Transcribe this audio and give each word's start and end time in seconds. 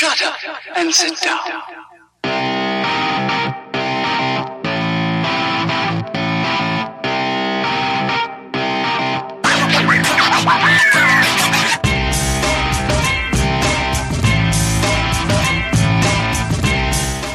Shut 0.00 0.22
up 0.22 0.36
and 0.76 0.94
sit 0.94 1.20
down. 1.20 1.40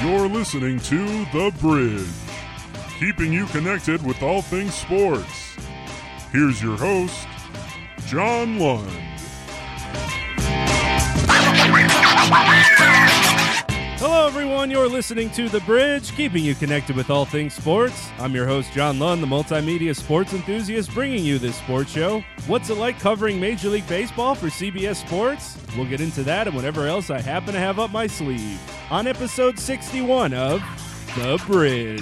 You're 0.01 0.27
listening 0.27 0.79
to 0.79 1.05
The 1.25 1.53
Bridge, 1.61 2.07
keeping 2.97 3.31
you 3.31 3.45
connected 3.45 4.03
with 4.03 4.23
all 4.23 4.41
things 4.41 4.73
sports. 4.73 5.55
Here's 6.31 6.63
your 6.63 6.77
host, 6.77 7.27
John 8.07 8.57
Lund. 8.57 9.14
Hello, 13.97 14.25
everyone. 14.25 14.71
You're 14.71 14.87
listening 14.87 15.29
to 15.31 15.47
The 15.47 15.59
Bridge, 15.61 16.11
keeping 16.15 16.43
you 16.43 16.55
connected 16.55 16.95
with 16.95 17.11
all 17.11 17.23
things 17.23 17.53
sports. 17.53 18.09
I'm 18.17 18.33
your 18.33 18.47
host, 18.47 18.73
John 18.73 18.97
Lund, 18.97 19.21
the 19.21 19.27
multimedia 19.27 19.95
sports 19.95 20.33
enthusiast, 20.33 20.91
bringing 20.91 21.23
you 21.23 21.37
this 21.37 21.55
sports 21.55 21.91
show. 21.91 22.23
What's 22.47 22.71
it 22.71 22.77
like 22.77 22.99
covering 22.99 23.39
Major 23.39 23.69
League 23.69 23.87
Baseball 23.87 24.33
for 24.33 24.47
CBS 24.47 25.05
Sports? 25.05 25.55
We'll 25.77 25.85
get 25.85 26.01
into 26.01 26.23
that 26.23 26.47
and 26.47 26.55
whatever 26.55 26.87
else 26.87 27.11
I 27.11 27.21
happen 27.21 27.53
to 27.53 27.59
have 27.59 27.77
up 27.77 27.91
my 27.91 28.07
sleeve 28.07 28.59
on 28.89 29.05
episode 29.05 29.59
61 29.59 30.33
of 30.33 30.61
The 31.15 31.39
Bridge. 31.45 32.01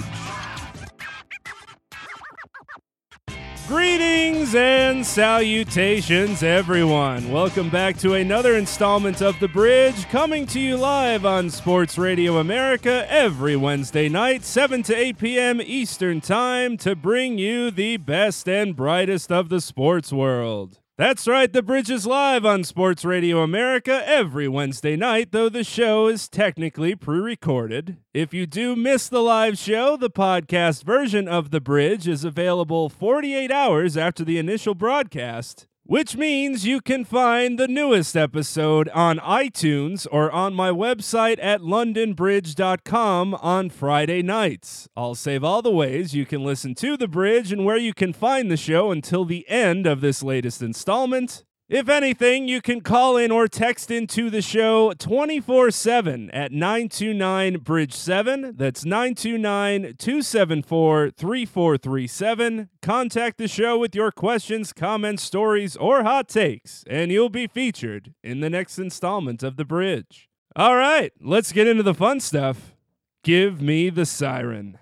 Greetings 3.66 4.54
and 4.54 5.06
salutations, 5.06 6.42
everyone. 6.42 7.32
Welcome 7.32 7.70
back 7.70 7.96
to 8.00 8.12
another 8.12 8.58
installment 8.58 9.22
of 9.22 9.40
The 9.40 9.48
Bridge, 9.48 10.06
coming 10.10 10.44
to 10.48 10.60
you 10.60 10.76
live 10.76 11.24
on 11.24 11.48
Sports 11.48 11.96
Radio 11.96 12.36
America 12.36 13.10
every 13.10 13.56
Wednesday 13.56 14.10
night, 14.10 14.44
7 14.44 14.82
to 14.82 14.94
8 14.94 15.16
p.m. 15.16 15.62
Eastern 15.62 16.20
Time, 16.20 16.76
to 16.76 16.94
bring 16.94 17.38
you 17.38 17.70
the 17.70 17.96
best 17.96 18.46
and 18.50 18.76
brightest 18.76 19.32
of 19.32 19.48
the 19.48 19.62
sports 19.62 20.12
world. 20.12 20.80
That's 20.96 21.26
right, 21.26 21.52
The 21.52 21.60
Bridge 21.60 21.90
is 21.90 22.06
live 22.06 22.46
on 22.46 22.62
Sports 22.62 23.04
Radio 23.04 23.42
America 23.42 24.04
every 24.06 24.46
Wednesday 24.46 24.94
night, 24.94 25.32
though 25.32 25.48
the 25.48 25.64
show 25.64 26.06
is 26.06 26.28
technically 26.28 26.94
pre 26.94 27.18
recorded. 27.18 27.96
If 28.14 28.32
you 28.32 28.46
do 28.46 28.76
miss 28.76 29.08
the 29.08 29.20
live 29.20 29.58
show, 29.58 29.96
the 29.96 30.08
podcast 30.08 30.84
version 30.84 31.26
of 31.26 31.50
The 31.50 31.60
Bridge 31.60 32.06
is 32.06 32.22
available 32.22 32.88
48 32.88 33.50
hours 33.50 33.96
after 33.96 34.24
the 34.24 34.38
initial 34.38 34.76
broadcast. 34.76 35.66
Which 35.86 36.16
means 36.16 36.66
you 36.66 36.80
can 36.80 37.04
find 37.04 37.58
the 37.58 37.68
newest 37.68 38.16
episode 38.16 38.88
on 38.94 39.18
iTunes 39.18 40.06
or 40.10 40.32
on 40.32 40.54
my 40.54 40.70
website 40.70 41.38
at 41.42 41.60
londonbridge.com 41.60 43.34
on 43.34 43.68
Friday 43.68 44.22
nights. 44.22 44.88
I'll 44.96 45.14
save 45.14 45.44
all 45.44 45.60
the 45.60 45.70
ways 45.70 46.14
you 46.14 46.24
can 46.24 46.42
listen 46.42 46.74
to 46.76 46.96
The 46.96 47.06
Bridge 47.06 47.52
and 47.52 47.66
where 47.66 47.76
you 47.76 47.92
can 47.92 48.14
find 48.14 48.50
the 48.50 48.56
show 48.56 48.92
until 48.92 49.26
the 49.26 49.46
end 49.46 49.86
of 49.86 50.00
this 50.00 50.22
latest 50.22 50.62
installment. 50.62 51.44
If 51.68 51.88
anything, 51.88 52.46
you 52.46 52.60
can 52.60 52.82
call 52.82 53.16
in 53.16 53.30
or 53.30 53.48
text 53.48 53.90
into 53.90 54.28
the 54.28 54.42
show 54.42 54.92
24 54.92 55.70
7 55.70 56.30
at 56.30 56.52
929 56.52 57.60
Bridge 57.60 57.94
7. 57.94 58.52
That's 58.54 58.84
929 58.84 59.94
274 59.96 61.10
3437. 61.16 62.68
Contact 62.82 63.38
the 63.38 63.48
show 63.48 63.78
with 63.78 63.94
your 63.94 64.12
questions, 64.12 64.74
comments, 64.74 65.22
stories, 65.22 65.74
or 65.76 66.02
hot 66.02 66.28
takes, 66.28 66.84
and 66.86 67.10
you'll 67.10 67.30
be 67.30 67.46
featured 67.46 68.12
in 68.22 68.40
the 68.40 68.50
next 68.50 68.78
installment 68.78 69.42
of 69.42 69.56
The 69.56 69.64
Bridge. 69.64 70.28
All 70.54 70.76
right, 70.76 71.12
let's 71.18 71.50
get 71.50 71.66
into 71.66 71.82
the 71.82 71.94
fun 71.94 72.20
stuff. 72.20 72.74
Give 73.22 73.62
me 73.62 73.88
the 73.88 74.04
siren. 74.04 74.76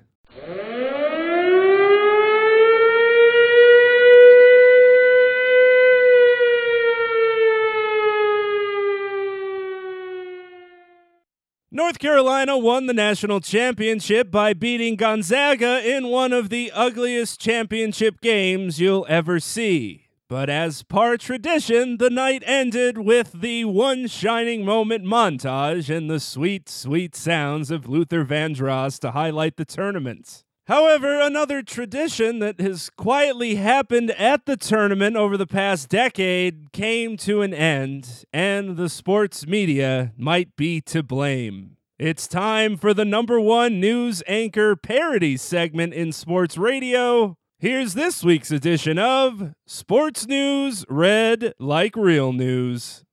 North 11.75 11.99
Carolina 11.99 12.59
won 12.59 12.85
the 12.85 12.93
national 12.93 13.41
championship 13.41 14.31
by 14.31 14.53
beating 14.53 14.95
Gonzaga 14.95 15.81
in 15.83 16.09
one 16.09 16.31
of 16.31 16.51
the 16.51 16.71
ugliest 16.71 17.41
championship 17.41 18.21
games 18.21 18.79
you'll 18.79 19.07
ever 19.09 19.41
see. 19.41 20.09
But 20.29 20.51
as 20.51 20.83
par 20.83 21.17
tradition, 21.17 21.97
the 21.97 22.11
night 22.11 22.43
ended 22.45 22.99
with 22.99 23.41
the 23.41 23.65
one 23.65 24.07
shining 24.07 24.67
moment 24.67 25.07
montage 25.07 25.89
and 25.89 26.11
the 26.11 26.21
sweet, 26.21 26.69
sweet 26.69 27.17
sounds 27.17 27.71
of 27.71 27.89
Luther 27.89 28.23
Vandross 28.23 28.99
to 28.99 29.13
highlight 29.13 29.57
the 29.57 29.65
tournament. 29.65 30.45
However, 30.73 31.21
another 31.21 31.61
tradition 31.61 32.39
that 32.39 32.59
has 32.59 32.89
quietly 32.89 33.57
happened 33.57 34.11
at 34.13 34.47
the 34.47 34.57
tournament 34.57 35.17
over 35.17 35.37
the 35.37 35.47
past 35.47 35.91
decade 35.91 36.73
came 36.73 37.19
to 37.19 37.43
an 37.43 37.53
end, 37.53 38.25
and 38.33 38.79
the 38.79 38.89
sports 38.89 39.47
media 39.47 40.15
might 40.17 40.57
be 40.57 40.81
to 40.81 41.03
blame. 41.03 41.77
It's 41.99 42.27
time 42.27 42.79
for 42.79 42.95
the 42.95 43.05
number 43.05 43.39
one 43.39 43.81
news 43.81 44.23
anchor 44.27 44.75
parody 44.75 45.37
segment 45.37 45.93
in 45.93 46.11
sports 46.11 46.57
radio. 46.57 47.37
Here's 47.59 47.93
this 47.93 48.25
week's 48.25 48.51
edition 48.51 48.99
of 48.99 49.53
Sports 49.67 50.27
News 50.27 50.87
Read 50.89 51.53
Like 51.59 51.97
Real 51.97 52.33
News. 52.33 53.05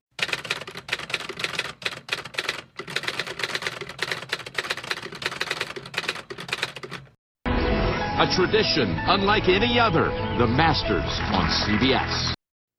A 8.20 8.28
tradition 8.36 9.00
unlike 9.08 9.48
any 9.48 9.80
other. 9.80 10.04
The 10.38 10.46
Masters 10.46 11.10
on 11.32 11.50
CBS. 11.50 12.34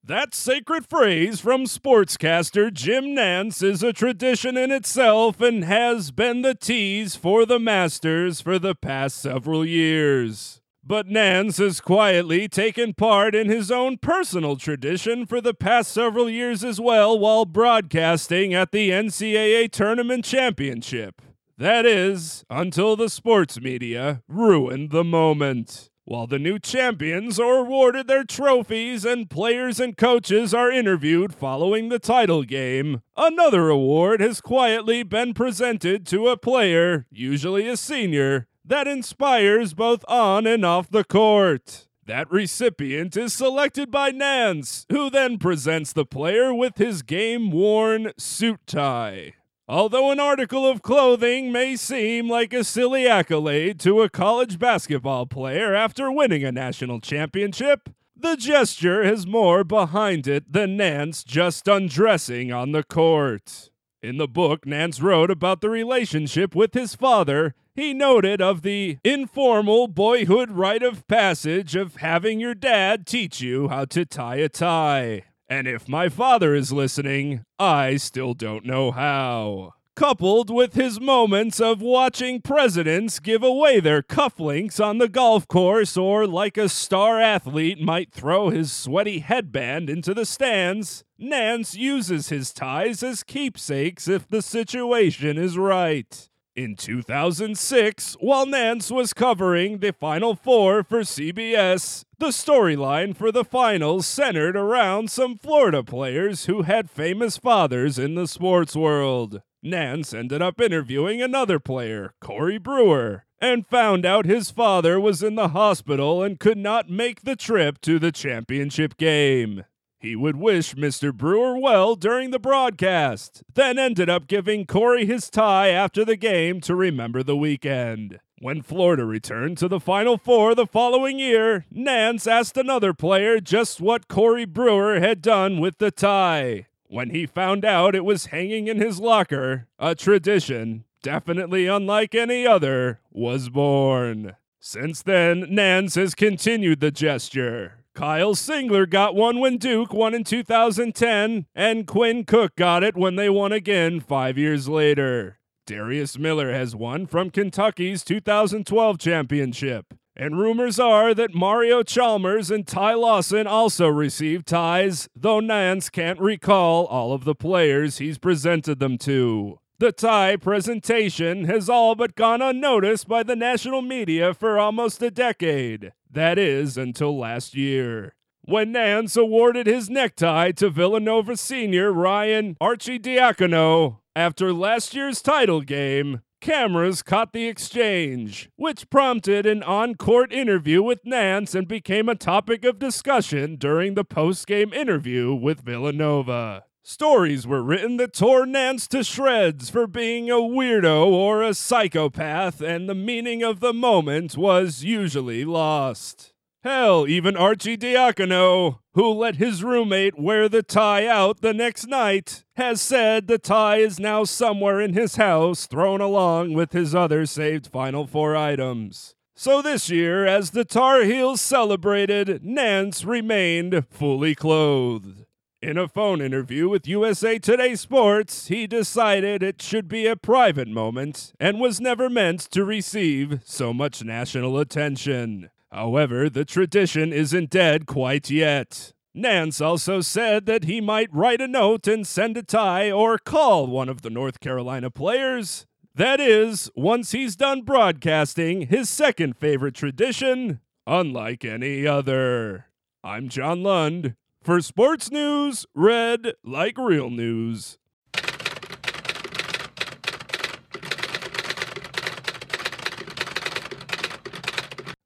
That 0.04 0.34
sacred 0.34 0.86
phrase 0.86 1.40
from 1.40 1.64
sportscaster 1.64 2.70
Jim 2.70 3.16
Nantz 3.16 3.62
is 3.62 3.82
a 3.82 3.94
tradition 3.94 4.58
in 4.58 4.70
itself 4.70 5.40
and 5.40 5.64
has 5.64 6.10
been 6.10 6.42
the 6.42 6.54
tease 6.54 7.16
for 7.16 7.46
the 7.46 7.58
Masters 7.58 8.42
for 8.42 8.58
the 8.58 8.74
past 8.74 9.16
several 9.16 9.64
years. 9.64 10.60
But 10.84 11.06
Nantz 11.06 11.56
has 11.56 11.80
quietly 11.80 12.46
taken 12.46 12.92
part 12.92 13.34
in 13.34 13.48
his 13.48 13.70
own 13.70 13.96
personal 13.96 14.56
tradition 14.56 15.24
for 15.24 15.40
the 15.40 15.54
past 15.54 15.90
several 15.90 16.28
years 16.28 16.62
as 16.62 16.78
well 16.78 17.18
while 17.18 17.46
broadcasting 17.46 18.52
at 18.52 18.72
the 18.72 18.90
NCAA 18.90 19.72
Tournament 19.72 20.26
Championship. 20.26 21.22
That 21.60 21.84
is, 21.84 22.42
until 22.48 22.96
the 22.96 23.10
sports 23.10 23.60
media 23.60 24.22
ruined 24.26 24.92
the 24.92 25.04
moment. 25.04 25.90
While 26.06 26.26
the 26.26 26.38
new 26.38 26.58
champions 26.58 27.38
are 27.38 27.58
awarded 27.58 28.06
their 28.06 28.24
trophies 28.24 29.04
and 29.04 29.28
players 29.28 29.78
and 29.78 29.94
coaches 29.94 30.54
are 30.54 30.72
interviewed 30.72 31.34
following 31.34 31.90
the 31.90 31.98
title 31.98 32.44
game, 32.44 33.02
another 33.14 33.68
award 33.68 34.22
has 34.22 34.40
quietly 34.40 35.02
been 35.02 35.34
presented 35.34 36.06
to 36.06 36.28
a 36.28 36.38
player, 36.38 37.04
usually 37.10 37.68
a 37.68 37.76
senior, 37.76 38.46
that 38.64 38.88
inspires 38.88 39.74
both 39.74 40.02
on 40.08 40.46
and 40.46 40.64
off 40.64 40.88
the 40.88 41.04
court. 41.04 41.88
That 42.06 42.30
recipient 42.30 43.18
is 43.18 43.34
selected 43.34 43.90
by 43.90 44.12
Nantz, 44.12 44.86
who 44.90 45.10
then 45.10 45.36
presents 45.36 45.92
the 45.92 46.06
player 46.06 46.54
with 46.54 46.78
his 46.78 47.02
game 47.02 47.50
worn 47.50 48.12
suit 48.16 48.60
tie. 48.66 49.34
Although 49.70 50.10
an 50.10 50.18
article 50.18 50.66
of 50.66 50.82
clothing 50.82 51.52
may 51.52 51.76
seem 51.76 52.28
like 52.28 52.52
a 52.52 52.64
silly 52.64 53.06
accolade 53.06 53.78
to 53.80 54.02
a 54.02 54.10
college 54.10 54.58
basketball 54.58 55.26
player 55.26 55.76
after 55.76 56.10
winning 56.10 56.42
a 56.42 56.50
national 56.50 56.98
championship, 56.98 57.88
the 58.16 58.34
gesture 58.34 59.04
has 59.04 59.28
more 59.28 59.62
behind 59.62 60.26
it 60.26 60.52
than 60.52 60.76
Nantz 60.76 61.24
just 61.24 61.68
undressing 61.68 62.50
on 62.50 62.72
the 62.72 62.82
court. 62.82 63.70
In 64.02 64.16
the 64.16 64.26
book 64.26 64.66
Nantz 64.66 65.00
wrote 65.00 65.30
about 65.30 65.60
the 65.60 65.70
relationship 65.70 66.52
with 66.52 66.74
his 66.74 66.96
father, 66.96 67.54
he 67.72 67.94
noted 67.94 68.42
of 68.42 68.62
the 68.62 68.98
informal 69.04 69.86
boyhood 69.86 70.50
rite 70.50 70.82
of 70.82 71.06
passage 71.06 71.76
of 71.76 71.94
having 71.98 72.40
your 72.40 72.56
dad 72.56 73.06
teach 73.06 73.40
you 73.40 73.68
how 73.68 73.84
to 73.84 74.04
tie 74.04 74.38
a 74.38 74.48
tie. 74.48 75.26
And 75.50 75.66
if 75.66 75.88
my 75.88 76.08
father 76.08 76.54
is 76.54 76.70
listening, 76.70 77.42
I 77.58 77.96
still 77.96 78.34
don't 78.34 78.64
know 78.64 78.92
how. 78.92 79.72
Coupled 79.96 80.48
with 80.48 80.74
his 80.74 81.00
moments 81.00 81.58
of 81.58 81.82
watching 81.82 82.40
presidents 82.40 83.18
give 83.18 83.42
away 83.42 83.80
their 83.80 84.00
cufflinks 84.00 84.82
on 84.82 84.98
the 84.98 85.08
golf 85.08 85.48
course, 85.48 85.96
or 85.96 86.24
like 86.24 86.56
a 86.56 86.68
star 86.68 87.20
athlete 87.20 87.80
might 87.80 88.12
throw 88.12 88.50
his 88.50 88.72
sweaty 88.72 89.18
headband 89.18 89.90
into 89.90 90.14
the 90.14 90.24
stands, 90.24 91.02
Nantz 91.20 91.76
uses 91.76 92.28
his 92.28 92.52
ties 92.52 93.02
as 93.02 93.24
keepsakes 93.24 94.06
if 94.06 94.28
the 94.28 94.42
situation 94.42 95.36
is 95.36 95.58
right. 95.58 96.28
In 96.54 96.76
2006, 96.76 98.16
while 98.20 98.46
Nantz 98.46 98.90
was 98.92 99.12
covering 99.12 99.78
the 99.78 99.92
Final 99.92 100.36
Four 100.36 100.84
for 100.84 101.00
CBS, 101.00 102.04
the 102.20 102.26
storyline 102.26 103.16
for 103.16 103.32
the 103.32 103.44
finals 103.44 104.06
centered 104.06 104.54
around 104.54 105.10
some 105.10 105.38
Florida 105.38 105.82
players 105.82 106.44
who 106.44 106.62
had 106.62 106.90
famous 106.90 107.38
fathers 107.38 107.98
in 107.98 108.14
the 108.14 108.28
sports 108.28 108.76
world. 108.76 109.40
Nantz 109.64 110.16
ended 110.16 110.42
up 110.42 110.60
interviewing 110.60 111.22
another 111.22 111.58
player, 111.58 112.12
Corey 112.20 112.58
Brewer, 112.58 113.24
and 113.40 113.66
found 113.66 114.04
out 114.04 114.26
his 114.26 114.50
father 114.50 115.00
was 115.00 115.22
in 115.22 115.34
the 115.34 115.48
hospital 115.48 116.22
and 116.22 116.38
could 116.38 116.58
not 116.58 116.90
make 116.90 117.22
the 117.22 117.36
trip 117.36 117.80
to 117.80 117.98
the 117.98 118.12
championship 118.12 118.98
game. 118.98 119.64
He 119.98 120.14
would 120.14 120.36
wish 120.36 120.74
Mr. 120.74 121.14
Brewer 121.14 121.58
well 121.58 121.94
during 121.96 122.30
the 122.30 122.38
broadcast, 122.38 123.42
then 123.52 123.78
ended 123.78 124.10
up 124.10 124.26
giving 124.26 124.66
Corey 124.66 125.06
his 125.06 125.30
tie 125.30 125.70
after 125.70 126.04
the 126.04 126.16
game 126.16 126.60
to 126.62 126.74
remember 126.74 127.22
the 127.22 127.36
weekend. 127.36 128.20
When 128.42 128.62
Florida 128.62 129.04
returned 129.04 129.58
to 129.58 129.68
the 129.68 129.78
Final 129.78 130.16
Four 130.16 130.54
the 130.54 130.64
following 130.64 131.18
year, 131.18 131.66
Nantz 131.70 132.26
asked 132.26 132.56
another 132.56 132.94
player 132.94 133.38
just 133.38 133.82
what 133.82 134.08
Corey 134.08 134.46
Brewer 134.46 134.98
had 134.98 135.20
done 135.20 135.60
with 135.60 135.76
the 135.76 135.90
tie. 135.90 136.66
When 136.86 137.10
he 137.10 137.26
found 137.26 137.66
out 137.66 137.94
it 137.94 138.02
was 138.02 138.26
hanging 138.26 138.66
in 138.66 138.80
his 138.80 138.98
locker, 138.98 139.66
a 139.78 139.94
tradition, 139.94 140.84
definitely 141.02 141.66
unlike 141.66 142.14
any 142.14 142.46
other, 142.46 143.00
was 143.10 143.50
born. 143.50 144.36
Since 144.58 145.02
then, 145.02 145.42
Nantz 145.42 145.96
has 145.96 146.14
continued 146.14 146.80
the 146.80 146.90
gesture, 146.90 147.80
Kyle 147.94 148.34
Singler 148.34 148.88
got 148.88 149.14
one 149.14 149.40
when 149.40 149.58
Duke 149.58 149.92
won 149.92 150.14
in 150.14 150.24
2010, 150.24 151.44
and 151.54 151.86
Quinn 151.86 152.24
Cook 152.24 152.56
got 152.56 152.82
it 152.82 152.96
when 152.96 153.16
they 153.16 153.28
won 153.28 153.52
again 153.52 154.00
five 154.00 154.38
years 154.38 154.68
later. 154.68 155.39
Darius 155.70 156.18
Miller 156.18 156.52
has 156.52 156.74
won 156.74 157.06
from 157.06 157.30
Kentucky's 157.30 158.02
2012 158.02 158.98
championship. 158.98 159.94
And 160.16 160.36
rumors 160.36 160.80
are 160.80 161.14
that 161.14 161.32
Mario 161.32 161.84
Chalmers 161.84 162.50
and 162.50 162.66
Ty 162.66 162.94
Lawson 162.94 163.46
also 163.46 163.86
received 163.86 164.48
ties, 164.48 165.08
though 165.14 165.38
Nantz 165.40 165.88
can't 165.88 166.18
recall 166.18 166.86
all 166.86 167.12
of 167.12 167.22
the 167.22 167.36
players 167.36 167.98
he's 167.98 168.18
presented 168.18 168.80
them 168.80 168.98
to. 168.98 169.60
The 169.78 169.92
tie 169.92 170.34
presentation 170.34 171.44
has 171.44 171.68
all 171.68 171.94
but 171.94 172.16
gone 172.16 172.42
unnoticed 172.42 173.06
by 173.06 173.22
the 173.22 173.36
national 173.36 173.80
media 173.80 174.34
for 174.34 174.58
almost 174.58 175.00
a 175.04 175.10
decade. 175.12 175.92
That 176.10 176.36
is, 176.36 176.76
until 176.76 177.16
last 177.16 177.54
year. 177.54 178.16
When 178.42 178.72
Nantz 178.72 179.16
awarded 179.16 179.68
his 179.68 179.88
necktie 179.88 180.50
to 180.50 180.68
Villanova 180.68 181.36
senior 181.36 181.92
Ryan 181.92 182.56
Arcidiacono 182.60 184.00
after 184.20 184.52
last 184.52 184.94
year's 184.94 185.22
title 185.22 185.62
game, 185.62 186.20
cameras 186.42 187.02
caught 187.02 187.32
the 187.32 187.48
exchange, 187.48 188.50
which 188.56 188.90
prompted 188.90 189.46
an 189.46 189.62
on 189.62 189.94
court 189.94 190.30
interview 190.30 190.82
with 190.82 191.02
Nantz 191.06 191.54
and 191.54 191.66
became 191.66 192.06
a 192.06 192.14
topic 192.14 192.62
of 192.62 192.78
discussion 192.78 193.56
during 193.56 193.94
the 193.94 194.04
post 194.04 194.46
game 194.46 194.74
interview 194.74 195.32
with 195.32 195.62
Villanova. 195.62 196.64
Stories 196.82 197.46
were 197.46 197.62
written 197.62 197.96
that 197.96 198.12
tore 198.12 198.44
Nantz 198.44 198.86
to 198.88 199.02
shreds 199.02 199.70
for 199.70 199.86
being 199.86 200.30
a 200.30 200.34
weirdo 200.34 201.06
or 201.06 201.42
a 201.42 201.54
psychopath, 201.54 202.60
and 202.60 202.90
the 202.90 202.94
meaning 202.94 203.42
of 203.42 203.60
the 203.60 203.72
moment 203.72 204.36
was 204.36 204.84
usually 204.84 205.46
lost. 205.46 206.34
Hell, 206.62 207.08
even 207.08 207.36
Arcidiacono, 207.36 208.80
who 208.92 209.10
let 209.12 209.36
his 209.36 209.64
roommate 209.64 210.18
wear 210.18 210.46
the 210.46 210.62
tie 210.62 211.06
out 211.06 211.40
the 211.40 211.54
next 211.54 211.86
night, 211.86 212.44
has 212.56 212.82
said 212.82 213.26
the 213.26 213.38
tie 213.38 213.78
is 213.78 213.98
now 213.98 214.24
somewhere 214.24 214.78
in 214.78 214.92
his 214.92 215.16
house, 215.16 215.66
thrown 215.66 216.02
along 216.02 216.52
with 216.52 216.72
his 216.72 216.94
other 216.94 217.24
saved 217.24 217.68
Final 217.68 218.06
Four 218.06 218.36
items. 218.36 219.14
So 219.34 219.62
this 219.62 219.88
year, 219.88 220.26
as 220.26 220.50
the 220.50 220.66
Tar 220.66 221.04
Heels 221.04 221.40
celebrated, 221.40 222.42
Nantz 222.44 223.06
remained 223.06 223.86
fully 223.88 224.34
clothed. 224.34 225.24
In 225.62 225.78
a 225.78 225.88
phone 225.88 226.20
interview 226.20 226.68
with 226.68 226.86
USA 226.86 227.38
Today 227.38 227.74
Sports, 227.74 228.48
he 228.48 228.66
decided 228.66 229.42
it 229.42 229.62
should 229.62 229.88
be 229.88 230.06
a 230.06 230.14
private 230.14 230.68
moment 230.68 231.32
and 231.40 231.58
was 231.58 231.80
never 231.80 232.10
meant 232.10 232.40
to 232.50 232.66
receive 232.66 233.40
so 233.46 233.72
much 233.72 234.04
national 234.04 234.58
attention. 234.58 235.48
However, 235.72 236.28
the 236.28 236.44
tradition 236.44 237.12
isn't 237.12 237.50
dead 237.50 237.86
quite 237.86 238.30
yet. 238.30 238.92
Nantz 239.16 239.64
also 239.64 240.00
said 240.00 240.46
that 240.46 240.64
he 240.64 240.80
might 240.80 241.12
write 241.12 241.40
a 241.40 241.48
note 241.48 241.88
and 241.88 242.06
send 242.06 242.36
a 242.36 242.42
tie 242.42 242.90
or 242.90 243.18
call 243.18 243.66
one 243.66 243.88
of 243.88 244.02
the 244.02 244.10
North 244.10 244.40
Carolina 244.40 244.90
players. 244.90 245.66
That 245.94 246.20
is, 246.20 246.70
once 246.76 247.12
he's 247.12 247.34
done 247.34 247.62
broadcasting 247.62 248.68
his 248.68 248.88
second 248.88 249.36
favorite 249.36 249.74
tradition, 249.74 250.60
unlike 250.86 251.44
any 251.44 251.86
other. 251.86 252.66
I'm 253.02 253.28
John 253.28 253.62
Lund. 253.62 254.14
For 254.42 254.60
sports 254.60 255.10
news, 255.10 255.66
read 255.74 256.34
like 256.44 256.78
real 256.78 257.10
news. 257.10 257.79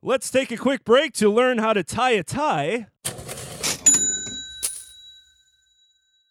Let's 0.07 0.31
take 0.31 0.51
a 0.51 0.59
quick 0.59 0.85
break 0.85 1.15
to 1.15 1.31
learn 1.31 1.57
how 1.57 1.73
to 1.73 1.83
tie 1.83 2.11
a 2.11 2.23
tie. 2.23 2.89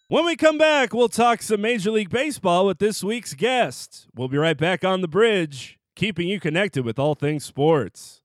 When 0.06 0.24
we 0.24 0.36
come 0.36 0.58
back, 0.58 0.94
we'll 0.94 1.08
talk 1.08 1.42
some 1.42 1.62
Major 1.62 1.90
League 1.90 2.08
Baseball 2.08 2.66
with 2.66 2.78
this 2.78 3.02
week's 3.02 3.34
guest. 3.34 4.06
We'll 4.14 4.28
be 4.28 4.38
right 4.38 4.56
back 4.56 4.84
on 4.84 5.00
the 5.00 5.08
bridge, 5.08 5.76
keeping 5.96 6.28
you 6.28 6.38
connected 6.38 6.84
with 6.84 7.00
all 7.00 7.16
things 7.16 7.44
sports. 7.44 8.22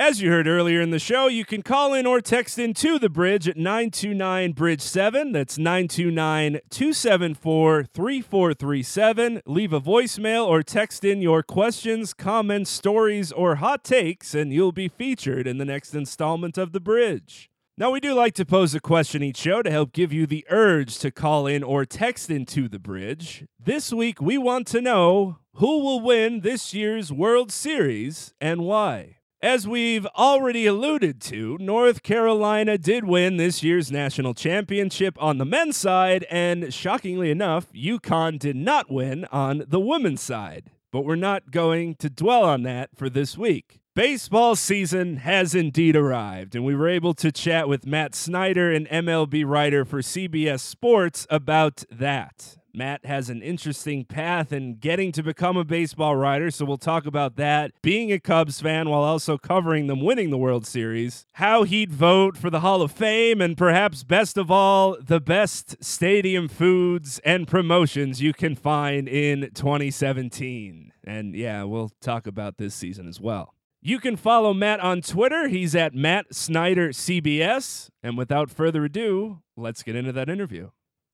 As 0.00 0.22
you 0.22 0.30
heard 0.30 0.48
earlier 0.48 0.80
in 0.80 0.92
the 0.92 0.98
show, 0.98 1.26
you 1.26 1.44
can 1.44 1.60
call 1.60 1.92
in 1.92 2.06
or 2.06 2.22
text 2.22 2.58
in 2.58 2.72
to 2.72 2.98
the 2.98 3.10
bridge 3.10 3.46
at 3.46 3.58
929 3.58 4.52
Bridge 4.52 4.80
7. 4.80 5.32
That's 5.32 5.58
929 5.58 6.60
274 6.70 7.84
3437. 7.84 9.42
Leave 9.44 9.74
a 9.74 9.80
voicemail 9.80 10.46
or 10.46 10.62
text 10.62 11.04
in 11.04 11.20
your 11.20 11.42
questions, 11.42 12.14
comments, 12.14 12.70
stories, 12.70 13.30
or 13.30 13.56
hot 13.56 13.84
takes, 13.84 14.34
and 14.34 14.54
you'll 14.54 14.72
be 14.72 14.88
featured 14.88 15.46
in 15.46 15.58
the 15.58 15.66
next 15.66 15.94
installment 15.94 16.56
of 16.56 16.72
The 16.72 16.80
Bridge. 16.80 17.50
Now, 17.76 17.90
we 17.90 18.00
do 18.00 18.14
like 18.14 18.32
to 18.36 18.46
pose 18.46 18.74
a 18.74 18.80
question 18.80 19.22
each 19.22 19.36
show 19.36 19.60
to 19.60 19.70
help 19.70 19.92
give 19.92 20.14
you 20.14 20.26
the 20.26 20.46
urge 20.48 20.98
to 21.00 21.10
call 21.10 21.46
in 21.46 21.62
or 21.62 21.84
text 21.84 22.30
into 22.30 22.70
the 22.70 22.78
bridge. 22.78 23.44
This 23.62 23.92
week, 23.92 24.22
we 24.22 24.38
want 24.38 24.66
to 24.68 24.80
know 24.80 25.40
who 25.56 25.84
will 25.84 26.00
win 26.00 26.40
this 26.40 26.72
year's 26.72 27.12
World 27.12 27.52
Series 27.52 28.32
and 28.40 28.62
why. 28.62 29.18
As 29.42 29.66
we've 29.66 30.04
already 30.08 30.66
alluded 30.66 31.18
to, 31.22 31.56
North 31.58 32.02
Carolina 32.02 32.76
did 32.76 33.06
win 33.06 33.38
this 33.38 33.62
year's 33.62 33.90
national 33.90 34.34
championship 34.34 35.16
on 35.18 35.38
the 35.38 35.46
men's 35.46 35.78
side, 35.78 36.26
and 36.30 36.74
shockingly 36.74 37.30
enough, 37.30 37.72
UConn 37.72 38.38
did 38.38 38.54
not 38.54 38.90
win 38.90 39.24
on 39.32 39.64
the 39.66 39.80
women's 39.80 40.20
side. 40.20 40.70
But 40.92 41.06
we're 41.06 41.16
not 41.16 41.50
going 41.52 41.94
to 42.00 42.10
dwell 42.10 42.44
on 42.44 42.64
that 42.64 42.90
for 42.94 43.08
this 43.08 43.38
week. 43.38 43.80
Baseball 43.96 44.56
season 44.56 45.16
has 45.16 45.54
indeed 45.54 45.96
arrived, 45.96 46.54
and 46.54 46.62
we 46.62 46.74
were 46.74 46.90
able 46.90 47.14
to 47.14 47.32
chat 47.32 47.66
with 47.66 47.86
Matt 47.86 48.14
Snyder, 48.14 48.70
an 48.70 48.84
MLB 48.88 49.46
writer 49.46 49.86
for 49.86 50.02
CBS 50.02 50.60
Sports, 50.60 51.26
about 51.30 51.84
that. 51.90 52.58
Matt 52.74 53.04
has 53.04 53.30
an 53.30 53.42
interesting 53.42 54.04
path 54.04 54.52
in 54.52 54.76
getting 54.76 55.12
to 55.12 55.22
become 55.22 55.56
a 55.56 55.64
baseball 55.64 56.16
writer, 56.16 56.50
so 56.50 56.64
we'll 56.64 56.76
talk 56.76 57.06
about 57.06 57.36
that. 57.36 57.72
Being 57.82 58.12
a 58.12 58.18
Cubs 58.20 58.60
fan 58.60 58.88
while 58.88 59.02
also 59.02 59.38
covering 59.38 59.86
them 59.86 60.00
winning 60.00 60.30
the 60.30 60.38
World 60.38 60.66
Series, 60.66 61.26
how 61.34 61.64
he'd 61.64 61.92
vote 61.92 62.36
for 62.36 62.50
the 62.50 62.60
Hall 62.60 62.82
of 62.82 62.92
Fame, 62.92 63.40
and 63.40 63.56
perhaps 63.56 64.04
best 64.04 64.36
of 64.36 64.50
all, 64.50 64.96
the 65.00 65.20
best 65.20 65.82
stadium 65.82 66.48
foods 66.48 67.20
and 67.24 67.48
promotions 67.48 68.22
you 68.22 68.32
can 68.32 68.54
find 68.54 69.08
in 69.08 69.50
2017. 69.54 70.92
And 71.04 71.34
yeah, 71.34 71.64
we'll 71.64 71.90
talk 72.00 72.26
about 72.26 72.58
this 72.58 72.74
season 72.74 73.08
as 73.08 73.20
well. 73.20 73.54
You 73.82 73.98
can 73.98 74.16
follow 74.16 74.52
Matt 74.52 74.80
on 74.80 75.00
Twitter. 75.00 75.48
He's 75.48 75.74
at 75.74 75.94
Matt 75.94 76.34
Snyder 76.34 76.90
CBS. 76.90 77.88
And 78.02 78.18
without 78.18 78.50
further 78.50 78.84
ado, 78.84 79.40
let's 79.56 79.82
get 79.82 79.96
into 79.96 80.12
that 80.12 80.28
interview. 80.28 80.70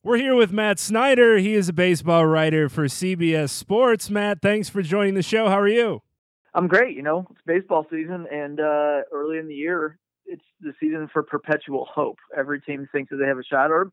We're 0.07 0.15
here 0.15 0.35
with 0.35 0.53
Matt 0.53 0.79
Snyder. 0.79 1.37
He 1.37 1.53
is 1.53 1.67
a 1.67 1.73
baseball 1.73 2.25
writer 2.25 2.69
for 2.69 2.85
CBS 2.85 3.49
Sports. 3.49 4.09
Matt, 4.09 4.41
thanks 4.41 4.69
for 4.69 4.81
joining 4.81 5.15
the 5.15 5.21
show. 5.21 5.49
How 5.49 5.59
are 5.59 5.67
you? 5.67 6.01
I'm 6.53 6.69
great. 6.69 6.95
You 6.95 7.01
know, 7.01 7.27
it's 7.29 7.41
baseball 7.45 7.85
season, 7.91 8.25
and 8.31 8.57
uh, 8.61 9.01
early 9.11 9.37
in 9.37 9.49
the 9.49 9.53
year, 9.53 9.99
it's 10.25 10.45
the 10.61 10.71
season 10.79 11.09
for 11.11 11.23
perpetual 11.23 11.89
hope. 11.93 12.19
Every 12.33 12.61
team 12.61 12.87
thinks 12.89 13.09
that 13.09 13.17
they 13.17 13.27
have 13.27 13.37
a 13.37 13.43
shot, 13.43 13.69
or 13.69 13.91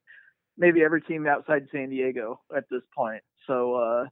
maybe 0.57 0.85
every 0.85 1.03
team 1.03 1.27
outside 1.27 1.67
San 1.73 1.91
Diego 1.91 2.41
at 2.57 2.63
this 2.71 2.83
point. 2.97 3.25
So 3.49 3.75
uh, 3.75 4.05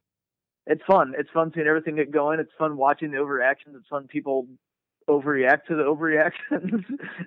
it's 0.67 0.83
fun. 0.85 1.13
It's 1.17 1.31
fun 1.33 1.53
seeing 1.55 1.69
everything 1.69 1.95
get 1.95 2.11
going. 2.11 2.41
It's 2.41 2.51
fun 2.59 2.77
watching 2.77 3.13
the 3.13 3.19
overreactions. 3.19 3.77
It's 3.77 3.87
fun 3.89 4.09
people 4.09 4.49
overreact 5.09 5.67
to 5.69 5.77
the 5.77 5.85
overreactions, 6.51 6.83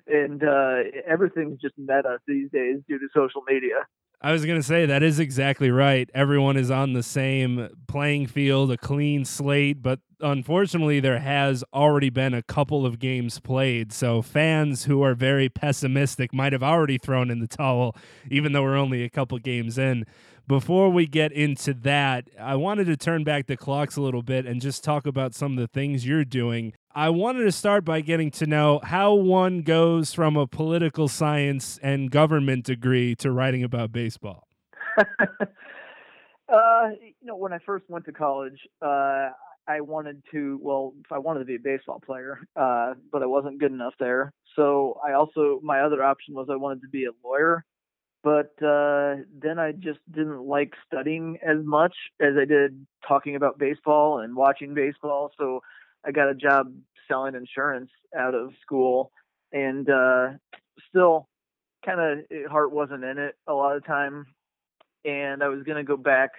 and 0.05 0.43
uh, 0.43 0.99
everything's 1.07 1.61
just 1.61 1.75
meta 1.77 2.17
these 2.27 2.51
days 2.51 2.81
due 2.89 2.99
to 2.99 3.07
social 3.15 3.41
media. 3.47 3.87
I 4.21 4.31
was 4.31 4.45
going 4.45 4.59
to 4.59 4.65
say 4.65 4.85
that 4.85 5.03
is 5.03 5.19
exactly 5.19 5.69
right. 5.69 6.09
Everyone 6.13 6.57
is 6.57 6.71
on 6.71 6.93
the 6.93 7.03
same 7.03 7.69
playing 7.87 8.27
field, 8.27 8.71
a 8.71 8.77
clean 8.77 9.25
slate, 9.25 9.81
but 9.83 9.99
unfortunately, 10.19 10.99
there 10.99 11.19
has 11.19 11.63
already 11.73 12.09
been 12.09 12.33
a 12.33 12.41
couple 12.41 12.85
of 12.85 12.99
games 12.99 13.39
played. 13.39 13.93
So 13.93 14.21
fans 14.21 14.85
who 14.85 15.01
are 15.03 15.13
very 15.13 15.49
pessimistic 15.49 16.33
might 16.33 16.53
have 16.53 16.63
already 16.63 16.97
thrown 16.97 17.29
in 17.29 17.39
the 17.39 17.47
towel, 17.47 17.95
even 18.31 18.51
though 18.51 18.63
we're 18.63 18.77
only 18.77 19.03
a 19.03 19.09
couple 19.09 19.37
games 19.39 19.77
in. 19.77 20.05
before 20.47 20.89
we 20.89 21.07
get 21.07 21.31
into 21.31 21.73
that, 21.73 22.29
I 22.39 22.55
wanted 22.55 22.85
to 22.85 22.97
turn 22.97 23.23
back 23.23 23.47
the 23.47 23.57
clocks 23.57 23.95
a 23.95 24.01
little 24.01 24.21
bit 24.21 24.45
and 24.45 24.61
just 24.61 24.83
talk 24.83 25.07
about 25.07 25.33
some 25.33 25.53
of 25.53 25.57
the 25.57 25.67
things 25.67 26.05
you're 26.05 26.25
doing. 26.25 26.73
I 26.97 27.09
wanted 27.09 27.43
to 27.43 27.51
start 27.51 27.83
by 27.83 27.99
getting 27.99 28.31
to 28.31 28.45
know 28.45 28.79
how 28.81 29.15
one 29.15 29.63
goes 29.63 30.13
from 30.13 30.37
a 30.37 30.47
political 30.47 31.09
science 31.09 31.77
and 31.83 32.09
government 32.09 32.63
degree 32.63 33.15
to 33.15 33.31
writing 33.31 33.65
about 33.65 33.91
baseball. 33.91 34.47
uh, 34.97 35.03
you 36.47 37.13
know, 37.23 37.35
when 37.35 37.51
I 37.51 37.57
first 37.65 37.83
went 37.89 38.05
to 38.05 38.13
college, 38.13 38.57
uh, 38.81 39.31
I 39.67 39.81
wanted 39.81 40.23
to, 40.31 40.57
well, 40.61 40.93
I 41.11 41.17
wanted 41.17 41.39
to 41.39 41.45
be 41.45 41.55
a 41.55 41.59
baseball 41.59 41.99
player, 41.99 42.39
uh, 42.55 42.93
but 43.11 43.21
I 43.21 43.25
wasn't 43.25 43.59
good 43.59 43.73
enough 43.73 43.95
there. 43.99 44.31
So 44.55 44.97
I 45.05 45.15
also, 45.15 45.59
my 45.61 45.81
other 45.81 46.01
option 46.01 46.33
was 46.33 46.47
I 46.49 46.55
wanted 46.55 46.83
to 46.83 46.87
be 46.87 47.03
a 47.03 47.27
lawyer, 47.27 47.65
but 48.23 48.53
uh, 48.65 49.15
then 49.37 49.59
I 49.59 49.73
just 49.73 49.99
didn't 50.09 50.43
like 50.43 50.71
studying 50.87 51.39
as 51.45 51.57
much 51.61 51.95
as 52.21 52.35
I 52.39 52.45
did 52.45 52.85
talking 53.05 53.35
about 53.35 53.59
baseball 53.59 54.19
and 54.19 54.33
watching 54.33 54.73
baseball. 54.73 55.31
So 55.37 55.59
I 56.05 56.11
got 56.11 56.29
a 56.29 56.35
job 56.35 56.73
selling 57.07 57.35
insurance 57.35 57.89
out 58.17 58.35
of 58.35 58.51
school 58.61 59.11
and 59.51 59.89
uh, 59.89 60.29
still 60.89 61.27
kind 61.85 61.99
of 61.99 62.51
heart 62.51 62.71
wasn't 62.71 63.03
in 63.03 63.17
it 63.17 63.35
a 63.47 63.53
lot 63.53 63.75
of 63.75 63.85
time. 63.85 64.25
And 65.03 65.43
I 65.43 65.49
was 65.49 65.63
going 65.63 65.77
to 65.77 65.83
go 65.83 65.97
back. 65.97 66.31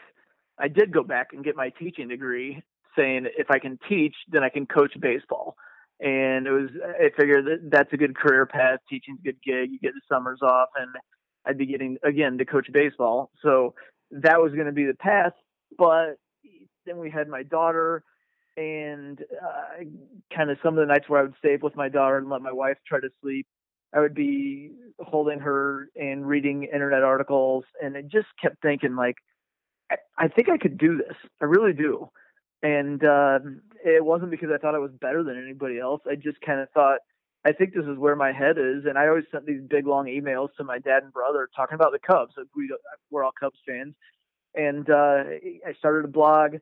I 0.59 0.69
did 0.69 0.93
go 0.93 1.03
back 1.03 1.29
and 1.33 1.45
get 1.45 1.57
my 1.57 1.71
teaching 1.79 2.09
degree 2.09 2.63
saying 2.97 3.27
if 3.37 3.51
I 3.51 3.59
can 3.59 3.79
teach, 3.89 4.15
then 4.29 4.43
I 4.43 4.49
can 4.49 4.67
coach 4.67 4.93
baseball. 5.01 5.57
And 6.01 6.47
it 6.47 6.51
was, 6.51 6.71
I 6.85 7.11
figured 7.19 7.47
that 7.47 7.71
that's 7.71 7.93
a 7.93 7.97
good 7.97 8.17
career 8.17 8.45
path. 8.45 8.81
Teaching's 8.89 9.21
a 9.21 9.25
good 9.25 9.39
gig. 9.45 9.71
You 9.71 9.79
get 9.79 9.93
the 9.95 10.01
summers 10.15 10.41
off, 10.43 10.69
and 10.77 10.91
I'd 11.47 11.59
be 11.59 11.67
getting 11.67 11.97
again 12.03 12.39
to 12.39 12.45
coach 12.45 12.67
baseball. 12.73 13.31
So 13.43 13.75
that 14.11 14.41
was 14.41 14.53
going 14.53 14.67
to 14.67 14.73
be 14.73 14.85
the 14.85 14.95
path. 14.95 15.33
But 15.79 16.17
then 16.85 16.99
we 16.99 17.11
had 17.11 17.29
my 17.29 17.43
daughter, 17.43 18.03
and 18.57 19.21
uh, 19.43 19.85
kind 20.35 20.51
of 20.51 20.59
some 20.63 20.79
of 20.79 20.87
the 20.87 20.93
nights 20.93 21.09
where 21.09 21.21
I 21.21 21.23
would 21.25 21.35
stay 21.39 21.55
up 21.55 21.63
with 21.63 21.77
my 21.77 21.89
daughter 21.89 22.19
and 22.19 22.29
let 22.29 22.43
my 22.43 22.53
wife 22.53 22.79
try 22.87 23.01
to 23.01 23.09
sleep. 23.23 23.47
I 23.95 24.01
would 24.01 24.15
be 24.15 24.73
holding 25.01 25.39
her 25.41 25.89
and 25.97 26.27
reading 26.27 26.65
internet 26.65 27.03
articles, 27.03 27.65
and 27.83 27.97
I 27.97 28.03
just 28.03 28.29
kept 28.41 28.61
thinking 28.63 28.97
like, 28.97 29.17
I, 29.91 29.97
I 30.19 30.29
think 30.29 30.49
I 30.49 30.59
could 30.59 30.79
do 30.79 30.97
this. 30.97 31.17
I 31.41 31.45
really 31.45 31.73
do 31.73 32.11
and 32.63 33.05
uh, 33.05 33.39
it 33.85 34.05
wasn't 34.05 34.31
because 34.31 34.49
I 34.53 34.59
thought 34.59 34.75
I 34.75 34.79
was 34.79 34.91
better 35.01 35.23
than 35.23 35.43
anybody 35.43 35.79
else. 35.79 36.01
I 36.11 36.15
just 36.15 36.41
kind 36.41 36.61
of 36.61 36.71
thought, 36.71 36.99
I 37.45 37.53
think 37.53 37.75
this 37.75 37.85
is 37.85 37.99
where 37.99 38.17
my 38.17 38.33
head 38.33 38.59
is, 38.59 38.87
and 38.87 38.99
I 38.99 39.07
always 39.07 39.25
sent 39.31 39.47
these 39.47 39.61
big 39.69 39.87
long 39.87 40.07
emails 40.07 40.49
to 40.57 40.65
my 40.65 40.79
dad 40.79 41.05
and 41.05 41.13
brother 41.13 41.49
talking 41.55 41.77
about 41.77 41.93
the 41.93 41.99
Cubs. 41.99 42.35
We 42.57 42.75
we're 43.11 43.25
all 43.25 43.33
Cubs 43.39 43.59
fans, 43.67 43.95
and 44.55 44.89
uh, 44.91 45.23
I 45.67 45.75
started 45.79 46.07
a 46.07 46.09
blog. 46.09 46.57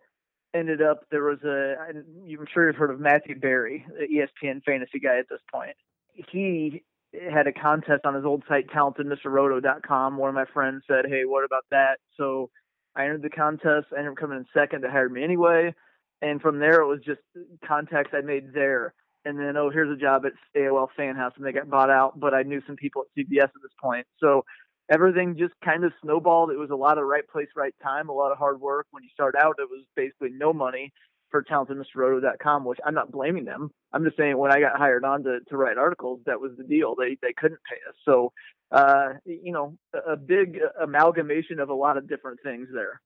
Ended 0.55 0.81
up 0.81 1.05
there 1.11 1.25
was 1.25 1.43
a 1.43 1.75
I'm 1.81 2.47
sure 2.53 2.69
you've 2.69 2.77
heard 2.77 2.93
of 2.93 3.01
Matthew 3.01 3.39
Berry, 3.39 3.85
the 3.89 4.07
ESPN 4.07 4.63
fantasy 4.63 5.01
guy 5.01 5.19
at 5.19 5.29
this 5.29 5.41
point. 5.53 5.77
He 6.13 6.85
had 7.13 7.49
a 7.49 7.53
contest 7.53 8.05
on 8.05 8.15
his 8.15 8.25
old 8.25 8.45
site, 8.49 8.69
talentedmrroto.com. 8.69 10.17
One 10.17 10.29
of 10.29 10.35
my 10.35 10.45
friends 10.53 10.85
said, 10.87 11.07
"Hey, 11.09 11.25
what 11.25 11.45
about 11.45 11.65
that?" 11.73 11.99
So 12.17 12.51
I 12.95 13.05
entered 13.05 13.23
the 13.23 13.31
contest. 13.31 13.87
I 13.93 13.99
ended 13.99 14.13
up 14.13 14.17
coming 14.17 14.39
in 14.39 14.47
second. 14.55 14.85
They 14.85 14.89
hired 14.89 15.13
me 15.13 15.25
anyway. 15.25 15.75
And 16.23 16.41
from 16.41 16.59
there, 16.61 16.81
it 16.81 16.87
was 16.87 17.01
just 17.05 17.21
contacts 17.67 18.13
I 18.15 18.21
made 18.21 18.53
there. 18.55 18.95
And 19.25 19.39
then, 19.39 19.57
oh, 19.57 19.71
here's 19.71 19.91
a 19.91 20.01
job 20.01 20.25
at 20.27 20.33
AOL 20.57 20.89
Fan 20.97 21.17
House, 21.17 21.33
and 21.37 21.45
they 21.45 21.53
got 21.53 21.69
bought 21.69 21.91
out. 21.91 22.21
But 22.21 22.35
I 22.35 22.43
knew 22.43 22.63
some 22.67 22.77
people 22.77 23.03
at 23.03 23.09
CBS 23.19 23.45
at 23.45 23.63
this 23.63 23.73
point. 23.81 24.07
So 24.21 24.45
everything 24.91 25.37
just 25.39 25.55
kind 25.65 25.85
of 25.85 25.93
snowballed. 26.03 26.51
It 26.51 26.59
was 26.59 26.71
a 26.71 26.77
lot 26.77 26.99
of 26.99 27.05
right 27.05 27.27
place, 27.27 27.49
right 27.57 27.75
time, 27.83 28.09
a 28.09 28.13
lot 28.13 28.33
of 28.33 28.39
hard 28.39 28.61
work. 28.61 28.87
When 28.91 29.03
you 29.03 29.09
start 29.13 29.35
out, 29.41 29.57
it 29.59 29.69
was 29.71 29.85
basically 29.97 30.31
no 30.31 30.53
money 30.53 30.93
for 31.31 31.43
talentedmrroto.com, 31.43 32.65
which 32.65 32.79
I'm 32.87 32.95
not 32.95 33.11
blaming 33.11 33.45
them. 33.45 33.71
I'm 33.93 34.05
just 34.05 34.17
saying 34.17 34.39
when 34.39 34.53
I 34.53 34.61
got 34.61 34.77
hired 34.77 35.05
on 35.05 35.25
to, 35.25 35.41
to 35.49 35.57
write 35.57 35.79
articles, 35.79 36.21
that 36.27 36.41
was 36.41 36.53
the 36.57 36.65
deal. 36.65 36.95
They 36.95 37.17
they 37.23 37.33
couldn't 37.37 37.61
pay 37.69 37.77
us. 37.89 37.97
So 38.05 38.33
uh, 38.71 39.15
you 39.25 39.53
know, 39.53 39.77
a 40.07 40.17
big 40.17 40.59
amalgamation 40.81 41.61
of 41.61 41.71
a 41.71 41.75
lot 41.75 41.97
of 41.97 42.09
different 42.09 42.41
things 42.43 42.69
there. 42.73 43.01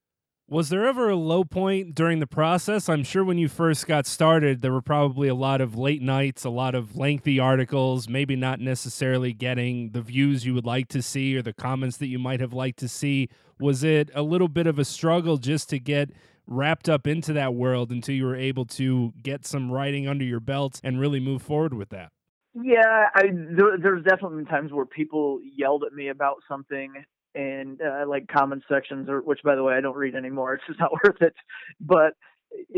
Was 0.50 0.70
there 0.70 0.86
ever 0.86 1.10
a 1.10 1.16
low 1.16 1.44
point 1.44 1.94
during 1.94 2.20
the 2.20 2.26
process? 2.26 2.88
I'm 2.88 3.04
sure 3.04 3.22
when 3.22 3.36
you 3.36 3.48
first 3.48 3.86
got 3.86 4.06
started, 4.06 4.62
there 4.62 4.72
were 4.72 4.80
probably 4.80 5.28
a 5.28 5.34
lot 5.34 5.60
of 5.60 5.76
late 5.76 6.00
nights, 6.00 6.42
a 6.42 6.48
lot 6.48 6.74
of 6.74 6.96
lengthy 6.96 7.38
articles, 7.38 8.08
maybe 8.08 8.34
not 8.34 8.58
necessarily 8.58 9.34
getting 9.34 9.90
the 9.90 10.00
views 10.00 10.46
you 10.46 10.54
would 10.54 10.64
like 10.64 10.88
to 10.88 11.02
see 11.02 11.36
or 11.36 11.42
the 11.42 11.52
comments 11.52 11.98
that 11.98 12.06
you 12.06 12.18
might 12.18 12.40
have 12.40 12.54
liked 12.54 12.78
to 12.78 12.88
see. 12.88 13.28
Was 13.60 13.84
it 13.84 14.10
a 14.14 14.22
little 14.22 14.48
bit 14.48 14.66
of 14.66 14.78
a 14.78 14.86
struggle 14.86 15.36
just 15.36 15.68
to 15.68 15.78
get 15.78 16.08
wrapped 16.46 16.88
up 16.88 17.06
into 17.06 17.34
that 17.34 17.54
world 17.54 17.90
until 17.90 18.14
you 18.14 18.24
were 18.24 18.34
able 18.34 18.64
to 18.64 19.12
get 19.22 19.44
some 19.44 19.70
writing 19.70 20.08
under 20.08 20.24
your 20.24 20.40
belt 20.40 20.80
and 20.82 20.98
really 20.98 21.20
move 21.20 21.42
forward 21.42 21.74
with 21.74 21.90
that? 21.90 22.10
Yeah, 22.54 23.08
I 23.14 23.24
there, 23.32 23.76
there's 23.78 24.02
definitely 24.02 24.46
times 24.46 24.72
where 24.72 24.86
people 24.86 25.40
yelled 25.42 25.84
at 25.84 25.92
me 25.92 26.08
about 26.08 26.36
something 26.48 27.04
and 27.34 27.80
uh, 27.80 28.06
like 28.08 28.28
comment 28.28 28.62
sections, 28.68 29.08
or 29.08 29.20
which 29.20 29.40
by 29.44 29.54
the 29.54 29.62
way 29.62 29.74
I 29.74 29.80
don't 29.80 29.96
read 29.96 30.14
anymore. 30.14 30.54
It's 30.58 30.66
just 30.66 30.80
not 30.80 30.92
worth 30.92 31.20
it. 31.20 31.34
But 31.80 32.14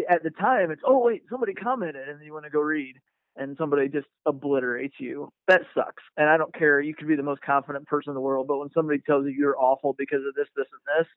at 0.09 0.23
the 0.23 0.31
time, 0.31 0.71
it's 0.71 0.83
oh 0.85 0.99
wait, 0.99 1.23
somebody 1.31 1.55
commented, 1.55 2.09
and 2.09 2.25
you 2.25 2.33
want 2.33 2.45
to 2.45 2.51
go 2.51 2.61
read, 2.61 2.97
and 3.37 3.57
somebody 3.57 3.89
just 3.89 4.07
obliterates 4.27 4.97
you. 4.99 5.33
That 5.49 5.63
sucks. 5.75 6.03
And 6.17 6.29
I 6.29 6.37
don't 6.37 6.55
care. 6.55 6.81
You 6.81 6.95
could 6.95 7.09
be 7.09 7.17
the 7.17 7.23
most 7.23 7.43
confident 7.43 7.87
person 7.87 8.11
in 8.11 8.15
the 8.15 8.21
world, 8.21 8.49
but 8.49 8.59
when 8.59 8.71
somebody 8.75 9.01
tells 9.01 9.27
you 9.27 9.33
you're 9.33 9.59
awful 9.59 9.95
because 9.97 10.21
of 10.29 10.35
this, 10.35 10.49
this, 10.57 10.67
and 10.73 11.05
this, 11.05 11.09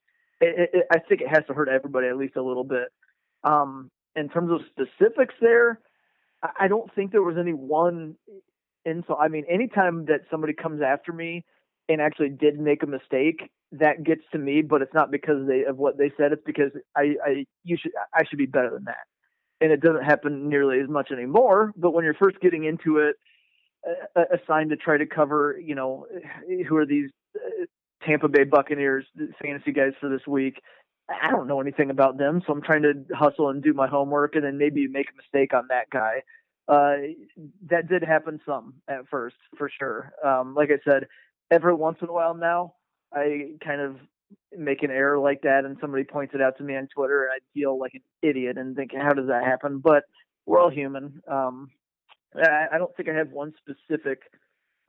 it, 0.42 0.70
it, 0.74 0.86
I 0.92 1.00
think 1.00 1.22
it 1.22 1.30
has 1.30 1.46
to 1.48 1.54
hurt 1.54 1.70
everybody 1.70 2.08
at 2.08 2.18
least 2.18 2.36
a 2.36 2.44
little 2.44 2.64
bit. 2.64 2.90
Um, 3.44 3.90
in 4.16 4.30
terms 4.30 4.52
of 4.52 4.60
specifics, 4.70 5.34
there, 5.42 5.80
I 6.60 6.68
don't 6.68 6.94
think 6.94 7.12
there 7.12 7.24
was 7.24 7.38
any 7.40 7.54
one 7.54 8.16
insult. 8.86 9.20
I 9.22 9.28
mean, 9.28 9.46
anytime 9.50 10.06
that 10.06 10.22
somebody 10.30 10.54
comes 10.54 10.82
after 10.82 11.12
me 11.12 11.46
and 11.90 12.02
actually 12.02 12.30
did 12.30 12.60
make 12.60 12.84
a 12.84 12.88
mistake, 12.88 13.50
that 13.74 14.04
gets 14.04 14.22
to 14.32 14.38
me. 14.38 14.62
But 14.62 14.82
it's 14.82 14.94
not 14.94 15.12
because 15.12 15.48
they 15.48 15.66
of 15.66 15.78
what 15.78 15.98
they 15.98 16.12
said. 16.18 16.32
It's 16.32 16.44
because 16.46 16.72
I, 16.96 17.16
I 17.26 17.46
you 17.64 17.78
should 17.78 17.92
I 18.14 18.24
should 18.26 18.38
be 18.38 18.46
better 18.46 18.72
than 18.72 18.86
that. 18.86 19.06
And 19.62 19.72
it 19.72 19.82
doesn't 19.82 20.04
happen 20.04 20.50
nearly 20.50 20.80
as 20.80 20.90
much 20.90 21.12
anymore. 21.12 21.74
But 21.78 21.92
when 21.92 22.04
you're 22.04 22.16
first 22.16 22.40
getting 22.42 22.66
into 22.66 22.98
it, 22.98 23.16
assigned 24.16 24.70
to 24.72 24.76
try 24.76 24.98
to 24.98 25.06
cover, 25.06 25.60
you 25.64 25.76
know, 25.76 26.08
who 26.68 26.76
are 26.76 26.86
these 26.86 27.10
uh, 27.36 27.66
Tampa 28.06 28.28
Bay 28.28 28.44
Buccaneers 28.44 29.06
fantasy 29.42 29.72
guys 29.72 29.94
for 30.00 30.10
this 30.10 30.26
week. 30.28 30.62
I 31.10 31.32
don't 31.32 31.48
know 31.48 31.60
anything 31.60 31.90
about 31.90 32.18
them, 32.18 32.42
so 32.46 32.54
I'm 32.54 32.62
trying 32.62 32.84
to 32.84 32.94
hustle 33.14 33.50
and 33.50 33.62
do 33.62 33.74
my 33.74 33.88
homework, 33.88 34.36
and 34.36 34.44
then 34.44 34.58
maybe 34.58 34.88
make 34.88 35.08
a 35.10 35.18
mistake 35.18 35.54
on 35.54 35.68
that 35.70 35.90
guy 35.90 36.22
uh, 36.68 36.96
that 37.70 37.90
did 37.90 38.04
happen 38.04 38.40
some 38.46 38.76
at 38.88 39.08
first, 39.10 39.36
for 39.58 39.70
sure. 39.70 40.14
Um, 40.24 40.56
like 40.56 40.70
I 40.70 40.80
said, 40.90 41.08
every 41.54 41.74
once 41.74 41.98
in 42.02 42.10
a 42.10 42.14
while 42.14 42.34
now, 42.34 42.74
I 43.14 43.52
kind 43.64 43.80
of 43.80 43.98
make 44.58 44.84
an 44.84 44.92
error 44.92 45.20
like 45.20 45.42
that, 45.44 45.66
and 45.66 45.78
somebody 45.80 46.04
points 46.04 46.34
it 46.34 46.42
out 46.42 46.58
to 46.58 46.64
me 46.64 46.76
on 46.76 46.88
Twitter, 46.94 47.24
and 47.24 47.32
I 47.32 47.40
feel 47.54 47.80
like 47.80 47.94
an 47.94 48.02
idiot 48.22 48.58
and 48.58 48.76
think, 48.76 48.92
how 48.96 49.14
does 49.14 49.28
that 49.28 49.44
happen? 49.44 49.80
But 49.80 50.04
we're 50.46 50.60
all 50.60 50.72
human. 50.72 51.22
Um, 51.28 51.70
I, 52.36 52.68
I 52.74 52.78
don't 52.78 52.96
think 52.96 53.10
I 53.10 53.14
have 53.14 53.32
one 53.32 53.54
specific 53.58 54.20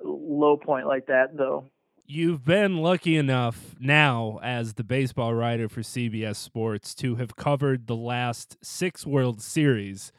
low 0.03 0.57
point 0.57 0.87
like 0.87 1.07
that, 1.07 1.37
though. 1.37 1.67
You've 2.07 2.45
been 2.45 2.79
lucky 2.79 3.17
enough 3.17 3.75
now, 3.81 4.39
as 4.43 4.75
the 4.75 4.85
baseball 4.85 5.35
writer 5.35 5.69
for 5.69 5.81
CBS 5.81 6.37
Sports, 6.37 6.95
to 6.97 7.17
have 7.17 7.37
covered 7.37 7.87
the 7.87 7.97
last 7.97 8.59
six 8.63 9.07
World 9.07 9.41
Series 9.41 10.13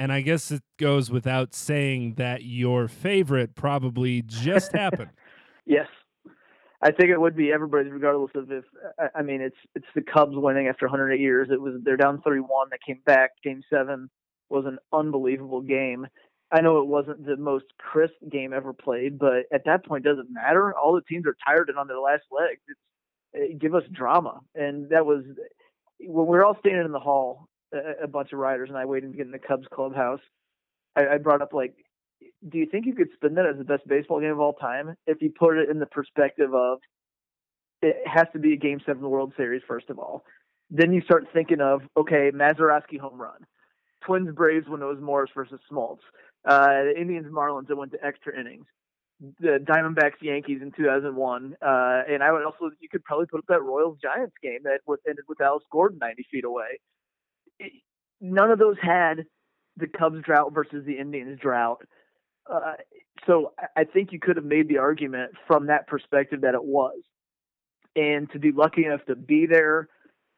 and 0.00 0.14
I 0.14 0.22
guess 0.22 0.50
it 0.50 0.62
goes 0.78 1.10
without 1.10 1.54
saying 1.54 2.14
that 2.14 2.42
your 2.42 2.88
favorite 2.88 3.54
probably 3.54 4.22
just 4.22 4.72
happened. 4.72 5.10
Yes. 5.66 5.86
I 6.82 6.92
think 6.92 7.10
it 7.10 7.20
would 7.20 7.36
be 7.36 7.52
everybody, 7.52 7.90
regardless 7.90 8.30
of 8.34 8.50
if. 8.50 8.64
I 9.14 9.22
mean, 9.22 9.42
it's 9.42 9.56
it's 9.74 9.86
the 9.94 10.00
Cubs 10.00 10.32
winning 10.34 10.68
after 10.68 10.86
108 10.86 11.20
years. 11.20 11.48
It 11.50 11.60
was 11.60 11.74
they're 11.84 11.98
down 11.98 12.22
3-1. 12.22 12.46
They 12.70 12.78
came 12.86 13.02
back. 13.04 13.32
Game 13.44 13.62
seven 13.68 14.08
was 14.48 14.64
an 14.66 14.78
unbelievable 14.92 15.60
game. 15.60 16.06
I 16.50 16.62
know 16.62 16.78
it 16.80 16.86
wasn't 16.86 17.24
the 17.26 17.36
most 17.36 17.66
crisp 17.78 18.14
game 18.30 18.52
ever 18.52 18.72
played, 18.72 19.18
but 19.18 19.44
at 19.52 19.66
that 19.66 19.84
point, 19.84 20.04
doesn't 20.04 20.32
matter. 20.32 20.74
All 20.74 20.94
the 20.94 21.02
teams 21.02 21.26
are 21.26 21.36
tired 21.46 21.68
and 21.68 21.78
on 21.78 21.86
their 21.86 22.00
last. 22.00 22.22
It's 22.32 22.80
it, 23.32 23.58
give 23.60 23.74
us 23.74 23.84
drama, 23.92 24.40
and 24.54 24.88
that 24.88 25.04
was 25.04 25.22
when 26.00 26.26
we 26.26 26.36
were 26.36 26.44
all 26.44 26.56
standing 26.60 26.86
in 26.86 26.92
the 26.92 26.98
hall 26.98 27.48
a, 27.72 28.04
a 28.04 28.08
bunch 28.08 28.32
of 28.32 28.38
riders 28.38 28.68
and 28.68 28.78
I 28.78 28.84
waiting 28.84 29.12
to 29.12 29.16
get 29.16 29.26
in 29.26 29.32
the 29.32 29.38
Cubs 29.38 29.66
clubhouse, 29.72 30.20
I, 30.96 31.06
I 31.14 31.18
brought 31.18 31.42
up 31.42 31.52
like, 31.52 31.74
do 32.48 32.58
you 32.58 32.66
think 32.70 32.86
you 32.86 32.94
could 32.94 33.08
spin 33.14 33.34
that 33.34 33.46
as 33.46 33.58
the 33.58 33.64
best 33.64 33.86
baseball 33.86 34.20
game 34.20 34.32
of 34.32 34.40
all 34.40 34.54
time 34.54 34.96
if 35.06 35.20
you 35.20 35.30
put 35.30 35.56
it 35.56 35.68
in 35.68 35.78
the 35.78 35.86
perspective 35.86 36.54
of 36.54 36.78
it 37.82 37.96
has 38.06 38.26
to 38.32 38.38
be 38.38 38.52
a 38.52 38.56
Game 38.56 38.80
Seven 38.84 39.08
World 39.08 39.32
Series 39.36 39.62
first 39.66 39.90
of 39.90 39.98
all. 39.98 40.24
Then 40.70 40.92
you 40.92 41.00
start 41.02 41.26
thinking 41.32 41.60
of 41.60 41.82
okay, 41.96 42.30
Mazeroski 42.32 42.98
home 43.00 43.20
run, 43.20 43.46
Twins 44.04 44.34
Braves 44.34 44.68
when 44.68 44.82
it 44.82 44.86
was 44.86 45.00
Morris 45.00 45.30
versus 45.34 45.60
Smoltz, 45.70 45.98
uh, 46.48 46.92
Indians 46.96 47.26
Marlins 47.32 47.68
that 47.68 47.76
went 47.76 47.92
to 47.92 48.04
extra 48.04 48.38
innings. 48.38 48.66
the 49.40 49.58
Diamondbacks 49.62 50.22
Yankees 50.22 50.60
in 50.62 50.72
2001, 50.72 51.56
uh, 51.60 52.02
and 52.08 52.22
I 52.22 52.32
would 52.32 52.44
also 52.44 52.70
you 52.80 52.88
could 52.88 53.04
probably 53.04 53.26
put 53.26 53.38
up 53.38 53.46
that 53.48 53.62
Royals 53.62 53.98
Giants 54.00 54.34
game 54.42 54.60
that 54.64 54.80
was 54.86 54.98
ended 55.08 55.24
with 55.28 55.40
Alex 55.40 55.64
Gordon 55.70 55.98
90 56.00 56.26
feet 56.30 56.44
away. 56.44 56.80
It, 57.58 57.72
none 58.20 58.50
of 58.50 58.58
those 58.58 58.76
had 58.80 59.24
the 59.76 59.86
Cubs 59.86 60.22
drought 60.22 60.52
versus 60.52 60.84
the 60.86 60.98
Indians 60.98 61.38
drought. 61.40 61.82
Uh, 62.48 62.74
so 63.26 63.52
I 63.76 63.84
think 63.84 64.12
you 64.12 64.20
could 64.20 64.36
have 64.36 64.44
made 64.44 64.68
the 64.68 64.78
argument 64.78 65.32
from 65.46 65.66
that 65.66 65.86
perspective 65.86 66.42
that 66.42 66.54
it 66.54 66.64
was. 66.64 66.98
And 67.96 68.30
to 68.32 68.38
be 68.38 68.52
lucky 68.52 68.84
enough 68.84 69.04
to 69.06 69.16
be 69.16 69.46
there 69.46 69.88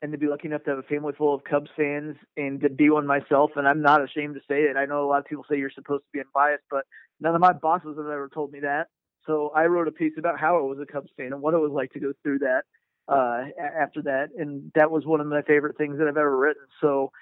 and 0.01 0.11
to 0.13 0.19
be 0.19 0.27
lucky 0.27 0.49
enough 0.49 0.65
to 0.65 0.71
have 0.71 0.79
a 0.79 0.83
family 0.83 1.13
full 1.17 1.35
of 1.35 1.45
Cubs 1.45 1.71
fans 1.77 2.17
and 2.37 2.61
to 2.61 2.69
be 2.69 2.91
one 2.91 3.07
myself, 3.07 3.53
and 3.55 3.69
I'm 3.69 3.83
not 3.83 4.03
ashamed 4.03 4.35
to 4.35 4.41
say 4.49 4.63
it. 4.63 4.77
I 4.77 4.85
know 4.85 5.05
a 5.05 5.09
lot 5.09 5.21
of 5.21 5.27
people 5.27 5.45
say 5.49 5.59
you're 5.59 5.71
supposed 5.71 6.03
to 6.03 6.11
be 6.13 6.21
unbiased, 6.21 6.65
but 6.71 6.85
none 7.21 7.35
of 7.35 7.41
my 7.41 7.53
bosses 7.53 7.97
have 7.97 8.07
ever 8.07 8.29
told 8.33 8.53
me 8.53 8.61
that. 8.61 8.89
So 9.27 9.53
I 9.55 9.67
wrote 9.67 9.87
a 9.87 9.93
piece 9.93 10.15
about 10.19 10.41
how 10.41 10.59
I 10.59 10.63
was 10.63 10.79
a 10.81 10.93
Cubs 10.93 11.11
fan 11.17 11.33
and 11.33 11.41
what 11.41 11.55
it 11.55 11.59
was 11.59 11.71
like 11.71 11.93
to 11.93 12.01
go 12.01 12.13
through 12.23 12.41
that 12.41 12.63
uh, 13.07 13.45
after 13.81 14.03
that, 14.03 14.31
and 14.37 14.73
that 14.75 14.91
was 14.91 15.07
one 15.07 15.21
of 15.21 15.27
my 15.29 15.43
favorite 15.43 15.77
things 15.77 15.99
that 15.99 16.09
I've 16.09 16.17
ever 16.17 16.37
written. 16.37 16.63
So 16.81 17.13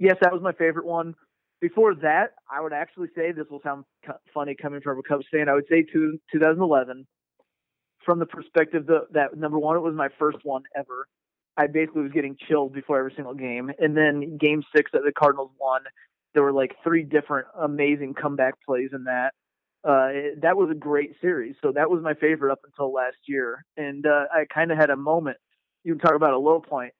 yes, 0.00 0.16
that 0.20 0.32
was 0.32 0.42
my 0.42 0.52
favorite 0.52 0.86
one. 0.86 1.14
Before 1.60 1.94
that, 1.96 2.34
I 2.50 2.60
would 2.60 2.72
actually 2.72 3.08
say 3.14 3.32
this 3.32 3.46
will 3.50 3.62
sound 3.62 3.84
funny 4.34 4.54
coming 4.54 4.80
from 4.80 4.98
a 4.98 5.02
Cubs 5.02 5.26
fan. 5.32 5.48
I 5.48 5.54
would 5.54 5.66
say 5.68 5.82
to 5.82 6.18
2011, 6.32 7.06
from 8.04 8.18
the 8.18 8.26
perspective 8.26 8.86
that, 8.86 9.06
that 9.12 9.36
number 9.36 9.58
one, 9.58 9.76
it 9.76 9.80
was 9.80 9.94
my 9.94 10.08
first 10.18 10.38
one 10.42 10.62
ever. 10.76 11.06
I 11.56 11.68
basically 11.68 12.02
was 12.02 12.12
getting 12.12 12.36
chilled 12.48 12.72
before 12.72 12.98
every 12.98 13.12
single 13.14 13.34
game. 13.34 13.70
And 13.78 13.96
then 13.96 14.36
game 14.36 14.62
six 14.74 14.90
that 14.92 15.02
the 15.04 15.12
Cardinals 15.12 15.52
won, 15.58 15.82
there 16.34 16.42
were 16.42 16.52
like 16.52 16.76
three 16.82 17.04
different 17.04 17.46
amazing 17.58 18.14
comeback 18.14 18.54
plays 18.66 18.90
in 18.92 19.04
that. 19.04 19.32
Uh, 19.86 20.08
it, 20.10 20.42
that 20.42 20.56
was 20.56 20.70
a 20.70 20.74
great 20.74 21.14
series. 21.20 21.54
So 21.62 21.72
that 21.72 21.90
was 21.90 22.02
my 22.02 22.14
favorite 22.14 22.52
up 22.52 22.60
until 22.64 22.92
last 22.92 23.16
year. 23.26 23.64
And 23.76 24.06
uh, 24.06 24.24
I 24.32 24.44
kind 24.52 24.72
of 24.72 24.78
had 24.78 24.90
a 24.90 24.96
moment. 24.96 25.36
You 25.84 25.94
can 25.94 26.00
talk 26.00 26.16
about 26.16 26.32
a 26.32 26.38
low 26.38 26.60
point. 26.60 26.92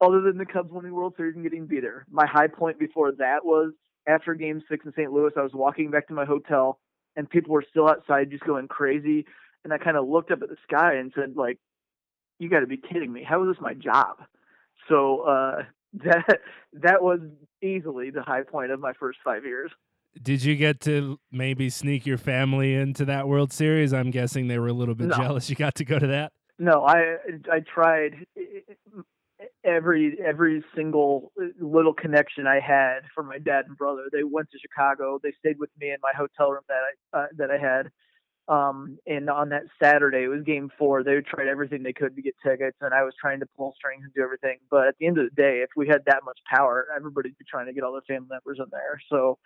Other 0.00 0.20
than 0.20 0.38
the 0.38 0.46
Cubs 0.46 0.70
winning 0.70 0.94
World 0.94 1.14
Series 1.16 1.34
and 1.34 1.42
getting 1.42 1.66
beat 1.66 1.80
there, 1.80 2.06
my 2.10 2.26
high 2.26 2.46
point 2.46 2.78
before 2.78 3.12
that 3.18 3.44
was 3.44 3.72
after 4.06 4.34
Game 4.34 4.62
Six 4.70 4.86
in 4.86 4.92
St. 4.92 5.12
Louis. 5.12 5.32
I 5.36 5.42
was 5.42 5.52
walking 5.52 5.90
back 5.90 6.08
to 6.08 6.14
my 6.14 6.24
hotel, 6.24 6.78
and 7.16 7.28
people 7.28 7.52
were 7.52 7.64
still 7.68 7.88
outside, 7.88 8.30
just 8.30 8.44
going 8.44 8.68
crazy. 8.68 9.26
And 9.64 9.72
I 9.72 9.78
kind 9.78 9.96
of 9.96 10.08
looked 10.08 10.30
up 10.30 10.42
at 10.42 10.48
the 10.48 10.56
sky 10.62 10.94
and 10.94 11.12
said, 11.14 11.34
like, 11.36 11.58
you 12.38 12.48
got 12.48 12.60
to 12.60 12.66
be 12.66 12.76
kidding 12.76 13.12
me. 13.12 13.24
How 13.28 13.42
is 13.42 13.56
this 13.56 13.60
my 13.60 13.74
job? 13.74 14.18
So 14.88 15.22
uh, 15.22 15.62
that 16.04 16.38
that 16.74 17.02
was 17.02 17.20
easily 17.62 18.10
the 18.10 18.22
high 18.22 18.42
point 18.42 18.70
of 18.70 18.80
my 18.80 18.92
first 18.98 19.18
five 19.24 19.44
years. 19.44 19.70
Did 20.22 20.42
you 20.42 20.56
get 20.56 20.80
to 20.80 21.18
maybe 21.30 21.70
sneak 21.70 22.06
your 22.06 22.18
family 22.18 22.74
into 22.74 23.04
that 23.04 23.28
World 23.28 23.52
Series? 23.52 23.92
I'm 23.92 24.10
guessing 24.10 24.48
they 24.48 24.58
were 24.58 24.68
a 24.68 24.72
little 24.72 24.94
bit 24.94 25.08
no. 25.08 25.16
jealous 25.16 25.50
you 25.50 25.56
got 25.56 25.74
to 25.76 25.84
go 25.84 25.98
to 25.98 26.06
that. 26.08 26.32
No, 26.58 26.84
I 26.84 27.16
I 27.52 27.60
tried 27.60 28.26
every 29.68 30.18
every 30.24 30.64
single 30.74 31.32
little 31.60 31.94
connection 31.94 32.46
I 32.46 32.60
had 32.60 33.00
from 33.14 33.26
my 33.28 33.38
dad 33.38 33.66
and 33.66 33.76
brother. 33.76 34.04
They 34.12 34.24
went 34.24 34.50
to 34.50 34.58
Chicago. 34.58 35.20
They 35.22 35.32
stayed 35.38 35.58
with 35.58 35.70
me 35.78 35.90
in 35.90 35.98
my 36.02 36.12
hotel 36.16 36.50
room 36.50 36.64
that 36.68 36.82
I 37.14 37.18
uh, 37.18 37.26
that 37.36 37.50
I 37.50 37.58
had 37.58 37.90
um, 38.48 38.98
and 39.06 39.28
on 39.28 39.50
that 39.50 39.64
Saturday, 39.80 40.24
it 40.24 40.28
was 40.28 40.42
game 40.42 40.70
four. 40.78 41.04
They 41.04 41.20
tried 41.20 41.48
everything 41.48 41.82
they 41.82 41.92
could 41.92 42.16
to 42.16 42.22
get 42.22 42.34
tickets, 42.42 42.78
and 42.80 42.94
I 42.94 43.02
was 43.04 43.12
trying 43.20 43.40
to 43.40 43.46
pull 43.56 43.74
strings 43.76 44.04
and 44.04 44.12
do 44.14 44.22
everything. 44.22 44.56
But 44.70 44.88
at 44.88 44.94
the 44.98 45.06
end 45.06 45.18
of 45.18 45.26
the 45.26 45.36
day, 45.42 45.58
if 45.58 45.68
we 45.76 45.86
had 45.86 46.02
that 46.06 46.24
much 46.24 46.38
power, 46.50 46.86
everybody'd 46.96 47.36
be 47.36 47.44
trying 47.48 47.66
to 47.66 47.74
get 47.74 47.84
all 47.84 47.92
their 47.92 48.00
family 48.08 48.28
members 48.30 48.58
in 48.58 48.64
there. 48.70 49.00
So 49.10 49.38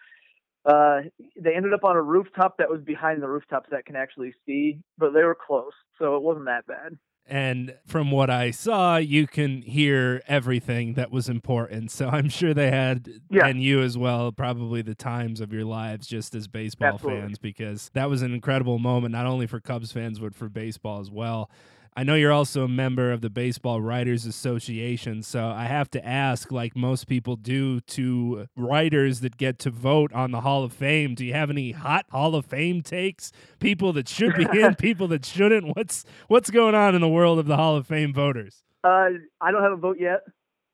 uh, 0.65 1.01
they 1.37 1.57
ended 1.57 1.75
up 1.75 1.83
on 1.83 1.97
a 1.97 2.03
rooftop 2.03 2.59
that 2.59 2.71
was 2.71 2.81
behind 2.81 3.21
the 3.21 3.29
rooftops 3.29 3.69
that 3.73 3.87
can 3.87 3.97
actually 3.97 4.35
see, 4.47 4.79
but 4.99 5.13
they 5.13 5.25
were 5.25 5.37
close, 5.37 5.73
so 5.99 6.15
it 6.15 6.23
wasn't 6.23 6.47
that 6.47 6.67
bad. 6.69 6.97
And 7.27 7.77
from 7.87 8.11
what 8.11 8.29
I 8.31 8.51
saw, 8.51 8.97
you 8.97 9.27
can 9.27 9.63
hear 9.63 10.23
everything 10.27 10.95
that 10.95 11.11
was 11.11 11.29
important. 11.29 11.91
So 11.91 12.09
I'm 12.09 12.29
sure 12.29 12.53
they 12.53 12.71
had, 12.71 13.09
yeah. 13.31 13.47
and 13.47 13.63
you 13.63 13.81
as 13.81 13.97
well, 13.97 14.33
probably 14.33 14.83
the 14.83 14.95
times 14.95 15.41
of 15.41 15.53
your 15.53 15.65
lives 15.65 16.07
just 16.07 16.35
as 16.35 16.49
baseball 16.49 16.95
Absolutely. 16.95 17.21
fans, 17.23 17.39
because 17.39 17.91
that 17.95 18.11
was 18.11 18.23
an 18.23 18.35
incredible 18.35 18.79
moment, 18.79 19.13
not 19.13 19.27
only 19.27 19.47
for 19.47 19.61
Cubs 19.61 19.93
fans, 19.93 20.19
but 20.19 20.35
for 20.35 20.49
baseball 20.49 21.01
as 21.01 21.11
well. 21.11 21.49
I 21.95 22.05
know 22.05 22.15
you're 22.15 22.33
also 22.33 22.65
a 22.65 22.69
member 22.69 23.13
of 23.13 23.21
the 23.21 23.29
Baseball 23.29 23.83
Writers 23.83 24.25
Association, 24.25 25.23
so 25.23 25.49
I 25.49 25.65
have 25.65 25.91
to 25.91 26.07
ask, 26.07 26.51
like 26.51 26.75
most 26.75 27.07
people 27.07 27.37
do 27.37 27.81
to 27.81 28.47
writers 28.57 29.21
that 29.21 29.37
get 29.37 29.59
to 29.61 29.71
vote 29.71 30.11
on 30.15 30.31
the 30.31 30.41
Hall 30.41 30.65
of 30.65 30.73
Fame, 30.73 31.15
do 31.15 31.23
you 31.23 31.35
have 31.35 31.51
any 31.51 31.73
hot 31.73 32.07
Hall 32.11 32.35
of 32.35 32.47
Fame 32.47 32.81
takes? 32.81 33.31
People 33.61 33.93
that 33.93 34.09
should 34.09 34.35
be 34.37 34.47
in, 34.59 34.75
people 34.79 35.07
that 35.09 35.27
shouldn't. 35.27 35.77
What's 35.77 36.07
what's 36.29 36.49
going 36.51 36.75
on 36.75 36.95
in 36.95 37.03
the 37.03 37.09
world 37.09 37.39
of 37.39 37.47
the 37.47 37.57
Hall 37.57 37.77
of 37.77 37.87
Fame 37.87 38.15
voters? 38.15 38.65
Uh, 38.83 39.11
I 39.43 39.51
don't 39.51 39.63
have 39.63 39.73
a 39.73 39.77
vote 39.77 39.99
yet. 40.01 40.21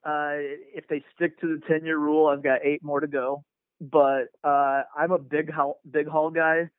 Uh, 0.04 0.38
if 0.72 0.87
they 0.88 1.04
stick 1.16 1.40
to 1.40 1.48
the 1.48 1.61
ten 1.66 1.85
year 1.85 1.98
rule, 1.98 2.28
I've 2.28 2.44
got 2.44 2.61
eight 2.64 2.85
more 2.85 3.00
to 3.00 3.09
go. 3.09 3.42
But 3.81 4.28
uh, 4.44 4.83
I'm 4.96 5.11
a 5.11 5.18
big 5.18 5.50
hall, 5.50 5.81
big 5.90 6.07
hall 6.07 6.31
guy 6.31 6.70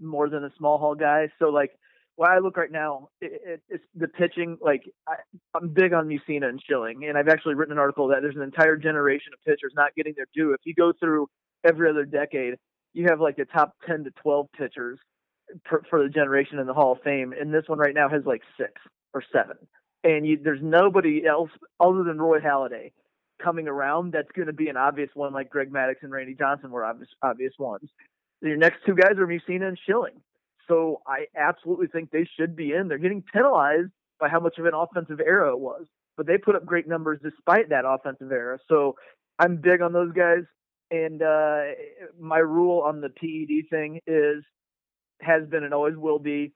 more 0.00 0.30
than 0.30 0.44
a 0.44 0.50
small 0.56 0.78
hall 0.78 0.94
guy. 0.94 1.30
So 1.38 1.50
like 1.50 1.72
where 2.16 2.30
I 2.30 2.38
look 2.38 2.56
right 2.56 2.70
now, 2.70 3.08
it, 3.20 3.40
it, 3.44 3.62
it's 3.68 3.84
the 3.94 4.08
pitching. 4.08 4.58
Like 4.60 4.82
I, 5.08 5.14
I'm 5.54 5.68
big 5.68 5.92
on 5.92 6.08
Mussina 6.08 6.48
and 6.48 6.62
Schilling, 6.66 7.04
and 7.04 7.16
I've 7.16 7.28
actually 7.28 7.54
written 7.54 7.72
an 7.72 7.78
article 7.78 8.08
that 8.08 8.18
there's 8.22 8.36
an 8.36 8.42
entire 8.42 8.76
generation 8.76 9.32
of 9.32 9.44
pitchers 9.44 9.72
not 9.74 9.94
getting 9.94 10.14
their 10.16 10.26
due. 10.34 10.52
If 10.52 10.60
you 10.64 10.74
go 10.74 10.92
through 10.98 11.28
every 11.64 11.88
other 11.88 12.04
decade, 12.04 12.54
you 12.92 13.06
have 13.08 13.20
like 13.20 13.36
the 13.36 13.44
top 13.46 13.74
10 13.86 14.04
to 14.04 14.10
12 14.22 14.46
pitchers 14.56 14.98
per, 15.64 15.82
for 15.88 16.02
the 16.02 16.08
generation 16.08 16.58
in 16.58 16.66
the 16.66 16.74
Hall 16.74 16.92
of 16.92 17.02
Fame, 17.02 17.32
and 17.38 17.52
this 17.52 17.64
one 17.66 17.78
right 17.78 17.94
now 17.94 18.08
has 18.08 18.22
like 18.26 18.42
six 18.58 18.72
or 19.14 19.22
seven. 19.32 19.56
And 20.04 20.26
you, 20.26 20.38
there's 20.42 20.60
nobody 20.62 21.24
else 21.26 21.50
other 21.80 22.02
than 22.02 22.20
Roy 22.20 22.40
Halladay 22.40 22.92
coming 23.42 23.68
around 23.68 24.12
that's 24.12 24.30
going 24.34 24.46
to 24.46 24.52
be 24.52 24.68
an 24.68 24.76
obvious 24.76 25.10
one 25.14 25.32
like 25.32 25.50
Greg 25.50 25.70
Maddux 25.72 25.96
and 26.02 26.12
Randy 26.12 26.34
Johnson 26.34 26.70
were 26.70 26.84
obvious, 26.84 27.08
obvious 27.22 27.52
ones. 27.58 27.88
Your 28.40 28.56
next 28.56 28.78
two 28.84 28.94
guys 28.94 29.18
are 29.18 29.26
Mussina 29.26 29.68
and 29.68 29.78
Schilling. 29.86 30.20
So 30.72 31.02
I 31.06 31.26
absolutely 31.36 31.88
think 31.88 32.10
they 32.10 32.26
should 32.38 32.56
be 32.56 32.72
in. 32.72 32.88
They're 32.88 32.98
getting 32.98 33.22
penalized 33.22 33.90
by 34.18 34.28
how 34.28 34.40
much 34.40 34.56
of 34.58 34.64
an 34.64 34.72
offensive 34.74 35.20
era 35.20 35.52
it 35.52 35.60
was, 35.60 35.84
but 36.16 36.26
they 36.26 36.38
put 36.38 36.56
up 36.56 36.64
great 36.64 36.88
numbers 36.88 37.18
despite 37.22 37.68
that 37.68 37.84
offensive 37.86 38.32
era. 38.32 38.58
So 38.68 38.96
I'm 39.38 39.56
big 39.56 39.82
on 39.82 39.92
those 39.92 40.12
guys. 40.12 40.44
And 40.90 41.22
uh, 41.22 41.62
my 42.18 42.38
rule 42.38 42.82
on 42.82 43.00
the 43.00 43.08
PED 43.08 43.68
thing 43.70 44.00
is, 44.06 44.44
has 45.20 45.46
been 45.48 45.64
and 45.64 45.74
always 45.74 45.96
will 45.96 46.18
be, 46.18 46.52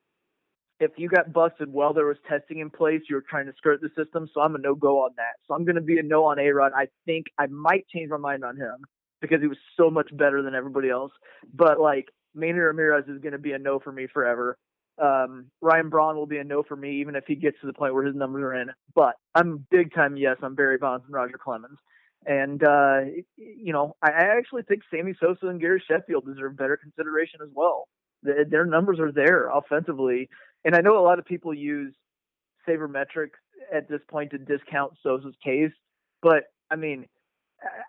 if 0.81 0.92
you 0.96 1.09
got 1.09 1.33
busted 1.33 1.72
while 1.72 1.94
there 1.94 2.07
was 2.07 2.18
testing 2.29 2.59
in 2.59 2.70
place, 2.70 3.00
you 3.09 3.16
were 3.16 3.24
trying 3.29 3.46
to 3.46 3.52
skirt 3.57 3.81
the 3.81 3.88
system. 4.02 4.29
So 4.33 4.40
I'm 4.40 4.55
a 4.55 4.59
no 4.59 4.74
go 4.74 4.98
on 5.05 5.11
that. 5.16 5.37
So 5.46 5.55
I'm 5.55 5.64
going 5.64 5.76
to 5.76 5.83
be 5.83 5.98
a 5.98 6.02
no 6.02 6.24
on 6.24 6.38
A 6.38 6.50
Rod. 6.50 6.72
I 6.74 6.87
think 7.07 7.26
I 7.38 7.46
might 7.46 7.87
change 7.88 8.11
my 8.11 8.18
mind 8.18 8.44
on 8.44 8.57
him 8.57 8.76
because 9.20 9.40
he 9.40 9.46
was 9.46 9.59
so 9.76 9.90
much 9.90 10.09
better 10.16 10.42
than 10.42 10.55
everybody 10.55 10.90
else. 10.90 11.12
But 11.55 11.81
like 11.81 12.07
Manny 12.37 12.59
Ramirez 12.59 13.07
is 13.09 13.20
going 13.20 13.33
to 13.33 13.38
be 13.38 13.53
a 13.53 13.59
no 13.59 13.81
for 13.81 13.90
me 13.90 14.07
forever. 14.12 14.59
Um, 15.03 15.46
Ryan 15.61 15.88
Braun 15.88 16.16
will 16.16 16.27
be 16.27 16.38
a 16.38 16.44
no 16.44 16.62
for 16.62 16.77
me, 16.77 17.01
even 17.01 17.16
if 17.16 17.25
he 17.27 17.35
gets 17.35 17.57
to 17.61 17.66
the 17.66 17.72
point 17.72 17.94
where 17.94 18.05
his 18.05 18.14
numbers 18.14 18.42
are 18.42 18.55
in. 18.55 18.70
But 18.94 19.14
I'm 19.35 19.66
big 19.70 19.92
time 19.94 20.16
yes 20.16 20.37
on 20.42 20.55
Barry 20.55 20.79
Bonds 20.79 21.05
and 21.07 21.14
Roger 21.14 21.38
Clemens. 21.42 21.79
And, 22.25 22.62
uh, 22.62 23.01
you 23.37 23.72
know, 23.72 23.94
I, 24.03 24.11
actually 24.11 24.62
think 24.62 24.83
Sammy 24.90 25.14
Sosa 25.20 25.46
and 25.46 25.61
Gary 25.61 25.83
Sheffield 25.87 26.27
deserve 26.27 26.57
better 26.57 26.77
consideration 26.77 27.40
as 27.42 27.51
well. 27.55 27.88
Their 28.22 28.66
numbers 28.66 28.99
are 28.99 29.12
there 29.12 29.49
offensively. 29.49 30.29
And 30.64 30.75
I 30.75 30.81
know 30.81 30.99
a 30.99 31.05
lot 31.05 31.20
of 31.20 31.25
people 31.25 31.55
use 31.55 31.94
sabermetrics 32.68 33.38
at 33.72 33.88
this 33.88 34.01
point 34.09 34.33
to 34.33 34.38
discount 34.38 34.94
Sosa's 35.03 35.37
case. 35.44 35.70
But, 36.20 36.44
I 36.70 36.77
mean, 36.77 37.07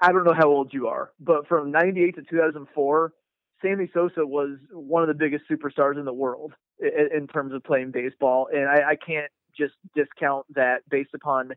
I 0.01 0.11
don't 0.11 0.23
know 0.23 0.35
how 0.37 0.49
old 0.49 0.73
you 0.73 0.87
are, 0.87 1.11
but 1.19 1.47
from 1.47 1.71
98 1.71 2.15
to 2.15 2.21
2004, 2.29 3.13
Sammy 3.61 3.89
Sosa 3.93 4.25
was 4.25 4.57
one 4.71 5.01
of 5.01 5.07
the 5.07 5.15
biggest 5.15 5.45
superstars 5.49 5.97
in 5.97 6.05
the 6.05 6.13
world 6.13 6.53
in, 6.79 7.09
in 7.15 7.27
terms 7.27 7.53
of 7.53 7.63
playing 7.63 7.91
baseball, 7.91 8.47
and 8.53 8.67
I, 8.69 8.91
I 8.91 8.95
can't 8.95 9.31
just 9.57 9.73
discount 9.95 10.45
that 10.55 10.81
based 10.89 11.13
upon 11.15 11.51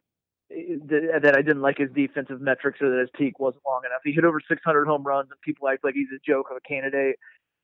that 0.50 1.34
I 1.36 1.42
didn't 1.42 1.62
like 1.62 1.78
his 1.78 1.90
defensive 1.94 2.40
metrics 2.40 2.80
or 2.80 2.90
that 2.90 3.00
his 3.00 3.10
peak 3.16 3.38
wasn't 3.38 3.62
long 3.64 3.82
enough. 3.86 4.00
He 4.02 4.12
hit 4.12 4.24
over 4.24 4.40
600 4.46 4.84
home 4.86 5.04
runs, 5.04 5.28
and 5.30 5.40
people 5.42 5.68
act 5.68 5.84
like 5.84 5.94
he's 5.94 6.08
a 6.14 6.18
joke 6.26 6.46
of 6.50 6.56
a 6.56 6.68
candidate. 6.68 7.16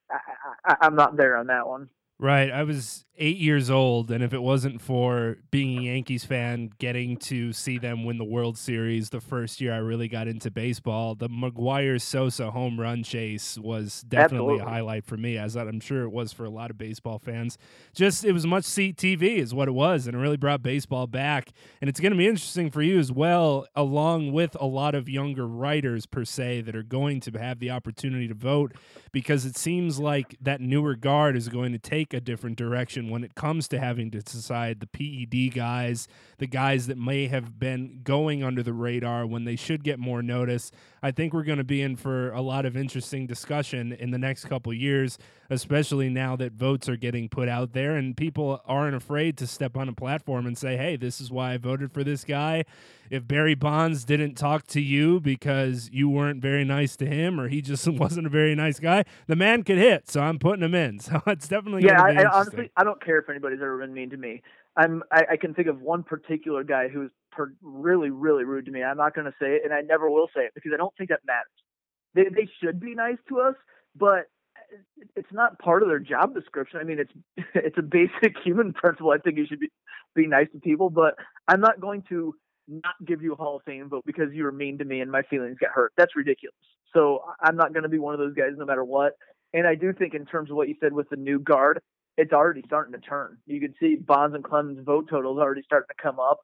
I, 0.09 0.17
I, 0.65 0.75
I'm 0.81 0.95
not 0.95 1.17
there 1.17 1.35
on 1.35 1.47
that 1.47 1.67
one. 1.67 1.89
Right. 2.19 2.51
I 2.51 2.63
was 2.63 3.05
eight 3.19 3.37
years 3.37 3.69
old, 3.69 4.11
and 4.11 4.23
if 4.23 4.33
it 4.33 4.41
wasn't 4.41 4.79
for 4.81 5.37
being 5.49 5.79
a 5.79 5.81
Yankees 5.83 6.23
fan, 6.23 6.69
getting 6.77 7.17
to 7.17 7.51
see 7.51 7.79
them 7.79 8.03
win 8.03 8.17
the 8.17 8.23
World 8.23 8.57
Series 8.57 9.09
the 9.09 9.19
first 9.19 9.59
year 9.59 9.73
I 9.73 9.77
really 9.77 10.07
got 10.07 10.27
into 10.27 10.51
baseball, 10.51 11.15
the 11.15 11.29
McGwire 11.29 11.99
Sosa 11.99 12.51
home 12.51 12.79
run 12.79 13.03
chase 13.03 13.57
was 13.57 14.03
definitely 14.07 14.55
Absolutely. 14.55 14.65
a 14.65 14.69
highlight 14.69 15.05
for 15.05 15.17
me, 15.17 15.37
as 15.37 15.55
I'm 15.55 15.79
sure 15.79 16.03
it 16.03 16.11
was 16.11 16.31
for 16.31 16.45
a 16.45 16.49
lot 16.49 16.69
of 16.69 16.77
baseball 16.77 17.17
fans. 17.17 17.57
Just 17.95 18.23
it 18.23 18.33
was 18.33 18.45
much 18.45 18.65
seat 18.65 18.97
TV, 18.97 19.37
is 19.37 19.53
what 19.53 19.67
it 19.67 19.73
was, 19.73 20.05
and 20.05 20.15
it 20.15 20.19
really 20.19 20.37
brought 20.37 20.61
baseball 20.61 21.07
back. 21.07 21.51
And 21.81 21.89
it's 21.89 21.99
going 21.99 22.11
to 22.11 22.17
be 22.17 22.27
interesting 22.27 22.69
for 22.69 22.83
you 22.83 22.99
as 22.99 23.11
well, 23.11 23.65
along 23.75 24.31
with 24.31 24.55
a 24.59 24.67
lot 24.67 24.93
of 24.93 25.09
younger 25.09 25.47
writers 25.47 26.05
per 26.05 26.23
se 26.23 26.61
that 26.61 26.75
are 26.75 26.83
going 26.83 27.19
to 27.21 27.31
have 27.31 27.59
the 27.59 27.71
opportunity 27.71 28.27
to 28.27 28.35
vote, 28.35 28.73
because 29.11 29.43
it 29.43 29.57
seems 29.57 29.97
like 29.99 30.35
that 30.39 30.61
newer 30.61 30.95
guard 30.95 31.35
is 31.35 31.49
going 31.49 31.71
to 31.71 31.79
take 31.79 32.06
take 32.07 32.17
a 32.17 32.23
different 32.23 32.57
direction 32.57 33.09
when 33.09 33.23
it 33.23 33.35
comes 33.35 33.67
to 33.67 33.79
having 33.79 34.11
to 34.11 34.19
decide 34.21 34.79
the 34.79 34.87
PED 34.87 35.53
guys, 35.53 36.07
the 36.37 36.47
guys 36.47 36.87
that 36.87 36.97
may 36.97 37.27
have 37.27 37.59
been 37.59 38.01
going 38.03 38.43
under 38.43 38.63
the 38.63 38.73
radar 38.73 39.25
when 39.25 39.43
they 39.43 39.55
should 39.55 39.83
get 39.83 39.99
more 39.99 40.21
notice. 40.21 40.71
I 41.01 41.11
think 41.11 41.33
we're 41.33 41.43
going 41.43 41.57
to 41.57 41.63
be 41.63 41.81
in 41.81 41.95
for 41.95 42.31
a 42.31 42.41
lot 42.41 42.65
of 42.65 42.77
interesting 42.77 43.27
discussion 43.27 43.91
in 43.93 44.11
the 44.11 44.17
next 44.17 44.45
couple 44.45 44.73
years, 44.73 45.17
especially 45.49 46.09
now 46.09 46.35
that 46.35 46.53
votes 46.53 46.89
are 46.89 46.97
getting 46.97 47.29
put 47.29 47.47
out 47.47 47.73
there 47.73 47.95
and 47.95 48.15
people 48.15 48.61
aren't 48.65 48.95
afraid 48.95 49.37
to 49.37 49.47
step 49.47 49.77
on 49.77 49.89
a 49.89 49.93
platform 49.93 50.45
and 50.45 50.57
say, 50.57 50.77
"Hey, 50.77 50.95
this 50.95 51.21
is 51.21 51.31
why 51.31 51.53
I 51.53 51.57
voted 51.57 51.91
for 51.91 52.03
this 52.03 52.23
guy." 52.23 52.65
If 53.09 53.27
Barry 53.27 53.55
Bonds 53.55 54.03
didn't 54.03 54.35
talk 54.35 54.67
to 54.67 54.81
you 54.81 55.21
because 55.21 55.89
you 55.93 56.09
weren't 56.09 56.41
very 56.41 56.65
nice 56.65 56.97
to 56.97 57.05
him 57.05 57.39
or 57.39 57.47
he 57.47 57.61
just 57.61 57.87
wasn't 57.87 58.27
a 58.27 58.29
very 58.29 58.53
nice 58.55 58.79
guy, 58.79 59.05
the 59.27 59.35
man 59.35 59.63
could 59.63 59.77
hit, 59.77 60.09
so 60.09 60.21
I'm 60.21 60.39
putting 60.39 60.63
him 60.63 60.75
in. 60.75 60.99
So 61.07 61.21
it's 61.27 61.47
definitely 61.47 61.85
yeah. 61.85 62.01
I, 62.01 62.23
I, 62.23 62.25
honestly, 62.25 62.69
I 62.75 62.83
don't 62.83 63.01
care 63.01 63.17
if 63.17 63.29
anybody's 63.29 63.61
ever 63.61 63.77
been 63.77 63.93
mean 63.93 64.09
to 64.09 64.17
me. 64.17 64.41
I'm 64.75 65.03
I, 65.11 65.23
I 65.31 65.37
can 65.37 65.53
think 65.53 65.69
of 65.69 65.79
one 65.79 66.03
particular 66.03 66.63
guy 66.63 66.89
who's 66.89 67.11
per, 67.31 67.53
really 67.61 68.09
really 68.09 68.43
rude 68.43 68.65
to 68.65 68.71
me. 68.71 68.83
I'm 68.83 68.97
not 68.97 69.15
going 69.15 69.25
to 69.25 69.33
say 69.39 69.55
it, 69.55 69.61
and 69.63 69.73
I 69.73 69.81
never 69.81 70.09
will 70.09 70.27
say 70.35 70.43
it 70.43 70.51
because 70.53 70.71
I 70.73 70.77
don't 70.77 70.93
think 70.97 71.09
that 71.11 71.21
matters. 71.25 71.47
They 72.13 72.23
they 72.23 72.49
should 72.61 72.79
be 72.81 72.93
nice 72.93 73.17
to 73.29 73.39
us, 73.39 73.55
but 73.95 74.27
it's 75.15 75.31
not 75.31 75.59
part 75.59 75.83
of 75.83 75.89
their 75.89 75.99
job 75.99 76.33
description. 76.33 76.79
I 76.79 76.83
mean, 76.83 76.99
it's 76.99 77.11
it's 77.55 77.77
a 77.77 77.81
basic 77.81 78.35
human 78.43 78.73
principle. 78.73 79.11
I 79.11 79.17
think 79.17 79.37
you 79.37 79.45
should 79.47 79.59
be 79.59 79.69
be 80.15 80.27
nice 80.27 80.47
to 80.53 80.59
people, 80.59 80.89
but 80.89 81.15
I'm 81.47 81.61
not 81.61 81.79
going 81.79 82.03
to 82.09 82.33
not 82.67 82.95
give 83.05 83.21
you 83.21 83.33
a 83.33 83.35
Hall 83.35 83.57
of 83.57 83.63
Fame 83.63 83.89
vote 83.89 84.03
because 84.05 84.33
you 84.33 84.43
were 84.43 84.51
mean 84.51 84.77
to 84.79 84.85
me 84.85 84.99
and 84.99 85.11
my 85.11 85.21
feelings 85.23 85.57
got 85.59 85.71
hurt. 85.71 85.93
That's 85.97 86.15
ridiculous. 86.15 86.55
So 86.93 87.21
I'm 87.41 87.55
not 87.55 87.73
going 87.73 87.83
to 87.83 87.89
be 87.89 87.99
one 87.99 88.13
of 88.13 88.19
those 88.19 88.33
guys 88.33 88.51
no 88.57 88.65
matter 88.65 88.83
what. 88.83 89.13
And 89.53 89.65
I 89.65 89.75
do 89.75 89.93
think 89.93 90.13
in 90.13 90.25
terms 90.25 90.49
of 90.49 90.57
what 90.57 90.67
you 90.67 90.75
said 90.81 90.91
with 90.91 91.09
the 91.09 91.15
new 91.15 91.39
guard, 91.39 91.79
it's 92.17 92.33
already 92.33 92.63
starting 92.65 92.93
to 92.93 92.99
turn. 92.99 93.37
You 93.45 93.61
can 93.61 93.73
see 93.79 93.95
Bonds 93.95 94.35
and 94.35 94.43
Clemens 94.43 94.79
vote 94.83 95.07
totals 95.09 95.37
already 95.37 95.61
starting 95.63 95.87
to 95.87 96.01
come 96.01 96.19
up. 96.19 96.39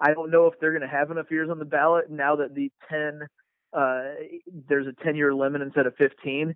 I 0.00 0.12
don't 0.12 0.30
know 0.30 0.46
if 0.46 0.54
they're 0.60 0.72
going 0.72 0.82
to 0.82 0.88
have 0.88 1.10
enough 1.10 1.30
years 1.30 1.48
on 1.48 1.58
the 1.58 1.64
ballot 1.64 2.10
now 2.10 2.36
that 2.36 2.54
the 2.54 2.70
10 2.90 3.20
uh, 3.72 4.02
there's 4.68 4.86
a 4.86 5.04
10 5.04 5.16
year 5.16 5.34
limit 5.34 5.62
instead 5.62 5.86
of 5.86 5.94
15. 5.96 6.54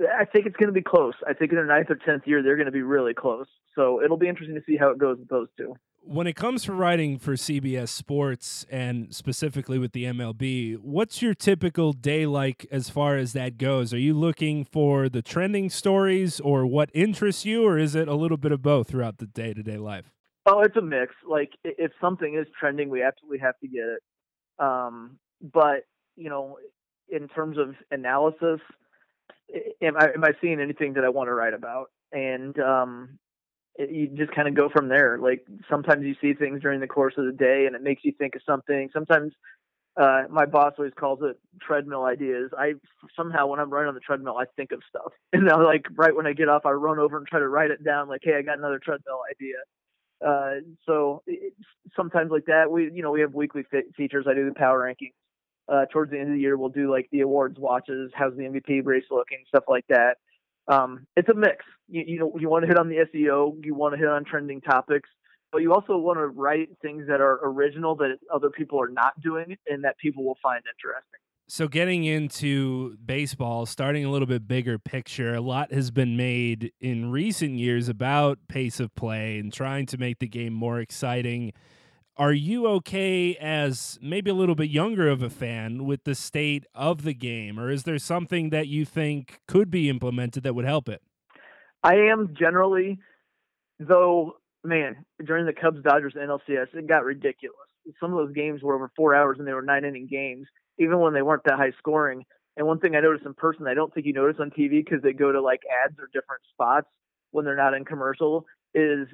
I 0.00 0.24
think 0.24 0.46
it's 0.46 0.56
going 0.56 0.68
to 0.68 0.72
be 0.72 0.82
close. 0.82 1.14
I 1.26 1.32
think 1.32 1.50
in 1.50 1.56
their 1.56 1.66
ninth 1.66 1.90
or 1.90 1.96
10th 1.96 2.26
year, 2.26 2.42
they're 2.42 2.56
going 2.56 2.66
to 2.66 2.72
be 2.72 2.82
really 2.82 3.14
close. 3.14 3.46
So 3.74 4.02
it'll 4.02 4.16
be 4.16 4.28
interesting 4.28 4.56
to 4.56 4.62
see 4.66 4.76
how 4.76 4.90
it 4.90 4.98
goes 4.98 5.18
with 5.18 5.28
those 5.28 5.48
two. 5.56 5.74
When 6.04 6.26
it 6.26 6.34
comes 6.34 6.64
to 6.64 6.72
writing 6.72 7.16
for 7.18 7.34
CBS 7.34 7.90
Sports 7.90 8.66
and 8.70 9.14
specifically 9.14 9.78
with 9.78 9.92
the 9.92 10.04
MLB, 10.04 10.78
what's 10.78 11.22
your 11.22 11.32
typical 11.32 11.92
day 11.92 12.26
like 12.26 12.66
as 12.72 12.90
far 12.90 13.16
as 13.16 13.34
that 13.34 13.56
goes? 13.56 13.94
Are 13.94 13.98
you 13.98 14.12
looking 14.12 14.64
for 14.64 15.08
the 15.08 15.22
trending 15.22 15.70
stories 15.70 16.40
or 16.40 16.66
what 16.66 16.90
interests 16.92 17.44
you, 17.44 17.64
or 17.64 17.78
is 17.78 17.94
it 17.94 18.08
a 18.08 18.14
little 18.14 18.36
bit 18.36 18.50
of 18.50 18.62
both 18.62 18.88
throughout 18.88 19.18
the 19.18 19.26
day 19.26 19.54
to 19.54 19.62
day 19.62 19.76
life? 19.76 20.06
Oh, 20.44 20.60
it's 20.62 20.76
a 20.76 20.82
mix. 20.82 21.14
Like 21.28 21.50
if 21.62 21.92
something 22.00 22.34
is 22.34 22.48
trending, 22.58 22.88
we 22.88 23.04
absolutely 23.04 23.38
have 23.38 23.58
to 23.60 23.68
get 23.68 23.84
it. 23.84 24.02
Um, 24.58 25.18
but 25.40 25.84
you 26.16 26.28
know, 26.28 26.58
in 27.08 27.28
terms 27.28 27.58
of 27.58 27.76
analysis, 27.92 28.60
am 29.82 29.96
I 29.96 30.10
am 30.14 30.24
I 30.24 30.32
seeing 30.40 30.60
anything 30.60 30.94
that 30.94 31.04
I 31.04 31.08
want 31.08 31.28
to 31.28 31.34
write 31.34 31.54
about? 31.54 31.90
And 32.12 32.58
um, 32.58 33.18
it, 33.76 33.90
you 33.90 34.08
just 34.08 34.34
kind 34.34 34.48
of 34.48 34.54
go 34.54 34.68
from 34.68 34.88
there. 34.88 35.18
Like 35.18 35.44
sometimes 35.70 36.04
you 36.04 36.14
see 36.20 36.34
things 36.34 36.60
during 36.62 36.80
the 36.80 36.86
course 36.86 37.14
of 37.16 37.26
the 37.26 37.32
day, 37.32 37.64
and 37.66 37.74
it 37.74 37.82
makes 37.82 38.04
you 38.04 38.12
think 38.18 38.34
of 38.34 38.42
something. 38.46 38.90
Sometimes 38.92 39.32
uh, 40.00 40.22
my 40.30 40.46
boss 40.46 40.74
always 40.78 40.94
calls 40.98 41.20
it 41.22 41.38
treadmill 41.60 42.04
ideas. 42.04 42.50
I 42.56 42.74
somehow 43.16 43.46
when 43.46 43.60
I'm 43.60 43.70
running 43.70 43.88
on 43.88 43.94
the 43.94 44.00
treadmill, 44.00 44.38
I 44.38 44.44
think 44.56 44.72
of 44.72 44.80
stuff, 44.88 45.12
and 45.32 45.48
then 45.48 45.62
like 45.64 45.86
right 45.94 46.14
when 46.14 46.26
I 46.26 46.32
get 46.32 46.48
off, 46.48 46.66
I 46.66 46.70
run 46.70 46.98
over 46.98 47.16
and 47.16 47.26
try 47.26 47.38
to 47.38 47.48
write 47.48 47.70
it 47.70 47.84
down. 47.84 48.08
Like, 48.08 48.22
hey, 48.22 48.34
I 48.38 48.42
got 48.42 48.58
another 48.58 48.78
treadmill 48.78 49.20
idea. 49.30 49.56
Uh, 50.24 50.60
so 50.86 51.22
sometimes 51.96 52.30
like 52.30 52.46
that, 52.46 52.70
we 52.70 52.90
you 52.92 53.02
know 53.02 53.10
we 53.10 53.20
have 53.20 53.34
weekly 53.34 53.64
features. 53.96 54.26
I 54.28 54.34
do 54.34 54.48
the 54.48 54.54
power 54.54 54.80
rankings. 54.80 55.12
Uh, 55.72 55.86
towards 55.90 56.10
the 56.10 56.18
end 56.18 56.28
of 56.28 56.34
the 56.34 56.40
year, 56.40 56.58
we'll 56.58 56.68
do 56.68 56.90
like 56.90 57.08
the 57.12 57.20
awards 57.20 57.58
watches. 57.58 58.10
How's 58.14 58.36
the 58.36 58.42
MVP 58.42 58.84
race 58.84 59.04
looking? 59.10 59.38
Stuff 59.48 59.64
like 59.68 59.86
that. 59.88 60.16
Um, 60.68 61.06
it's 61.16 61.30
a 61.30 61.34
mix. 61.34 61.64
You, 61.88 62.04
you 62.06 62.18
know, 62.18 62.32
you 62.38 62.48
want 62.50 62.64
to 62.64 62.68
hit 62.68 62.78
on 62.78 62.88
the 62.88 62.96
SEO, 62.96 63.64
you 63.64 63.74
want 63.74 63.94
to 63.94 63.98
hit 63.98 64.08
on 64.08 64.24
trending 64.24 64.60
topics, 64.60 65.08
but 65.50 65.62
you 65.62 65.72
also 65.72 65.96
want 65.96 66.18
to 66.18 66.26
write 66.26 66.68
things 66.82 67.06
that 67.08 67.20
are 67.22 67.40
original 67.42 67.94
that 67.96 68.18
other 68.32 68.50
people 68.50 68.80
are 68.80 68.88
not 68.88 69.18
doing 69.22 69.56
and 69.66 69.84
that 69.84 69.96
people 69.98 70.24
will 70.24 70.38
find 70.42 70.62
interesting. 70.74 71.20
So, 71.48 71.68
getting 71.68 72.04
into 72.04 72.96
baseball, 73.04 73.66
starting 73.66 74.04
a 74.04 74.10
little 74.10 74.26
bit 74.26 74.46
bigger 74.46 74.78
picture, 74.78 75.34
a 75.34 75.40
lot 75.40 75.72
has 75.72 75.90
been 75.90 76.16
made 76.16 76.72
in 76.80 77.10
recent 77.10 77.58
years 77.58 77.88
about 77.88 78.38
pace 78.48 78.80
of 78.80 78.94
play 78.94 79.38
and 79.38 79.52
trying 79.52 79.86
to 79.86 79.98
make 79.98 80.18
the 80.18 80.28
game 80.28 80.52
more 80.52 80.80
exciting. 80.80 81.52
Are 82.18 82.32
you 82.32 82.66
okay 82.66 83.36
as 83.36 83.98
maybe 84.02 84.30
a 84.30 84.34
little 84.34 84.54
bit 84.54 84.68
younger 84.68 85.08
of 85.08 85.22
a 85.22 85.30
fan 85.30 85.86
with 85.86 86.04
the 86.04 86.14
state 86.14 86.66
of 86.74 87.04
the 87.04 87.14
game, 87.14 87.58
or 87.58 87.70
is 87.70 87.84
there 87.84 87.98
something 87.98 88.50
that 88.50 88.68
you 88.68 88.84
think 88.84 89.40
could 89.48 89.70
be 89.70 89.88
implemented 89.88 90.42
that 90.42 90.54
would 90.54 90.66
help 90.66 90.90
it? 90.90 91.00
I 91.82 91.94
am 91.94 92.34
generally, 92.38 92.98
though, 93.80 94.36
man, 94.62 95.06
during 95.24 95.46
the 95.46 95.54
Cubs 95.54 95.82
Dodgers 95.82 96.12
NLCS, 96.14 96.74
it 96.74 96.86
got 96.86 97.04
ridiculous. 97.04 97.56
Some 97.98 98.12
of 98.12 98.18
those 98.18 98.34
games 98.34 98.62
were 98.62 98.74
over 98.74 98.90
four 98.94 99.14
hours 99.14 99.38
and 99.38 99.48
they 99.48 99.54
were 99.54 99.62
nine 99.62 99.86
inning 99.86 100.06
games, 100.06 100.46
even 100.78 101.00
when 101.00 101.14
they 101.14 101.22
weren't 101.22 101.44
that 101.44 101.56
high 101.56 101.72
scoring. 101.78 102.24
And 102.58 102.66
one 102.66 102.78
thing 102.78 102.94
I 102.94 103.00
noticed 103.00 103.24
in 103.24 103.32
person, 103.32 103.66
I 103.66 103.74
don't 103.74 103.92
think 103.92 104.06
you 104.06 104.12
notice 104.12 104.36
on 104.38 104.50
TV 104.50 104.84
because 104.84 105.02
they 105.02 105.14
go 105.14 105.32
to 105.32 105.40
like 105.40 105.62
ads 105.84 105.98
or 105.98 106.08
different 106.12 106.42
spots 106.52 106.88
when 107.30 107.46
they're 107.46 107.56
not 107.56 107.72
in 107.72 107.86
commercial, 107.86 108.44
is 108.74 109.08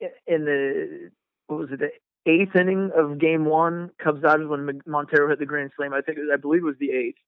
in 0.00 0.44
the 0.44 1.10
what 1.48 1.58
was 1.58 1.68
it 1.72 1.80
eighth 2.26 2.56
inning 2.56 2.90
of 2.96 3.18
Game 3.18 3.44
One, 3.44 3.90
Cubs 4.02 4.22
Dodgers 4.22 4.48
when 4.48 4.80
Montero 4.86 5.28
hit 5.28 5.38
the 5.38 5.46
grand 5.46 5.70
slam. 5.76 5.92
I 5.92 6.00
think 6.00 6.18
I 6.32 6.36
believe 6.36 6.62
it 6.62 6.66
was 6.66 6.76
the 6.78 6.90
eighth. 6.90 7.18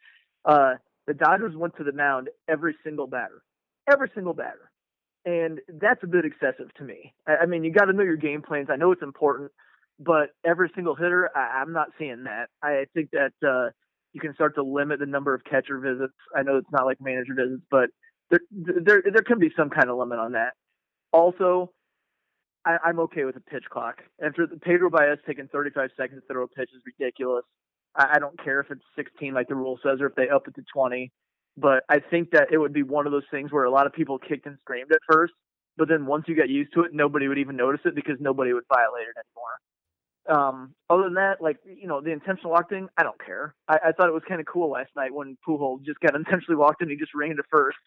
Uh, 0.44 0.74
the 1.06 1.14
Dodgers 1.14 1.54
went 1.54 1.76
to 1.76 1.84
the 1.84 1.92
mound 1.92 2.30
every 2.48 2.74
single 2.82 3.06
batter, 3.06 3.42
every 3.90 4.10
single 4.14 4.34
batter, 4.34 4.70
and 5.24 5.60
that's 5.80 6.02
a 6.02 6.06
bit 6.06 6.24
excessive 6.24 6.72
to 6.78 6.84
me. 6.84 7.14
I, 7.26 7.36
I 7.42 7.46
mean, 7.46 7.64
you 7.64 7.72
got 7.72 7.86
to 7.86 7.92
know 7.92 8.02
your 8.02 8.16
game 8.16 8.42
plans. 8.42 8.68
I 8.70 8.76
know 8.76 8.92
it's 8.92 9.02
important, 9.02 9.52
but 9.98 10.30
every 10.44 10.70
single 10.74 10.94
hitter, 10.94 11.30
I, 11.36 11.60
I'm 11.60 11.72
not 11.72 11.88
seeing 11.98 12.24
that. 12.24 12.48
I 12.62 12.86
think 12.94 13.10
that 13.12 13.32
uh, 13.46 13.70
you 14.12 14.20
can 14.20 14.34
start 14.34 14.54
to 14.54 14.62
limit 14.62 14.98
the 14.98 15.06
number 15.06 15.34
of 15.34 15.44
catcher 15.44 15.78
visits. 15.78 16.14
I 16.34 16.42
know 16.42 16.56
it's 16.56 16.72
not 16.72 16.86
like 16.86 17.00
manager 17.00 17.34
visits, 17.34 17.62
but 17.70 17.90
there 18.30 18.40
there 18.50 19.02
there 19.04 19.22
can 19.22 19.38
be 19.38 19.52
some 19.56 19.70
kind 19.70 19.90
of 19.90 19.98
limit 19.98 20.18
on 20.18 20.32
that. 20.32 20.54
Also, 21.12 21.70
I, 22.66 22.90
am 22.90 22.98
okay 23.00 23.24
with 23.24 23.36
a 23.36 23.40
pitch 23.40 23.64
clock. 23.70 24.02
After 24.22 24.46
the 24.46 24.56
Pedro 24.56 24.90
Baez 24.90 25.18
taking 25.26 25.48
35 25.48 25.90
seconds 25.96 26.22
to 26.26 26.32
throw 26.32 26.44
a 26.44 26.48
pitch 26.48 26.70
is 26.74 26.82
ridiculous. 26.84 27.44
I, 27.94 28.14
I 28.16 28.18
don't 28.18 28.42
care 28.42 28.60
if 28.60 28.70
it's 28.70 28.82
16 28.96 29.32
like 29.32 29.48
the 29.48 29.54
rule 29.54 29.78
says 29.82 30.00
or 30.00 30.06
if 30.06 30.14
they 30.16 30.28
up 30.28 30.48
it 30.48 30.54
to 30.56 30.64
20. 30.74 31.12
But 31.56 31.84
I 31.88 32.00
think 32.00 32.32
that 32.32 32.48
it 32.52 32.58
would 32.58 32.72
be 32.72 32.82
one 32.82 33.06
of 33.06 33.12
those 33.12 33.24
things 33.30 33.52
where 33.52 33.64
a 33.64 33.70
lot 33.70 33.86
of 33.86 33.92
people 33.92 34.18
kicked 34.18 34.46
and 34.46 34.58
screamed 34.60 34.90
at 34.92 34.98
first, 35.10 35.32
but 35.78 35.88
then 35.88 36.04
once 36.04 36.24
you 36.26 36.36
got 36.36 36.50
used 36.50 36.74
to 36.74 36.82
it, 36.82 36.90
nobody 36.92 37.28
would 37.28 37.38
even 37.38 37.56
notice 37.56 37.80
it 37.84 37.94
because 37.94 38.16
nobody 38.20 38.52
would 38.52 38.64
violate 38.68 39.06
it 39.08 39.16
anymore. 39.16 39.56
Um, 40.28 40.74
other 40.90 41.04
than 41.04 41.14
that, 41.14 41.40
like 41.40 41.58
you 41.64 41.86
know, 41.86 42.00
the 42.00 42.10
intentional 42.10 42.50
walk 42.50 42.68
thing, 42.68 42.88
I 42.96 43.02
don't 43.02 43.24
care. 43.24 43.54
I, 43.68 43.78
I 43.86 43.92
thought 43.92 44.08
it 44.08 44.14
was 44.14 44.22
kind 44.28 44.40
of 44.40 44.46
cool 44.46 44.70
last 44.70 44.90
night 44.96 45.14
when 45.14 45.36
Pujols 45.46 45.84
just 45.84 46.00
got 46.00 46.14
intentionally 46.16 46.56
walked 46.56 46.82
and 46.82 46.90
he 46.90 46.96
just 46.96 47.14
ran 47.14 47.36
to 47.36 47.42
first 47.50 47.78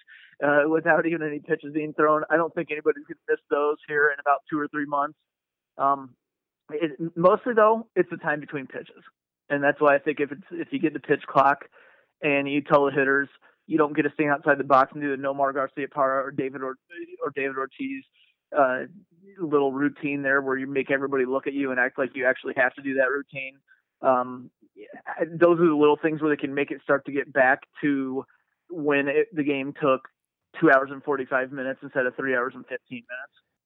uh, 0.43 0.63
without 0.69 1.05
even 1.05 1.21
any 1.21 1.39
pitches 1.39 1.73
being 1.73 1.93
thrown. 1.93 2.23
I 2.29 2.37
don't 2.37 2.53
think 2.53 2.71
anybody's 2.71 3.05
to 3.07 3.15
miss 3.29 3.39
those 3.49 3.77
here 3.87 4.09
in 4.13 4.19
about 4.19 4.39
two 4.49 4.59
or 4.59 4.67
three 4.69 4.85
months. 4.85 5.17
Um, 5.77 6.11
it, 6.71 6.91
mostly 7.15 7.53
though, 7.53 7.87
it's 7.95 8.09
the 8.09 8.17
time 8.17 8.39
between 8.39 8.67
pitches, 8.67 9.03
and 9.49 9.63
that's 9.63 9.81
why 9.81 9.95
I 9.95 9.99
think 9.99 10.19
if 10.19 10.31
it's 10.31 10.47
if 10.51 10.67
you 10.71 10.79
get 10.79 10.93
the 10.93 10.99
pitch 10.99 11.23
clock 11.27 11.65
and 12.21 12.49
you 12.49 12.61
tell 12.61 12.85
the 12.85 12.91
hitters 12.91 13.29
you 13.69 13.77
don't 13.77 13.95
get 13.95 14.01
to 14.01 14.11
stand 14.15 14.31
outside 14.31 14.57
the 14.57 14.63
box 14.63 14.91
and 14.93 15.01
do 15.01 15.15
the 15.15 15.21
Nomar 15.21 15.53
Garciaparra 15.53 16.25
or 16.25 16.31
David 16.35 16.63
or 16.63 16.75
or 17.23 17.31
David 17.35 17.55
Ortiz 17.55 18.03
uh, 18.57 18.79
little 19.39 19.71
routine 19.71 20.21
there 20.21 20.41
where 20.41 20.57
you 20.57 20.67
make 20.67 20.91
everybody 20.91 21.25
look 21.25 21.47
at 21.47 21.53
you 21.53 21.71
and 21.71 21.79
act 21.79 21.97
like 21.97 22.11
you 22.15 22.25
actually 22.25 22.53
have 22.57 22.73
to 22.75 22.81
do 22.81 22.95
that 22.95 23.09
routine. 23.09 23.57
Um, 24.01 24.49
those 25.31 25.59
are 25.59 25.67
the 25.67 25.75
little 25.75 25.97
things 26.01 26.21
where 26.21 26.35
they 26.35 26.39
can 26.39 26.53
make 26.53 26.71
it 26.71 26.81
start 26.83 27.05
to 27.05 27.11
get 27.11 27.31
back 27.31 27.61
to 27.81 28.25
when 28.69 29.07
it, 29.07 29.27
the 29.33 29.43
game 29.43 29.73
took 29.81 30.01
two 30.59 30.71
hours 30.71 30.89
and 30.91 31.03
45 31.03 31.51
minutes 31.51 31.79
instead 31.83 32.05
of 32.05 32.15
three 32.15 32.35
hours 32.35 32.53
and 32.55 32.65
15 32.65 32.77
minutes. 32.89 33.05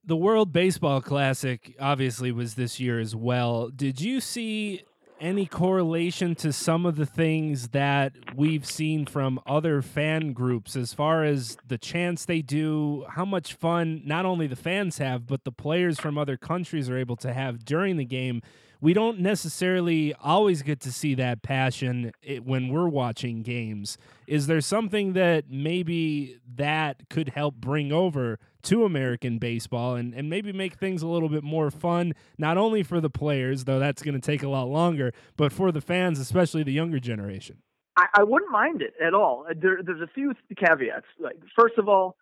The 0.05 0.15
World 0.17 0.51
Baseball 0.51 1.01
Classic 1.01 1.75
obviously 1.79 2.31
was 2.31 2.55
this 2.55 2.79
year 2.79 2.99
as 2.99 3.15
well. 3.15 3.69
Did 3.69 4.01
you 4.01 4.19
see 4.19 4.83
any 5.23 5.45
correlation 5.45 6.35
to 6.35 6.51
some 6.51 6.85
of 6.85 6.97
the 6.97 7.05
things 7.05 7.69
that 7.69 8.11
we've 8.35 8.65
seen 8.65 9.05
from 9.05 9.39
other 9.47 9.81
fan 9.81 10.33
groups 10.33 10.75
as 10.75 10.93
far 10.93 11.23
as 11.23 11.57
the 11.65 11.77
chance 11.77 12.25
they 12.25 12.41
do, 12.41 13.05
how 13.07 13.23
much 13.23 13.53
fun 13.53 14.01
not 14.03 14.25
only 14.25 14.47
the 14.47 14.55
fans 14.57 14.97
have, 14.97 15.25
but 15.25 15.45
the 15.45 15.51
players 15.51 15.97
from 15.97 16.17
other 16.17 16.35
countries 16.35 16.89
are 16.89 16.97
able 16.97 17.15
to 17.15 17.33
have 17.33 17.63
during 17.63 17.95
the 17.95 18.03
game 18.03 18.41
we 18.83 18.93
don't 18.93 19.19
necessarily 19.19 20.13
always 20.15 20.61
get 20.61 20.81
to 20.81 20.91
see 20.91 21.15
that 21.15 21.41
passion 21.41 22.11
when 22.43 22.67
we're 22.67 22.89
watching 22.89 23.41
games. 23.41 23.97
Is 24.27 24.47
there 24.47 24.59
something 24.59 25.13
that 25.13 25.45
maybe 25.49 26.37
that 26.55 27.09
could 27.09 27.29
help 27.29 27.55
bring 27.55 27.93
over 27.93 28.39
to 28.63 28.83
American 28.83 29.37
baseball 29.37 29.95
and, 29.95 30.13
and 30.13 30.29
maybe 30.29 30.51
make 30.51 30.73
things 30.73 31.01
a 31.01 31.07
little 31.07 31.29
bit 31.29 31.45
more 31.45 31.71
fun, 31.71 32.13
not 32.37 32.57
only 32.57 32.83
for 32.83 32.99
the 32.99 33.09
players, 33.09 33.63
though 33.63 33.79
that's 33.79 34.03
going 34.03 34.15
to 34.15 34.25
take 34.25 34.43
a 34.43 34.49
lot 34.49 34.67
longer, 34.67 35.13
but 35.37 35.53
for 35.53 35.71
the 35.71 35.79
fans, 35.79 36.19
especially 36.19 36.61
the 36.61 36.73
younger 36.73 36.99
generation? 36.99 37.59
I, 37.95 38.07
I 38.15 38.23
wouldn't 38.23 38.51
mind 38.51 38.81
it 38.81 38.95
at 39.01 39.13
all. 39.13 39.45
Uh, 39.49 39.53
there, 39.55 39.79
there's 39.81 40.01
a 40.01 40.11
few 40.13 40.33
caveats. 40.57 41.05
Like, 41.21 41.37
first 41.57 41.77
of 41.77 41.87
all, 41.87 42.17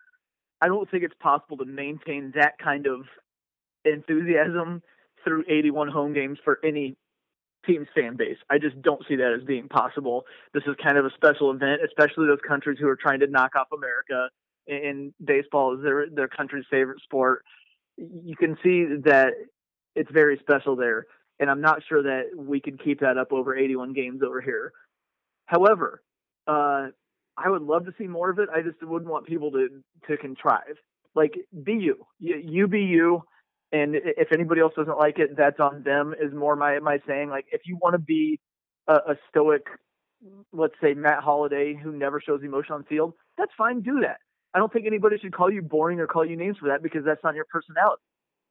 I 0.60 0.68
don't 0.68 0.88
think 0.88 1.02
it's 1.02 1.14
possible 1.18 1.56
to 1.56 1.64
maintain 1.64 2.32
that 2.36 2.56
kind 2.62 2.86
of 2.86 3.00
enthusiasm 3.84 4.80
through 5.24 5.44
81 5.48 5.88
home 5.88 6.12
games 6.12 6.38
for 6.44 6.58
any 6.64 6.96
team's 7.66 7.88
fan 7.94 8.16
base. 8.16 8.38
I 8.50 8.58
just 8.58 8.80
don't 8.82 9.02
see 9.08 9.16
that 9.16 9.36
as 9.38 9.44
being 9.44 9.68
possible. 9.68 10.24
This 10.52 10.64
is 10.66 10.74
kind 10.82 10.98
of 10.98 11.04
a 11.04 11.10
special 11.14 11.50
event, 11.50 11.80
especially 11.84 12.26
those 12.26 12.40
countries 12.46 12.78
who 12.80 12.88
are 12.88 12.96
trying 12.96 13.20
to 13.20 13.26
knock 13.26 13.54
off 13.56 13.68
America. 13.72 14.28
And 14.68 15.12
baseball 15.24 15.76
is 15.76 15.82
their 15.82 16.06
their 16.08 16.28
country's 16.28 16.64
favorite 16.70 17.02
sport. 17.02 17.44
You 17.96 18.36
can 18.36 18.56
see 18.62 18.84
that 19.04 19.32
it's 19.96 20.10
very 20.10 20.38
special 20.38 20.76
there, 20.76 21.06
and 21.40 21.50
I'm 21.50 21.60
not 21.60 21.82
sure 21.88 22.02
that 22.04 22.30
we 22.36 22.60
can 22.60 22.78
keep 22.78 23.00
that 23.00 23.18
up 23.18 23.32
over 23.32 23.56
81 23.56 23.92
games 23.92 24.22
over 24.24 24.40
here. 24.40 24.72
However, 25.46 26.02
uh, 26.46 26.88
I 27.36 27.48
would 27.48 27.62
love 27.62 27.86
to 27.86 27.94
see 27.98 28.06
more 28.06 28.30
of 28.30 28.38
it. 28.38 28.48
I 28.54 28.62
just 28.62 28.80
wouldn't 28.82 29.10
want 29.10 29.26
people 29.26 29.50
to 29.50 29.68
to 30.06 30.16
contrive. 30.16 30.76
Like 31.14 31.34
be 31.64 31.74
you, 31.74 32.06
you 32.20 32.68
be 32.68 32.82
you 32.82 33.24
and 33.72 33.94
if 33.94 34.32
anybody 34.32 34.60
else 34.60 34.74
doesn't 34.76 34.98
like 34.98 35.18
it, 35.18 35.36
that's 35.36 35.58
on 35.58 35.82
them. 35.82 36.14
Is 36.20 36.32
more 36.34 36.56
my 36.56 36.78
my 36.80 36.98
saying. 37.06 37.30
Like 37.30 37.46
if 37.52 37.62
you 37.64 37.76
want 37.76 37.94
to 37.94 37.98
be 37.98 38.38
a, 38.86 38.94
a 38.94 39.16
stoic, 39.30 39.66
let's 40.52 40.74
say 40.82 40.94
Matt 40.94 41.22
Holliday 41.22 41.74
who 41.74 41.92
never 41.92 42.20
shows 42.20 42.42
emotion 42.42 42.74
on 42.74 42.84
field, 42.84 43.14
that's 43.38 43.52
fine. 43.56 43.80
Do 43.80 44.00
that. 44.00 44.18
I 44.54 44.58
don't 44.58 44.72
think 44.72 44.86
anybody 44.86 45.16
should 45.18 45.34
call 45.34 45.50
you 45.50 45.62
boring 45.62 46.00
or 46.00 46.06
call 46.06 46.26
you 46.26 46.36
names 46.36 46.58
for 46.58 46.68
that 46.68 46.82
because 46.82 47.04
that's 47.04 47.24
not 47.24 47.34
your 47.34 47.46
personality. 47.50 48.02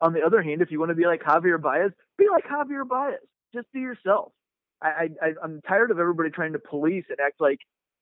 On 0.01 0.13
the 0.13 0.21
other 0.21 0.41
hand, 0.41 0.63
if 0.63 0.71
you 0.71 0.79
want 0.79 0.89
to 0.89 0.95
be 0.95 1.05
like 1.05 1.21
Javier 1.21 1.61
Baez, 1.61 1.91
be 2.17 2.27
like 2.31 2.45
Javier 2.45 2.87
Baez. 2.87 3.19
Just 3.53 3.71
be 3.71 3.81
yourself. 3.81 4.31
I, 4.81 5.09
I 5.21 5.33
I'm 5.43 5.61
tired 5.61 5.91
of 5.91 5.99
everybody 5.99 6.31
trying 6.31 6.53
to 6.53 6.59
police 6.59 7.05
and 7.09 7.19
act 7.19 7.39
like 7.39 7.59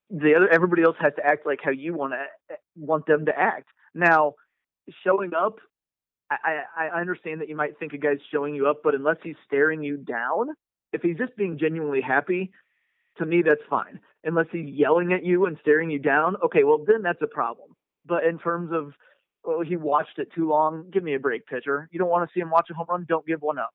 the 0.10 0.36
other 0.36 0.47
everybody 0.47 0.84
else 0.84 0.95
has 0.99 1.13
to 1.17 1.25
act 1.25 1.45
like 1.45 1.60
how 1.62 1.71
you 1.71 1.93
want 1.93 2.13
to 2.13 2.19
eh, 2.19 2.53
eh, 2.53 2.55
want 2.77 3.05
them 3.05 3.25
to 3.25 3.38
act. 3.38 3.67
Now, 3.93 4.36
showing 5.03 5.34
up 5.34 5.58
I, 6.31 6.89
I 6.91 6.99
understand 6.99 7.41
that 7.41 7.49
you 7.49 7.55
might 7.55 7.77
think 7.79 7.93
a 7.93 7.97
guy's 7.97 8.19
showing 8.31 8.53
you 8.55 8.67
up, 8.67 8.81
but 8.83 8.95
unless 8.95 9.17
he's 9.23 9.35
staring 9.47 9.83
you 9.83 9.97
down, 9.97 10.49
if 10.93 11.01
he's 11.01 11.17
just 11.17 11.35
being 11.35 11.57
genuinely 11.57 12.01
happy, 12.01 12.51
to 13.17 13.25
me 13.25 13.41
that's 13.41 13.61
fine. 13.69 13.99
Unless 14.23 14.47
he's 14.51 14.69
yelling 14.69 15.13
at 15.13 15.23
you 15.23 15.45
and 15.45 15.57
staring 15.61 15.89
you 15.89 15.99
down, 15.99 16.35
okay, 16.43 16.63
well 16.63 16.83
then 16.85 17.01
that's 17.01 17.21
a 17.21 17.27
problem. 17.27 17.69
But 18.05 18.23
in 18.23 18.37
terms 18.37 18.71
of 18.71 18.93
oh, 19.45 19.61
he 19.61 19.75
watched 19.75 20.19
it 20.19 20.29
too 20.33 20.47
long, 20.47 20.89
give 20.91 21.03
me 21.03 21.15
a 21.15 21.19
break, 21.19 21.45
pitcher. 21.47 21.89
You 21.91 21.99
don't 21.99 22.09
want 22.09 22.29
to 22.29 22.33
see 22.33 22.41
him 22.41 22.49
watch 22.49 22.67
a 22.69 22.73
home 22.73 22.87
run, 22.89 23.05
don't 23.07 23.25
give 23.25 23.41
one 23.41 23.57
up. 23.57 23.71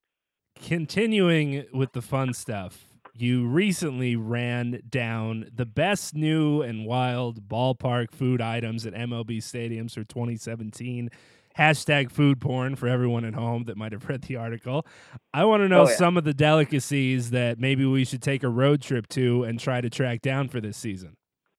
Continuing 0.63 1.65
with 1.73 1.93
the 1.93 2.03
fun 2.03 2.33
stuff, 2.33 2.87
you 3.13 3.47
recently 3.47 4.17
ran 4.17 4.83
down 4.89 5.51
the 5.53 5.67
best 5.67 6.15
new 6.15 6.63
and 6.63 6.87
wild 6.87 7.49
ballpark 7.49 8.13
food 8.13 8.41
items 8.41 8.87
at 8.87 8.95
MLB 8.95 9.39
stadiums 9.39 9.93
for 9.93 10.05
2017 10.05 11.11
hashtag 11.59 12.11
food 12.11 12.41
porn 12.41 12.77
for 12.77 12.89
everyone 12.89 13.25
at 13.25 13.35
home 13.35 13.65
that 13.65 13.77
might 13.77 13.93
have 13.93 14.09
read 14.09 14.23
the 14.23 14.37
article. 14.37 14.87
I 15.33 15.45
want 15.45 15.63
to 15.63 15.69
know 15.69 15.83
oh, 15.83 15.89
yeah. 15.89 15.97
some 15.97 16.17
of 16.17 16.25
the 16.25 16.35
delicacies 16.35 17.31
that 17.31 17.59
maybe 17.59 17.85
we 17.85 18.05
should 18.05 18.23
take 18.23 18.43
a 18.43 18.49
road 18.49 18.83
trip 18.83 19.09
to 19.09 19.45
and 19.45 19.59
try 19.59 19.81
to 19.81 19.91
track 19.91 20.21
down 20.21 20.49
for 20.49 20.61
this 20.61 20.77
season. 20.77 21.17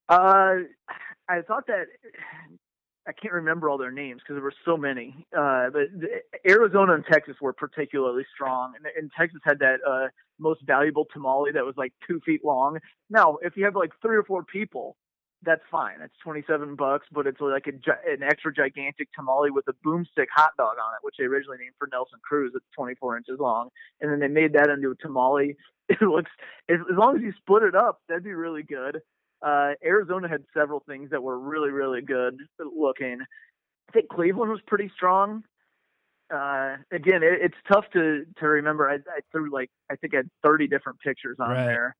Uh, 0.10 0.66
I 1.28 1.42
thought 1.48 1.68
that 1.68 1.86
I 3.08 3.12
can't 3.14 3.34
remember 3.34 3.70
all 3.70 3.78
their 3.78 3.92
names 3.92 4.22
because 4.22 4.36
there 4.36 4.44
were 4.44 4.54
so 4.66 4.78
many. 4.78 5.26
Uh, 5.36 5.70
but 5.72 5.84
Arizona 6.48 6.94
and 6.94 7.06
Texas 7.12 7.36
were 7.40 7.54
particularly 7.54 8.26
strong, 8.34 8.74
and, 8.76 8.86
and 8.98 9.12
Texas 9.18 9.40
had 9.44 9.60
that 9.60 9.78
uh, 9.88 10.08
most 10.40 10.62
valuable 10.66 11.06
tamale 11.14 11.52
that 11.54 11.66
was 11.66 11.76
like 11.78 11.94
two 12.08 12.20
feet 12.26 12.44
long. 12.44 12.80
Now, 13.10 13.38
if 13.42 13.56
you 13.56 13.66
have 13.66 13.76
like 13.76 13.92
three 14.02 14.18
or 14.18 14.24
four 14.24 14.44
people, 14.44 14.98
that's 15.46 15.62
fine. 15.72 16.02
It's 16.02 16.16
27 16.24 16.76
bucks, 16.76 17.08
but 17.12 17.28
it's 17.28 17.40
like 17.40 17.68
a, 17.68 18.12
an 18.12 18.24
extra 18.24 18.54
gigantic 18.54 19.10
tamale 19.14 19.52
with 19.52 19.66
a 19.68 19.74
boomstick 19.86 20.28
hot 20.36 20.52
dog 20.58 20.76
on 20.82 20.94
it, 20.94 21.04
which 21.04 21.16
they 21.18 21.26
originally 21.26 21.58
named 21.60 21.76
for 21.78 21.88
Nelson 21.92 22.20
Cruz. 22.24 22.52
It's 22.56 22.66
24 22.76 23.18
inches 23.18 23.40
long, 23.40 23.70
and 24.02 24.12
then 24.12 24.20
they 24.20 24.28
made 24.28 24.54
that 24.54 24.70
into 24.70 24.92
a 24.92 24.96
tamale. 24.96 25.56
It 25.88 26.02
looks 26.02 26.32
as, 26.68 26.78
as 26.92 26.98
long 26.98 27.16
as 27.16 27.22
you 27.22 27.32
split 27.38 27.62
it 27.62 27.76
up, 27.76 28.02
that'd 28.10 28.24
be 28.24 28.34
really 28.34 28.64
good. 28.64 29.02
Uh, 29.46 29.74
Arizona 29.86 30.28
had 30.28 30.44
several 30.52 30.80
things 30.88 31.12
that 31.12 31.22
were 31.22 31.38
really, 31.38 31.70
really 31.70 32.02
good 32.02 32.40
looking. 32.60 33.20
I 33.22 33.92
think 33.92 34.10
Cleveland 34.10 34.50
was 34.50 34.62
pretty 34.66 34.90
strong. 34.96 35.44
Uh, 36.34 36.78
again, 36.92 37.22
it, 37.22 37.40
it's 37.40 37.58
tough 37.72 37.86
to 37.94 38.26
to 38.40 38.48
remember. 38.48 38.90
I, 38.90 38.96
I 38.96 39.20
threw 39.32 39.54
like 39.54 39.70
I 39.92 39.96
think 39.96 40.16
I 40.16 40.18
had 40.18 40.30
30 40.44 40.68
different 40.70 41.00
pictures 41.02 41.38
on 41.40 41.52
right. 41.52 41.66
there. 41.66 41.96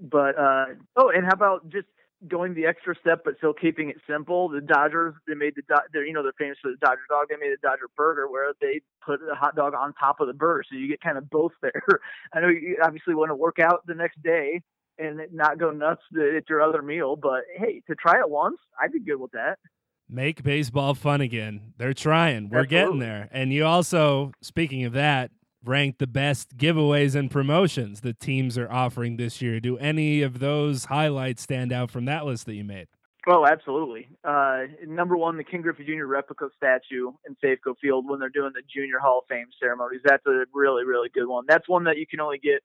But 0.00 0.38
uh, 0.38 0.64
oh, 0.96 1.10
and 1.14 1.26
how 1.26 1.34
about 1.34 1.68
just 1.68 1.88
going 2.28 2.54
the 2.54 2.66
extra 2.66 2.94
step 3.00 3.22
but 3.24 3.36
still 3.38 3.54
keeping 3.54 3.90
it 3.90 3.96
simple. 4.08 4.48
The 4.48 4.60
Dodgers 4.60 5.14
they 5.26 5.34
made 5.34 5.54
the 5.56 5.62
they're 5.92 6.04
you 6.04 6.12
know 6.12 6.22
they're 6.22 6.32
famous 6.38 6.58
for 6.62 6.70
the 6.70 6.76
Dodger 6.76 7.02
dog. 7.08 7.26
They 7.28 7.36
made 7.36 7.52
the 7.52 7.66
Dodger 7.66 7.88
burger 7.96 8.28
where 8.28 8.52
they 8.60 8.80
put 9.04 9.20
a 9.30 9.34
hot 9.34 9.56
dog 9.56 9.74
on 9.74 9.94
top 9.94 10.20
of 10.20 10.26
the 10.26 10.34
burger, 10.34 10.64
so 10.68 10.76
you 10.76 10.88
get 10.88 11.00
kind 11.00 11.18
of 11.18 11.30
both 11.30 11.52
there. 11.62 11.82
I 12.34 12.40
know 12.40 12.48
you 12.48 12.78
obviously 12.84 13.14
want 13.14 13.30
to 13.30 13.34
work 13.34 13.58
out 13.58 13.86
the 13.86 13.94
next 13.94 14.22
day 14.22 14.62
and 14.98 15.20
not 15.32 15.58
go 15.58 15.70
nuts 15.70 16.02
at 16.14 16.48
your 16.48 16.60
other 16.60 16.82
meal, 16.82 17.16
but 17.16 17.42
hey, 17.56 17.82
to 17.88 17.94
try 17.94 18.18
it 18.18 18.28
once, 18.28 18.58
I'd 18.80 18.92
be 18.92 19.00
good 19.00 19.16
with 19.16 19.32
that. 19.32 19.58
Make 20.08 20.42
baseball 20.42 20.94
fun 20.94 21.20
again. 21.20 21.72
They're 21.78 21.94
trying. 21.94 22.50
We're 22.50 22.60
Absolutely. 22.60 22.68
getting 22.68 22.98
there. 22.98 23.28
And 23.30 23.52
you 23.52 23.64
also, 23.64 24.32
speaking 24.42 24.84
of 24.84 24.92
that, 24.92 25.30
rank 25.64 25.98
the 25.98 26.06
best 26.06 26.56
giveaways 26.56 27.14
and 27.14 27.30
promotions 27.30 28.00
the 28.00 28.14
teams 28.14 28.56
are 28.56 28.70
offering 28.70 29.16
this 29.16 29.42
year. 29.42 29.60
Do 29.60 29.76
any 29.78 30.22
of 30.22 30.38
those 30.38 30.86
highlights 30.86 31.42
stand 31.42 31.72
out 31.72 31.90
from 31.90 32.06
that 32.06 32.24
list 32.24 32.46
that 32.46 32.54
you 32.54 32.64
made? 32.64 32.88
Oh, 33.28 33.46
absolutely. 33.46 34.08
Uh, 34.24 34.62
number 34.86 35.16
one, 35.16 35.36
the 35.36 35.44
Ken 35.44 35.60
Griffey 35.60 35.84
Jr. 35.84 36.06
replica 36.06 36.48
statue 36.56 37.12
in 37.26 37.36
Safeco 37.44 37.74
Field 37.80 38.08
when 38.08 38.18
they're 38.18 38.30
doing 38.30 38.52
the 38.54 38.62
Junior 38.74 38.98
Hall 38.98 39.18
of 39.18 39.24
Fame 39.28 39.48
ceremonies. 39.60 40.00
That's 40.04 40.24
a 40.26 40.44
really, 40.54 40.84
really 40.84 41.10
good 41.12 41.26
one. 41.26 41.44
That's 41.46 41.68
one 41.68 41.84
that 41.84 41.98
you 41.98 42.06
can 42.06 42.20
only 42.20 42.38
get 42.38 42.62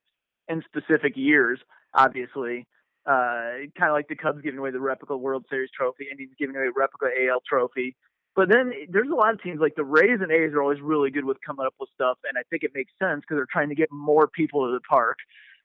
in 0.47 0.63
specific 0.65 1.13
years, 1.17 1.60
obviously. 1.93 2.67
Uh, 3.05 3.67
kind 3.77 3.91
of 3.91 3.93
like 3.93 4.08
the 4.08 4.15
Cubs 4.15 4.41
giving 4.41 4.58
away 4.58 4.71
the 4.71 4.79
replica 4.79 5.15
World 5.15 5.45
Series 5.49 5.69
trophy, 5.77 6.08
Indians 6.10 6.34
giving 6.39 6.55
away 6.55 6.69
replica 6.75 7.08
AL 7.29 7.41
trophy. 7.47 7.95
But 8.36 8.50
then 8.50 8.74
there's 8.89 9.10
a 9.10 9.15
lot 9.15 9.34
of 9.34 9.41
teams 9.41 9.60
like 9.62 9.76
the 9.76 9.86
Rays 9.86 10.19
and 10.21 10.32
A's 10.32 10.54
are 10.54 10.62
always 10.62 10.82
really 10.82 11.10
good 11.10 11.24
with 11.24 11.38
coming 11.45 11.65
up 11.65 11.74
with 11.80 11.89
stuff, 11.95 12.17
and 12.28 12.38
I 12.38 12.43
think 12.50 12.63
it 12.63 12.71
makes 12.76 12.91
sense 13.00 13.21
because 13.21 13.38
they're 13.38 13.48
trying 13.52 13.69
to 13.69 13.76
get 13.76 13.89
more 13.91 14.28
people 14.28 14.67
to 14.67 14.74
the 14.74 14.82
park. 14.82 15.17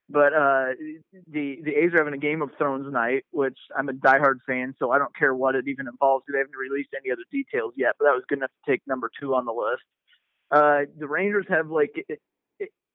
But 0.08 0.32
uh, 0.32 0.74
the 1.30 1.58
the 1.62 1.74
A's 1.76 1.92
are 1.94 1.98
having 1.98 2.14
a 2.14 2.18
Game 2.18 2.42
of 2.42 2.50
Thrones 2.58 2.92
night, 2.92 3.24
which 3.32 3.58
I'm 3.76 3.88
a 3.88 3.92
diehard 3.92 4.38
fan, 4.46 4.74
so 4.78 4.90
I 4.90 4.98
don't 4.98 5.14
care 5.16 5.34
what 5.34 5.54
it 5.54 5.66
even 5.68 5.88
involves. 5.88 6.24
They 6.30 6.38
haven't 6.38 6.56
released 6.56 6.90
any 7.00 7.12
other 7.12 7.22
details 7.30 7.74
yet, 7.76 7.94
but 7.98 8.06
that 8.06 8.14
was 8.14 8.24
good 8.28 8.38
enough 8.38 8.50
to 8.50 8.70
take 8.70 8.82
number 8.86 9.10
two 9.20 9.34
on 9.34 9.46
the 9.46 9.52
list. 9.52 9.82
Uh, 10.50 10.90
the 10.98 11.06
Rangers 11.06 11.46
have 11.48 11.70
like 11.70 12.06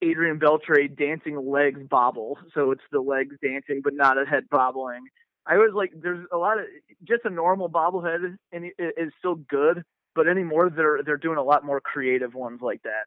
Adrian 0.01 0.39
Beltre 0.39 0.93
dancing 0.97 1.37
legs 1.49 1.79
bobble, 1.89 2.37
so 2.53 2.71
it's 2.71 2.83
the 2.91 2.99
legs 2.99 3.35
dancing, 3.41 3.81
but 3.83 3.93
not 3.93 4.17
a 4.21 4.25
head 4.25 4.43
bobbling. 4.49 5.05
I 5.47 5.57
was 5.57 5.71
like, 5.75 5.91
there's 5.95 6.25
a 6.31 6.37
lot 6.37 6.59
of 6.59 6.65
just 7.07 7.21
a 7.25 7.29
normal 7.29 7.69
bobblehead 7.69 8.37
and 8.51 8.65
it 8.65 8.93
is 8.97 9.11
still 9.19 9.35
good, 9.35 9.83
but 10.15 10.27
anymore 10.27 10.69
they're 10.69 11.01
they're 11.03 11.17
doing 11.17 11.37
a 11.37 11.43
lot 11.43 11.63
more 11.63 11.79
creative 11.79 12.33
ones 12.33 12.61
like 12.61 12.81
that. 12.83 13.05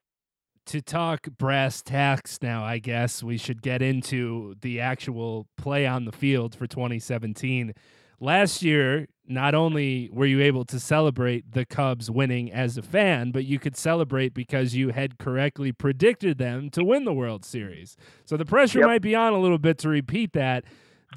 To 0.67 0.83
talk 0.83 1.27
brass 1.39 1.83
tacks 1.83 2.39
now, 2.43 2.63
I 2.63 2.79
guess 2.79 3.23
we 3.23 3.39
should 3.39 3.63
get 3.63 3.81
into 3.81 4.55
the 4.61 4.81
actual 4.81 5.47
play 5.57 5.87
on 5.87 6.05
the 6.05 6.13
field 6.13 6.55
for 6.55 6.67
2017. 6.67 7.73
Last 8.21 8.63
year, 8.63 9.07
not 9.27 9.55
only 9.55 10.11
were 10.13 10.27
you 10.27 10.41
able 10.41 10.65
to 10.65 10.81
celebrate 10.81 11.53
the 11.53 11.65
Cubs 11.65 12.11
winning 12.11 12.53
as 12.53 12.77
a 12.77 12.83
fan, 12.83 13.31
but 13.31 13.45
you 13.45 13.59
could 13.59 13.77
celebrate 13.77 14.35
because 14.35 14.75
you 14.75 14.89
had 14.91 15.19
correctly 15.19 15.71
predicted 15.71 16.39
them 16.39 16.69
to 16.71 16.83
win 16.83 17.05
the 17.05 17.13
World 17.13 17.45
Series. 17.45 17.97
So 18.25 18.37
the 18.37 18.45
pressure 18.45 18.81
yep. 18.81 18.89
might 18.89 19.03
be 19.03 19.15
on 19.15 19.33
a 19.33 19.39
little 19.39 19.59
bit 19.59 19.79
to 19.79 19.89
repeat 19.89 20.33
that. 20.33 20.65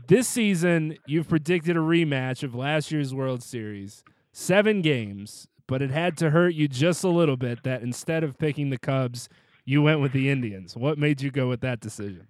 This 0.07 0.27
season, 0.27 0.97
you've 1.05 1.27
predicted 1.27 1.75
a 1.75 1.81
rematch 1.81 2.43
of 2.43 2.55
last 2.55 2.91
year's 2.91 3.13
World 3.13 3.43
Series, 3.43 4.03
seven 4.31 4.81
games, 4.81 5.47
but 5.67 5.81
it 5.81 5.91
had 5.91 6.17
to 6.17 6.29
hurt 6.29 6.53
you 6.53 6.67
just 6.67 7.03
a 7.03 7.09
little 7.09 7.37
bit 7.37 7.63
that 7.63 7.81
instead 7.81 8.23
of 8.23 8.37
picking 8.37 8.69
the 8.69 8.77
Cubs, 8.77 9.27
you 9.65 9.81
went 9.81 9.99
with 9.99 10.13
the 10.13 10.29
Indians. 10.29 10.77
What 10.77 10.97
made 10.97 11.21
you 11.21 11.29
go 11.29 11.49
with 11.49 11.61
that 11.61 11.81
decision? 11.81 12.27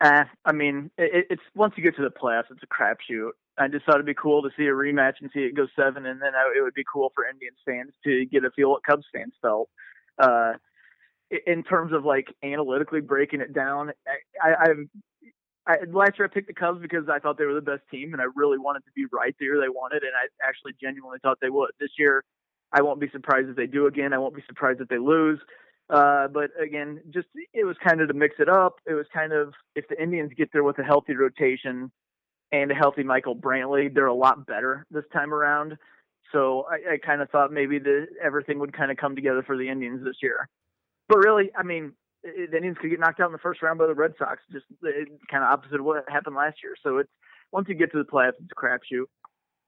Uh, 0.00 0.24
I 0.44 0.52
mean, 0.52 0.90
it, 0.96 1.26
it's 1.30 1.42
once 1.54 1.74
you 1.76 1.82
get 1.82 1.96
to 1.96 2.02
the 2.02 2.10
playoffs, 2.10 2.50
it's 2.50 2.62
a 2.62 2.66
crapshoot. 2.66 3.30
I 3.58 3.68
just 3.68 3.84
thought 3.84 3.96
it'd 3.96 4.06
be 4.06 4.14
cool 4.14 4.42
to 4.42 4.50
see 4.56 4.64
a 4.64 4.72
rematch 4.72 5.14
and 5.20 5.30
see 5.34 5.40
it 5.40 5.56
go 5.56 5.66
seven, 5.76 6.06
and 6.06 6.20
then 6.20 6.34
I, 6.34 6.52
it 6.56 6.62
would 6.62 6.74
be 6.74 6.84
cool 6.90 7.12
for 7.14 7.24
Indians 7.28 7.58
fans 7.64 7.92
to 8.04 8.24
get 8.26 8.44
a 8.44 8.50
feel 8.50 8.70
what 8.70 8.84
Cubs 8.84 9.06
fans 9.12 9.34
felt. 9.42 9.68
Uh, 10.18 10.52
in 11.46 11.62
terms 11.62 11.92
of 11.92 12.04
like 12.04 12.28
analytically 12.42 13.00
breaking 13.00 13.40
it 13.40 13.54
down, 13.54 13.92
I, 14.42 14.70
I've 14.70 14.88
I, 15.66 15.76
last 15.92 16.18
year 16.18 16.26
I 16.26 16.34
picked 16.34 16.48
the 16.48 16.54
Cubs 16.54 16.80
because 16.80 17.08
I 17.08 17.18
thought 17.18 17.38
they 17.38 17.44
were 17.44 17.54
the 17.54 17.60
best 17.60 17.82
team, 17.90 18.12
and 18.12 18.20
I 18.20 18.26
really 18.34 18.58
wanted 18.58 18.80
to 18.80 18.92
be 18.96 19.06
right 19.12 19.34
there. 19.38 19.60
They 19.60 19.68
wanted, 19.68 20.02
and 20.02 20.12
I 20.16 20.26
actually 20.46 20.72
genuinely 20.80 21.18
thought 21.22 21.38
they 21.40 21.50
would. 21.50 21.70
This 21.78 21.90
year, 21.98 22.24
I 22.72 22.82
won't 22.82 23.00
be 23.00 23.08
surprised 23.10 23.48
if 23.48 23.56
they 23.56 23.66
do 23.66 23.86
again. 23.86 24.12
I 24.12 24.18
won't 24.18 24.34
be 24.34 24.42
surprised 24.48 24.80
if 24.80 24.88
they 24.88 24.98
lose. 24.98 25.38
Uh, 25.88 26.26
but 26.28 26.50
again, 26.60 27.00
just 27.10 27.28
it 27.52 27.64
was 27.64 27.76
kind 27.86 28.00
of 28.00 28.08
to 28.08 28.14
mix 28.14 28.36
it 28.38 28.48
up. 28.48 28.76
It 28.86 28.94
was 28.94 29.06
kind 29.12 29.32
of 29.32 29.52
if 29.76 29.86
the 29.88 30.02
Indians 30.02 30.32
get 30.36 30.50
there 30.52 30.64
with 30.64 30.78
a 30.78 30.82
healthy 30.82 31.14
rotation 31.14 31.92
and 32.50 32.70
a 32.70 32.74
healthy 32.74 33.02
Michael 33.02 33.36
Brantley, 33.36 33.92
they're 33.92 34.06
a 34.06 34.14
lot 34.14 34.46
better 34.46 34.86
this 34.90 35.04
time 35.12 35.34
around. 35.34 35.76
So 36.32 36.66
I, 36.70 36.94
I 36.94 36.96
kind 36.96 37.20
of 37.20 37.30
thought 37.30 37.52
maybe 37.52 37.78
the 37.78 38.06
everything 38.22 38.58
would 38.60 38.72
kind 38.72 38.90
of 38.90 38.96
come 38.96 39.14
together 39.14 39.42
for 39.42 39.56
the 39.56 39.68
Indians 39.68 40.02
this 40.02 40.16
year. 40.22 40.48
But 41.08 41.18
really, 41.18 41.50
I 41.56 41.62
mean, 41.62 41.92
the 42.22 42.56
Indians 42.56 42.76
could 42.80 42.90
get 42.90 43.00
knocked 43.00 43.20
out 43.20 43.26
in 43.26 43.32
the 43.32 43.38
first 43.38 43.62
round 43.62 43.78
by 43.78 43.86
the 43.86 43.94
Red 43.94 44.12
Sox, 44.18 44.42
just 44.52 44.66
uh, 44.84 44.88
kind 45.30 45.42
of 45.44 45.50
opposite 45.50 45.80
of 45.80 45.84
what 45.84 46.04
happened 46.08 46.36
last 46.36 46.58
year. 46.62 46.74
So 46.82 46.98
it's 46.98 47.10
once 47.52 47.68
you 47.68 47.74
get 47.74 47.92
to 47.92 47.98
the 47.98 48.04
playoffs, 48.04 48.40
it's 48.40 48.50
a 48.50 48.54
crapshoot. 48.54 49.04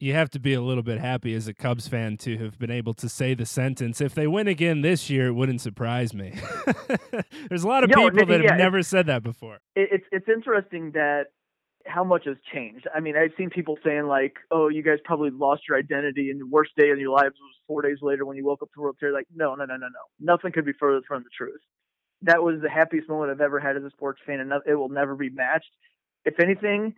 You 0.00 0.12
have 0.14 0.28
to 0.30 0.40
be 0.40 0.54
a 0.54 0.60
little 0.60 0.82
bit 0.82 0.98
happy 0.98 1.34
as 1.34 1.46
a 1.48 1.54
Cubs 1.54 1.88
fan 1.88 2.16
to 2.18 2.36
have 2.38 2.58
been 2.58 2.70
able 2.70 2.94
to 2.94 3.08
say 3.08 3.34
the 3.34 3.46
sentence. 3.46 4.00
If 4.00 4.14
they 4.14 4.26
win 4.26 4.48
again 4.48 4.82
this 4.82 5.08
year, 5.08 5.28
it 5.28 5.32
wouldn't 5.32 5.60
surprise 5.60 6.12
me. 6.12 6.34
There's 7.48 7.62
a 7.62 7.68
lot 7.68 7.84
of 7.84 7.90
people 7.90 8.10
that 8.10 8.44
have 8.44 8.58
never 8.58 8.82
said 8.82 9.06
that 9.06 9.22
before. 9.22 9.58
It's 9.76 10.04
it's 10.10 10.28
interesting 10.28 10.92
that 10.92 11.26
how 11.86 12.02
much 12.02 12.24
has 12.26 12.36
changed. 12.52 12.86
I 12.94 13.00
mean, 13.00 13.14
I've 13.16 13.32
seen 13.38 13.50
people 13.50 13.78
saying 13.84 14.06
like, 14.06 14.34
"Oh, 14.50 14.68
you 14.68 14.82
guys 14.82 14.98
probably 15.04 15.30
lost 15.30 15.62
your 15.68 15.78
identity, 15.78 16.30
and 16.30 16.40
the 16.40 16.46
worst 16.46 16.72
day 16.76 16.90
of 16.90 16.98
your 16.98 17.10
lives 17.10 17.34
was 17.40 17.54
four 17.66 17.82
days 17.82 17.98
later 18.02 18.26
when 18.26 18.36
you 18.36 18.44
woke 18.44 18.62
up 18.62 18.68
to 18.74 18.80
World 18.80 18.96
Series." 18.98 19.14
Like, 19.14 19.28
no, 19.34 19.54
no, 19.54 19.64
no, 19.64 19.76
no, 19.76 19.86
no. 19.86 20.04
Nothing 20.34 20.52
could 20.52 20.64
be 20.64 20.72
further 20.78 21.02
from 21.06 21.22
the 21.22 21.30
truth 21.36 21.60
that 22.24 22.42
was 22.42 22.60
the 22.62 22.70
happiest 22.70 23.08
moment 23.08 23.30
I've 23.30 23.40
ever 23.40 23.60
had 23.60 23.76
as 23.76 23.82
a 23.82 23.90
sports 23.90 24.20
fan, 24.26 24.40
and 24.40 24.52
it 24.66 24.74
will 24.74 24.88
never 24.88 25.14
be 25.14 25.30
matched. 25.30 25.70
If 26.24 26.40
anything, 26.40 26.94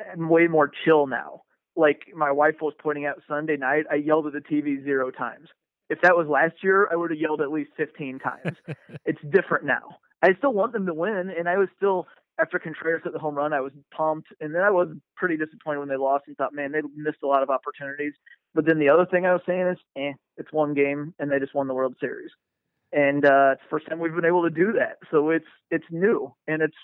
I'm 0.00 0.28
way 0.28 0.46
more 0.46 0.70
chill 0.84 1.06
now. 1.06 1.42
Like 1.76 2.02
my 2.14 2.30
wife 2.30 2.56
was 2.60 2.74
pointing 2.80 3.04
out 3.06 3.20
Sunday 3.28 3.56
night, 3.56 3.84
I 3.90 3.96
yelled 3.96 4.26
at 4.26 4.32
the 4.32 4.40
TV 4.40 4.82
zero 4.84 5.10
times. 5.10 5.48
If 5.90 6.00
that 6.02 6.16
was 6.16 6.28
last 6.28 6.54
year, 6.62 6.88
I 6.90 6.96
would 6.96 7.10
have 7.10 7.20
yelled 7.20 7.40
at 7.42 7.50
least 7.50 7.70
15 7.76 8.20
times. 8.20 8.56
it's 9.04 9.20
different 9.30 9.64
now. 9.64 9.98
I 10.22 10.34
still 10.38 10.52
want 10.52 10.72
them 10.72 10.86
to 10.86 10.94
win, 10.94 11.30
and 11.36 11.48
I 11.48 11.58
was 11.58 11.68
still 11.76 12.06
after 12.40 12.58
Contreras 12.58 13.02
hit 13.04 13.12
the 13.12 13.18
home 13.18 13.36
run, 13.36 13.52
I 13.52 13.60
was 13.60 13.72
pumped, 13.96 14.28
and 14.40 14.52
then 14.54 14.62
I 14.62 14.70
was 14.70 14.88
pretty 15.16 15.36
disappointed 15.36 15.78
when 15.80 15.88
they 15.88 15.96
lost 15.96 16.24
and 16.26 16.36
thought, 16.36 16.52
man, 16.52 16.72
they 16.72 16.80
missed 16.96 17.22
a 17.22 17.28
lot 17.28 17.44
of 17.44 17.50
opportunities. 17.50 18.12
But 18.54 18.66
then 18.66 18.80
the 18.80 18.88
other 18.88 19.06
thing 19.06 19.24
I 19.24 19.32
was 19.32 19.42
saying 19.46 19.68
is, 19.68 19.78
eh, 19.96 20.12
it's 20.36 20.52
one 20.52 20.74
game, 20.74 21.14
and 21.20 21.30
they 21.30 21.38
just 21.38 21.54
won 21.54 21.68
the 21.68 21.74
World 21.74 21.94
Series 22.00 22.30
and 22.94 23.24
uh, 23.26 23.50
it's 23.52 23.62
the 23.62 23.68
first 23.70 23.88
time 23.88 23.98
we've 23.98 24.14
been 24.14 24.24
able 24.24 24.44
to 24.44 24.50
do 24.50 24.72
that. 24.74 24.98
So 25.10 25.30
it's 25.30 25.44
it's 25.70 25.84
new 25.90 26.32
and 26.46 26.62
it's 26.62 26.76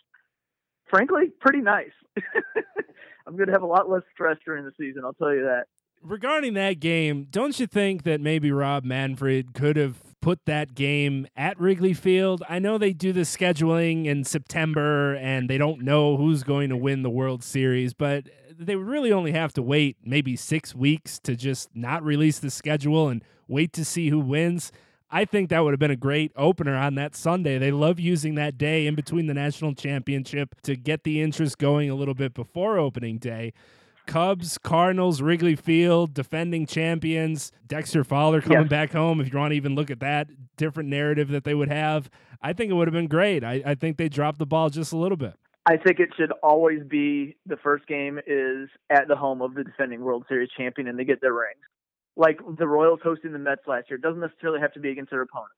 frankly 0.90 1.30
pretty 1.40 1.60
nice. 1.60 1.92
I'm 3.26 3.36
going 3.36 3.46
to 3.46 3.52
have 3.52 3.62
a 3.62 3.66
lot 3.66 3.88
less 3.88 4.02
stress 4.12 4.36
during 4.44 4.64
the 4.64 4.72
season. 4.76 5.02
I'll 5.04 5.14
tell 5.14 5.32
you 5.32 5.42
that. 5.42 5.64
Regarding 6.02 6.54
that 6.54 6.80
game, 6.80 7.28
don't 7.30 7.60
you 7.60 7.66
think 7.66 8.02
that 8.02 8.20
maybe 8.20 8.50
Rob 8.50 8.84
Manfred 8.84 9.54
could 9.54 9.76
have 9.76 10.00
put 10.20 10.40
that 10.46 10.74
game 10.74 11.28
at 11.36 11.60
Wrigley 11.60 11.92
Field? 11.92 12.42
I 12.48 12.58
know 12.58 12.76
they 12.76 12.92
do 12.92 13.12
the 13.12 13.20
scheduling 13.20 14.06
in 14.06 14.24
September 14.24 15.14
and 15.16 15.48
they 15.48 15.58
don't 15.58 15.82
know 15.82 16.16
who's 16.16 16.42
going 16.42 16.70
to 16.70 16.76
win 16.76 17.02
the 17.02 17.10
World 17.10 17.44
Series, 17.44 17.92
but 17.92 18.24
they 18.58 18.76
really 18.76 19.12
only 19.12 19.32
have 19.32 19.52
to 19.52 19.62
wait 19.62 19.98
maybe 20.02 20.36
six 20.36 20.74
weeks 20.74 21.18
to 21.20 21.36
just 21.36 21.68
not 21.74 22.02
release 22.02 22.38
the 22.38 22.50
schedule 22.50 23.08
and 23.08 23.22
wait 23.46 23.72
to 23.74 23.84
see 23.84 24.08
who 24.08 24.18
wins. 24.18 24.72
I 25.12 25.24
think 25.24 25.50
that 25.50 25.64
would 25.64 25.72
have 25.72 25.80
been 25.80 25.90
a 25.90 25.96
great 25.96 26.30
opener 26.36 26.76
on 26.76 26.94
that 26.94 27.16
Sunday. 27.16 27.58
They 27.58 27.72
love 27.72 27.98
using 27.98 28.36
that 28.36 28.56
day 28.56 28.86
in 28.86 28.94
between 28.94 29.26
the 29.26 29.34
national 29.34 29.74
championship 29.74 30.54
to 30.62 30.76
get 30.76 31.02
the 31.02 31.20
interest 31.20 31.58
going 31.58 31.90
a 31.90 31.96
little 31.96 32.14
bit 32.14 32.32
before 32.32 32.78
opening 32.78 33.18
day. 33.18 33.52
Cubs, 34.06 34.56
Cardinals, 34.58 35.20
Wrigley 35.20 35.56
Field, 35.56 36.14
defending 36.14 36.64
champions, 36.64 37.50
Dexter 37.66 38.04
Fowler 38.04 38.40
coming 38.40 38.68
back 38.68 38.92
home. 38.92 39.20
If 39.20 39.32
you 39.32 39.38
want 39.38 39.50
to 39.50 39.56
even 39.56 39.74
look 39.74 39.90
at 39.90 40.00
that 40.00 40.28
different 40.56 40.88
narrative 40.88 41.28
that 41.28 41.44
they 41.44 41.54
would 41.54 41.68
have, 41.68 42.08
I 42.40 42.52
think 42.52 42.70
it 42.70 42.74
would 42.74 42.88
have 42.88 42.94
been 42.94 43.08
great. 43.08 43.42
I, 43.42 43.62
I 43.66 43.74
think 43.74 43.96
they 43.96 44.08
dropped 44.08 44.38
the 44.38 44.46
ball 44.46 44.70
just 44.70 44.92
a 44.92 44.96
little 44.96 45.16
bit. 45.16 45.34
I 45.66 45.76
think 45.76 46.00
it 46.00 46.10
should 46.16 46.32
always 46.42 46.82
be 46.88 47.36
the 47.46 47.56
first 47.56 47.86
game 47.86 48.18
is 48.26 48.68
at 48.88 49.08
the 49.08 49.16
home 49.16 49.42
of 49.42 49.54
the 49.54 49.64
defending 49.64 50.00
World 50.02 50.24
Series 50.28 50.50
champion 50.56 50.88
and 50.88 50.98
they 50.98 51.04
get 51.04 51.20
their 51.20 51.34
rings 51.34 51.58
like 52.16 52.38
the 52.58 52.66
Royals 52.66 53.00
hosting 53.02 53.32
the 53.32 53.38
Mets 53.38 53.62
last 53.66 53.90
year. 53.90 53.96
It 53.96 54.02
doesn't 54.02 54.20
necessarily 54.20 54.60
have 54.60 54.72
to 54.74 54.80
be 54.80 54.90
against 54.90 55.10
their 55.10 55.22
opponents 55.22 55.54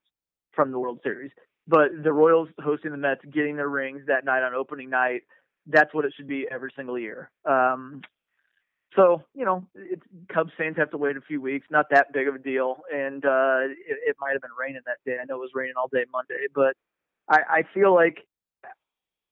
from 0.53 0.71
the 0.71 0.79
World 0.79 1.01
Series, 1.03 1.31
but 1.67 1.89
the 2.03 2.13
Royals 2.13 2.49
hosting 2.63 2.91
the 2.91 2.97
Mets, 2.97 3.21
getting 3.33 3.57
their 3.57 3.69
rings 3.69 4.03
that 4.07 4.25
night 4.25 4.43
on 4.43 4.55
opening 4.55 4.91
night, 4.91 5.23
that's 5.67 5.95
what 5.95 6.05
it 6.05 6.13
should 6.17 6.29
be 6.29 6.47
every 6.51 6.73
single 6.77 6.99
year. 6.99 7.31
Um, 7.45 8.03
so 8.97 9.23
you 9.35 9.45
know, 9.45 9.67
it's, 9.75 10.03
Cubs 10.33 10.53
fans 10.59 10.77
have 10.77 10.91
to 10.91 10.99
wait 10.99 11.17
a 11.17 11.21
few 11.23 11.41
weeks. 11.41 11.67
Not 11.71 11.87
that 11.91 12.13
big 12.13 12.29
of 12.29 12.35
a 12.35 12.39
deal, 12.39 12.79
and 12.93 13.25
uh, 13.25 13.61
it, 13.89 13.99
it 14.09 14.17
might 14.21 14.33
have 14.33 14.43
been 14.43 14.51
raining 14.59 14.83
that 14.87 14.99
day. 15.07 15.17
I 15.21 15.25
know 15.25 15.37
it 15.37 15.41
was 15.41 15.51
raining 15.55 15.75
all 15.79 15.89
day 15.89 16.05
Monday, 16.13 16.47
but 16.55 16.75
I, 17.29 17.61
I 17.61 17.63
feel 17.73 17.95
like 17.95 18.19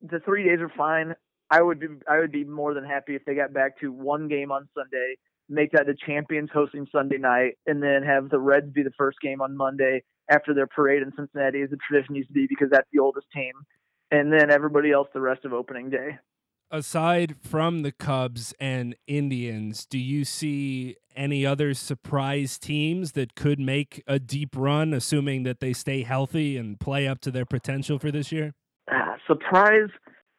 the 0.02 0.20
three 0.20 0.44
days 0.44 0.61
are 0.61 0.72
fine. 0.76 1.14
I 1.50 1.61
would 1.61 1.80
be 1.80 1.88
I 2.09 2.20
would 2.20 2.33
be 2.33 2.44
more 2.44 2.74
than 2.74 2.85
happy 2.85 3.16
if 3.16 3.24
they 3.24 3.35
got 3.35 3.52
back 3.52 3.80
to 3.80 3.92
one 3.92 4.28
game 4.28 4.52
on 4.52 4.68
Sunday 4.74 5.16
make 5.50 5.72
that 5.72 5.86
the 5.86 5.96
champions 6.06 6.48
hosting 6.52 6.86
Sunday 6.92 7.18
night, 7.18 7.58
and 7.66 7.82
then 7.82 8.02
have 8.02 8.30
the 8.30 8.38
Reds 8.38 8.72
be 8.72 8.82
the 8.82 8.92
first 8.96 9.18
game 9.20 9.42
on 9.42 9.56
Monday 9.56 10.02
after 10.30 10.54
their 10.54 10.66
parade 10.66 11.02
in 11.02 11.12
Cincinnati, 11.16 11.60
as 11.62 11.70
the 11.70 11.78
tradition 11.86 12.14
used 12.14 12.28
to 12.28 12.34
be, 12.34 12.46
because 12.48 12.68
that's 12.70 12.88
the 12.92 13.00
oldest 13.00 13.26
team, 13.34 13.52
and 14.10 14.32
then 14.32 14.50
everybody 14.50 14.92
else 14.92 15.08
the 15.12 15.20
rest 15.20 15.44
of 15.44 15.52
opening 15.52 15.90
day. 15.90 16.18
Aside 16.70 17.34
from 17.42 17.82
the 17.82 17.90
Cubs 17.90 18.54
and 18.60 18.94
Indians, 19.08 19.84
do 19.86 19.98
you 19.98 20.24
see 20.24 20.94
any 21.16 21.44
other 21.44 21.74
surprise 21.74 22.60
teams 22.60 23.12
that 23.12 23.34
could 23.34 23.58
make 23.58 24.04
a 24.06 24.20
deep 24.20 24.50
run, 24.54 24.94
assuming 24.94 25.42
that 25.42 25.58
they 25.58 25.72
stay 25.72 26.04
healthy 26.04 26.56
and 26.56 26.78
play 26.78 27.08
up 27.08 27.20
to 27.22 27.32
their 27.32 27.44
potential 27.44 27.98
for 27.98 28.12
this 28.12 28.30
year? 28.30 28.54
Uh, 28.90 29.16
surprise. 29.26 29.88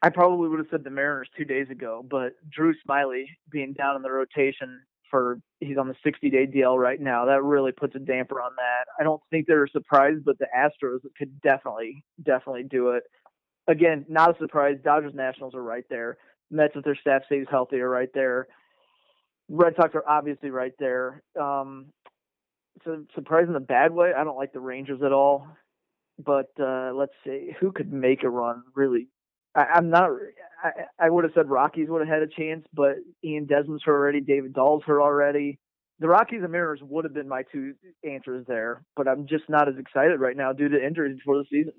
I 0.02 0.10
probably 0.10 0.47
would 0.47 0.60
have 0.60 0.69
said 0.71 0.86
the 0.86 0.89
Mariners 0.89 1.30
two 1.38 1.43
days 1.43 1.69
ago, 1.69 2.04
but 2.10 2.32
Drew 2.50 2.74
Smyly 2.88 3.26
being 3.52 3.74
down 3.74 3.97
in 3.97 4.02
the 4.02 4.10
rotation 4.10 4.80
for 5.12 5.39
he's 5.60 5.78
on 5.78 5.88
the 5.88 5.95
60 6.04 6.30
day 6.30 6.47
DL 6.47 6.78
right 6.78 7.00
now. 7.00 7.26
That 7.26 7.43
really 7.43 7.71
puts 7.71 7.95
a 7.95 8.00
damper 8.00 8.41
on 8.41 8.52
that. 8.56 8.86
I 9.00 9.04
don't 9.04 9.21
think 9.30 9.45
they're 9.45 9.67
surprised, 9.67 10.26
but 10.26 10.39
the 10.39 10.47
Astros 10.58 11.02
could 11.17 11.39
definitely 11.41 12.04
definitely 12.24 12.63
do 12.63 12.91
it. 12.91 13.04
Again, 13.67 14.06
not 14.10 14.36
a 14.36 14.39
surprise. 14.39 14.78
Dodgers 14.84 15.13
Nationals 15.13 15.54
are 15.54 15.62
right 15.62 15.86
there. 15.89 16.17
Mets 16.50 16.74
if 16.76 16.84
their 16.84 16.95
staff 16.95 17.24
stays 17.28 17.45
healthy 17.50 17.80
are 17.80 17.89
right 17.89 18.10
there. 18.13 18.47
Red 19.50 19.74
Sox 19.76 19.93
are 19.93 20.08
obviously 20.08 20.50
right 20.50 20.74
there. 20.80 21.21
Um, 21.39 21.88
it's 22.78 22.88
a 22.88 23.04
surprise 23.13 23.45
in 23.47 23.54
the 23.54 23.60
bad 23.60 23.91
way. 23.91 24.12
I 24.17 24.24
don't 24.24 24.38
like 24.38 24.54
the 24.54 24.60
Rangers 24.60 25.02
at 25.06 25.12
all. 25.12 25.47
But 26.24 26.52
uh, 26.60 26.91
let's 26.93 27.13
see 27.26 27.52
who 27.60 27.71
could 27.71 27.91
make 27.91 28.24
a 28.24 28.30
run 28.30 28.63
really 28.76 29.08
I, 29.56 29.66
I'm 29.76 29.90
not. 29.90 30.10
I, 30.64 30.72
I 31.00 31.10
would 31.10 31.24
have 31.24 31.34
said 31.34 31.50
Rockies 31.50 31.88
would 31.90 32.06
have 32.06 32.14
had 32.14 32.22
a 32.22 32.28
chance, 32.28 32.66
but 32.74 32.96
Ian 33.24 33.46
Desmond's 33.46 33.84
hurt 33.84 33.96
already. 33.96 34.22
David 34.22 34.54
Dahl's 34.54 34.84
hurt 34.86 35.02
already. 35.02 35.60
The 36.00 36.08
Rockies 36.08 36.42
and 36.42 36.52
Mariners 36.52 36.80
would 36.82 37.06
have 37.06 37.14
been 37.14 37.28
my 37.28 37.44
two 37.52 37.76
answers 38.04 38.46
there, 38.48 38.84
but 38.96 39.08
I'm 39.08 39.28
just 39.28 39.44
not 39.50 39.68
as 39.68 39.76
excited 39.78 40.20
right 40.20 40.36
now 40.36 40.52
due 40.52 40.70
to 40.70 40.84
injuries 40.84 41.18
before 41.18 41.38
the 41.38 41.46
season. 41.50 41.74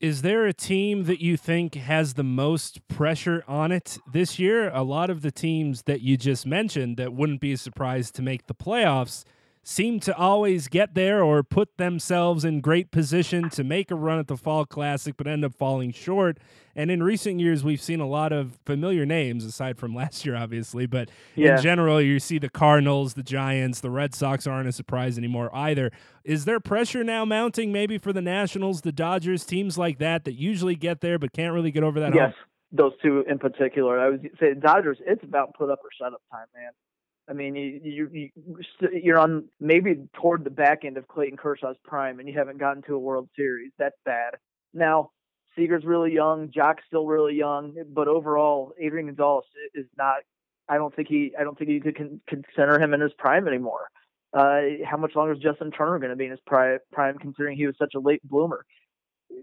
Is 0.00 0.20
there 0.20 0.44
a 0.44 0.52
team 0.52 1.04
that 1.04 1.22
you 1.22 1.38
think 1.38 1.74
has 1.74 2.14
the 2.14 2.22
most 2.22 2.86
pressure 2.86 3.42
on 3.48 3.72
it 3.72 3.98
this 4.12 4.38
year? 4.38 4.70
A 4.74 4.82
lot 4.82 5.08
of 5.08 5.22
the 5.22 5.30
teams 5.30 5.82
that 5.82 6.02
you 6.02 6.18
just 6.18 6.46
mentioned 6.46 6.98
that 6.98 7.14
wouldn't 7.14 7.40
be 7.40 7.56
surprised 7.56 8.14
to 8.16 8.22
make 8.22 8.46
the 8.46 8.54
playoffs 8.54 9.24
seem 9.68 9.98
to 9.98 10.16
always 10.16 10.68
get 10.68 10.94
there 10.94 11.24
or 11.24 11.42
put 11.42 11.76
themselves 11.76 12.44
in 12.44 12.60
great 12.60 12.92
position 12.92 13.50
to 13.50 13.64
make 13.64 13.90
a 13.90 13.96
run 13.96 14.16
at 14.16 14.28
the 14.28 14.36
Fall 14.36 14.64
Classic, 14.64 15.16
but 15.16 15.26
end 15.26 15.44
up 15.44 15.52
falling 15.52 15.90
short. 15.90 16.38
And 16.76 16.88
in 16.88 17.02
recent 17.02 17.40
years, 17.40 17.64
we've 17.64 17.82
seen 17.82 17.98
a 17.98 18.06
lot 18.06 18.32
of 18.32 18.60
familiar 18.64 19.04
names, 19.04 19.44
aside 19.44 19.76
from 19.76 19.92
last 19.96 20.24
year, 20.24 20.36
obviously. 20.36 20.86
But 20.86 21.10
yeah. 21.34 21.56
in 21.56 21.62
general, 21.62 22.00
you 22.00 22.20
see 22.20 22.38
the 22.38 22.48
Cardinals, 22.48 23.14
the 23.14 23.24
Giants, 23.24 23.80
the 23.80 23.90
Red 23.90 24.14
Sox 24.14 24.46
aren't 24.46 24.68
a 24.68 24.72
surprise 24.72 25.18
anymore 25.18 25.52
either. 25.52 25.90
Is 26.22 26.44
there 26.44 26.60
pressure 26.60 27.02
now 27.02 27.24
mounting 27.24 27.72
maybe 27.72 27.98
for 27.98 28.12
the 28.12 28.22
Nationals, 28.22 28.82
the 28.82 28.92
Dodgers, 28.92 29.44
teams 29.44 29.76
like 29.76 29.98
that 29.98 30.24
that 30.26 30.34
usually 30.34 30.76
get 30.76 31.00
there 31.00 31.18
but 31.18 31.32
can't 31.32 31.52
really 31.52 31.72
get 31.72 31.82
over 31.82 31.98
that? 31.98 32.14
Yes. 32.14 32.34
Hump? 32.34 32.34
Those 32.70 32.92
two 33.02 33.24
in 33.28 33.38
particular, 33.38 33.98
I 33.98 34.10
would 34.10 34.30
say 34.38 34.54
Dodgers. 34.54 34.98
It's 35.04 35.24
about 35.24 35.54
put 35.54 35.70
up 35.70 35.80
or 35.82 35.90
shut 35.98 36.12
up 36.12 36.22
time, 36.30 36.46
man. 36.54 36.70
I 37.28 37.32
mean, 37.32 37.56
you, 37.56 37.80
you 38.12 38.28
you're 38.92 39.18
on 39.18 39.48
maybe 39.60 39.96
toward 40.14 40.44
the 40.44 40.50
back 40.50 40.84
end 40.84 40.96
of 40.96 41.08
Clayton 41.08 41.36
Kershaw's 41.36 41.76
prime, 41.84 42.20
and 42.20 42.28
you 42.28 42.34
haven't 42.38 42.58
gotten 42.58 42.82
to 42.82 42.94
a 42.94 42.98
World 42.98 43.28
Series. 43.36 43.72
That's 43.78 43.96
bad. 44.04 44.34
Now, 44.72 45.10
Seager's 45.56 45.84
really 45.84 46.12
young, 46.12 46.50
Joc's 46.54 46.84
still 46.86 47.06
really 47.06 47.34
young, 47.34 47.74
but 47.92 48.06
overall, 48.06 48.72
Adrian 48.80 49.06
Gonzalez 49.06 49.44
is 49.74 49.86
not. 49.98 50.18
I 50.68 50.76
don't 50.76 50.94
think 50.94 51.08
he. 51.08 51.32
I 51.38 51.42
don't 51.42 51.58
think 51.58 51.70
you 51.70 51.80
could 51.80 51.96
con- 51.96 52.20
consider 52.28 52.80
him 52.80 52.94
in 52.94 53.00
his 53.00 53.12
prime 53.18 53.48
anymore. 53.48 53.88
Uh, 54.32 54.60
how 54.84 54.96
much 54.96 55.16
longer 55.16 55.32
is 55.32 55.38
Justin 55.38 55.70
Turner 55.70 55.98
going 55.98 56.10
to 56.10 56.16
be 56.16 56.24
in 56.26 56.30
his 56.30 56.40
prime, 56.46 56.78
prime, 56.92 57.18
considering 57.18 57.56
he 57.56 57.66
was 57.66 57.76
such 57.78 57.94
a 57.94 58.00
late 58.00 58.20
bloomer? 58.22 58.64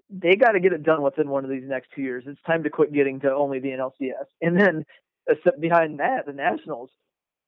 they 0.10 0.36
got 0.36 0.52
to 0.52 0.60
get 0.60 0.74
it 0.74 0.84
done 0.84 1.02
within 1.02 1.30
one 1.30 1.44
of 1.44 1.50
these 1.50 1.64
next 1.66 1.90
two 1.96 2.02
years. 2.02 2.24
It's 2.28 2.42
time 2.46 2.64
to 2.64 2.70
quit 2.70 2.94
getting 2.94 3.20
to 3.22 3.34
only 3.34 3.60
the 3.60 3.70
NLCS. 3.70 4.26
And 4.42 4.60
then 4.60 4.86
uh, 5.30 5.52
behind 5.60 6.00
that, 6.00 6.26
the 6.26 6.34
Nationals, 6.34 6.90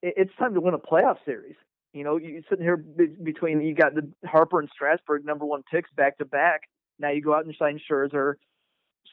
it's 0.06 0.36
time 0.38 0.54
to 0.54 0.62
win 0.62 0.74
a 0.74 0.80
playoff 0.80 1.18
series. 1.26 1.56
You 1.94 2.04
know, 2.04 2.18
you 2.18 2.44
sitting 2.50 2.64
here 2.64 2.78
between 2.78 3.62
you 3.62 3.74
got 3.74 3.96
the 3.96 4.10
Harper 4.28 4.60
and 4.60 4.70
Strasburg 4.74 5.26
number 5.26 5.46
one 5.46 5.64
picks 5.72 5.90
back 5.96 6.18
to 6.18 6.26
back. 6.26 6.62
Now 7.00 7.12
you 7.12 7.22
go 7.22 7.34
out 7.34 7.46
and 7.46 7.56
sign 7.58 7.80
Scherzer, 7.90 8.36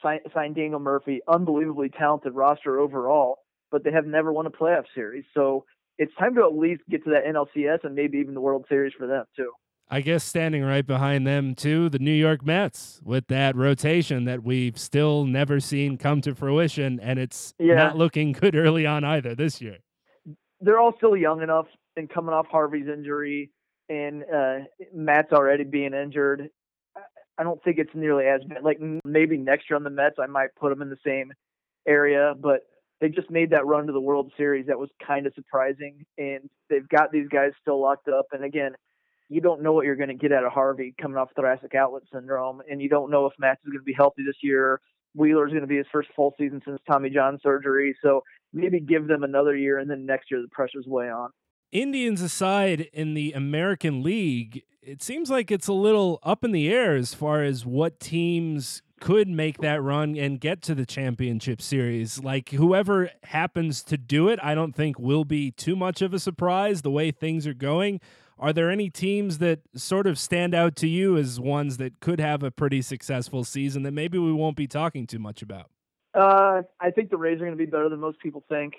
sign, 0.01 0.19
sign 0.33 0.53
Daniel 0.53 0.79
Murphy, 0.79 1.21
unbelievably 1.27 1.89
talented 1.97 2.33
roster 2.33 2.79
overall, 2.79 3.39
but 3.71 3.83
they 3.83 3.91
have 3.91 4.05
never 4.05 4.31
won 4.31 4.45
a 4.45 4.51
playoff 4.51 4.83
series. 4.93 5.23
So 5.33 5.65
it's 5.97 6.13
time 6.19 6.35
to 6.35 6.41
at 6.43 6.57
least 6.57 6.81
get 6.89 7.03
to 7.05 7.11
that 7.11 7.25
NLCS 7.25 7.83
and 7.83 7.95
maybe 7.95 8.17
even 8.17 8.33
the 8.33 8.41
World 8.41 8.65
Series 8.67 8.93
for 8.97 9.07
them 9.07 9.25
too. 9.35 9.51
I 9.89 10.01
guess 10.01 10.23
standing 10.23 10.63
right 10.63 10.85
behind 10.85 11.27
them 11.27 11.55
too, 11.55 11.89
the 11.89 11.99
New 11.99 12.13
York 12.13 12.45
Mets 12.45 12.99
with 13.03 13.27
that 13.27 13.55
rotation 13.55 14.25
that 14.25 14.43
we've 14.43 14.77
still 14.77 15.25
never 15.25 15.59
seen 15.59 15.97
come 15.97 16.21
to 16.21 16.33
fruition, 16.33 16.99
and 16.99 17.19
it's 17.19 17.53
yeah. 17.59 17.75
not 17.75 17.97
looking 17.97 18.31
good 18.31 18.55
early 18.55 18.85
on 18.85 19.03
either 19.03 19.35
this 19.35 19.61
year. 19.61 19.77
They're 20.63 20.79
all 20.79 20.93
still 20.97 21.15
young 21.15 21.41
enough 21.41 21.67
and 21.97 22.09
coming 22.09 22.33
off 22.33 22.47
Harvey's 22.47 22.87
injury, 22.87 23.51
and 23.89 24.23
uh, 24.23 24.59
Matz 24.93 25.31
already 25.31 25.63
being 25.63 25.93
injured. 25.93 26.49
I 27.37 27.43
don't 27.43 27.61
think 27.63 27.77
it's 27.79 27.93
nearly 27.93 28.25
as 28.25 28.41
bad. 28.47 28.63
Like 28.63 28.79
maybe 29.03 29.37
next 29.37 29.69
year 29.69 29.77
on 29.77 29.83
the 29.83 29.89
Mets, 29.89 30.15
I 30.21 30.27
might 30.27 30.55
put 30.59 30.69
them 30.69 30.81
in 30.81 30.89
the 30.89 30.97
same 31.05 31.33
area, 31.87 32.33
but 32.39 32.61
they 33.01 33.09
just 33.09 33.29
made 33.29 33.49
that 33.49 33.65
run 33.65 33.87
to 33.87 33.93
the 33.93 33.99
World 33.99 34.31
Series. 34.37 34.67
That 34.67 34.79
was 34.79 34.89
kind 35.05 35.27
of 35.27 35.33
surprising, 35.33 36.05
and 36.17 36.49
they've 36.69 36.87
got 36.87 37.11
these 37.11 37.27
guys 37.27 37.51
still 37.61 37.81
locked 37.81 38.07
up. 38.07 38.27
And 38.31 38.43
again, 38.43 38.73
you 39.29 39.41
don't 39.41 39.61
know 39.61 39.73
what 39.73 39.85
you're 39.85 39.95
going 39.95 40.09
to 40.09 40.15
get 40.15 40.31
out 40.31 40.45
of 40.45 40.53
Harvey 40.53 40.93
coming 41.01 41.17
off 41.17 41.29
thoracic 41.35 41.75
outlet 41.75 42.03
syndrome, 42.13 42.61
and 42.69 42.81
you 42.81 42.89
don't 42.89 43.11
know 43.11 43.25
if 43.25 43.33
Matz 43.39 43.61
is 43.65 43.71
going 43.71 43.79
to 43.79 43.83
be 43.83 43.93
healthy 43.93 44.23
this 44.25 44.37
year. 44.41 44.79
Wheeler's 45.15 45.51
going 45.51 45.61
to 45.61 45.67
be 45.67 45.77
his 45.77 45.85
first 45.91 46.09
full 46.15 46.33
season 46.37 46.61
since 46.65 46.79
Tommy 46.89 47.09
John 47.09 47.39
surgery, 47.41 47.95
so 48.01 48.23
maybe 48.53 48.79
give 48.79 49.07
them 49.07 49.23
another 49.23 49.55
year, 49.55 49.79
and 49.79 49.89
then 49.89 50.05
next 50.05 50.31
year 50.31 50.41
the 50.41 50.47
pressure's 50.49 50.85
way 50.87 51.09
on. 51.09 51.29
Indians 51.71 52.21
aside, 52.21 52.81
in 52.93 53.15
the 53.15 53.31
American 53.31 54.03
League, 54.03 54.63
it 54.81 55.01
seems 55.01 55.29
like 55.29 55.49
it's 55.49 55.67
a 55.67 55.73
little 55.73 56.19
up 56.23 56.43
in 56.43 56.51
the 56.51 56.69
air 56.69 56.95
as 56.95 57.13
far 57.13 57.43
as 57.43 57.65
what 57.65 57.99
teams 57.99 58.81
could 58.99 59.27
make 59.27 59.57
that 59.57 59.81
run 59.81 60.15
and 60.15 60.39
get 60.39 60.61
to 60.61 60.75
the 60.75 60.85
championship 60.85 61.61
series. 61.61 62.23
Like 62.23 62.49
whoever 62.49 63.09
happens 63.23 63.83
to 63.83 63.97
do 63.97 64.29
it, 64.29 64.39
I 64.41 64.55
don't 64.55 64.73
think 64.73 64.97
will 64.97 65.25
be 65.25 65.51
too 65.51 65.75
much 65.75 66.01
of 66.01 66.13
a 66.13 66.19
surprise 66.19 66.83
the 66.83 66.91
way 66.91 67.11
things 67.11 67.45
are 67.45 67.53
going. 67.53 67.99
Are 68.39 68.53
there 68.53 68.71
any 68.71 68.89
teams 68.89 69.39
that 69.39 69.59
sort 69.75 70.07
of 70.07 70.17
stand 70.17 70.53
out 70.53 70.75
to 70.77 70.87
you 70.87 71.17
as 71.17 71.39
ones 71.39 71.77
that 71.77 71.99
could 71.99 72.19
have 72.19 72.43
a 72.43 72.51
pretty 72.51 72.81
successful 72.81 73.43
season 73.43 73.83
that 73.83 73.91
maybe 73.91 74.17
we 74.17 74.31
won't 74.31 74.55
be 74.55 74.67
talking 74.67 75.05
too 75.05 75.19
much 75.19 75.41
about? 75.41 75.69
Uh, 76.13 76.61
I 76.79 76.91
think 76.91 77.09
the 77.09 77.17
Rays 77.17 77.35
are 77.35 77.45
going 77.45 77.57
to 77.57 77.57
be 77.57 77.65
better 77.65 77.89
than 77.89 77.99
most 77.99 78.19
people 78.19 78.43
think. 78.49 78.73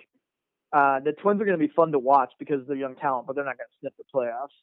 Uh, 0.72 1.00
the 1.00 1.12
Twins 1.12 1.40
are 1.40 1.44
going 1.44 1.58
to 1.58 1.66
be 1.66 1.72
fun 1.72 1.92
to 1.92 1.98
watch 1.98 2.32
because 2.38 2.66
they're 2.66 2.76
young 2.76 2.96
talent, 2.96 3.26
but 3.26 3.36
they're 3.36 3.44
not 3.44 3.56
going 3.56 3.68
to 3.68 3.78
sniff 3.80 3.92
the 3.96 4.04
playoffs. 4.12 4.54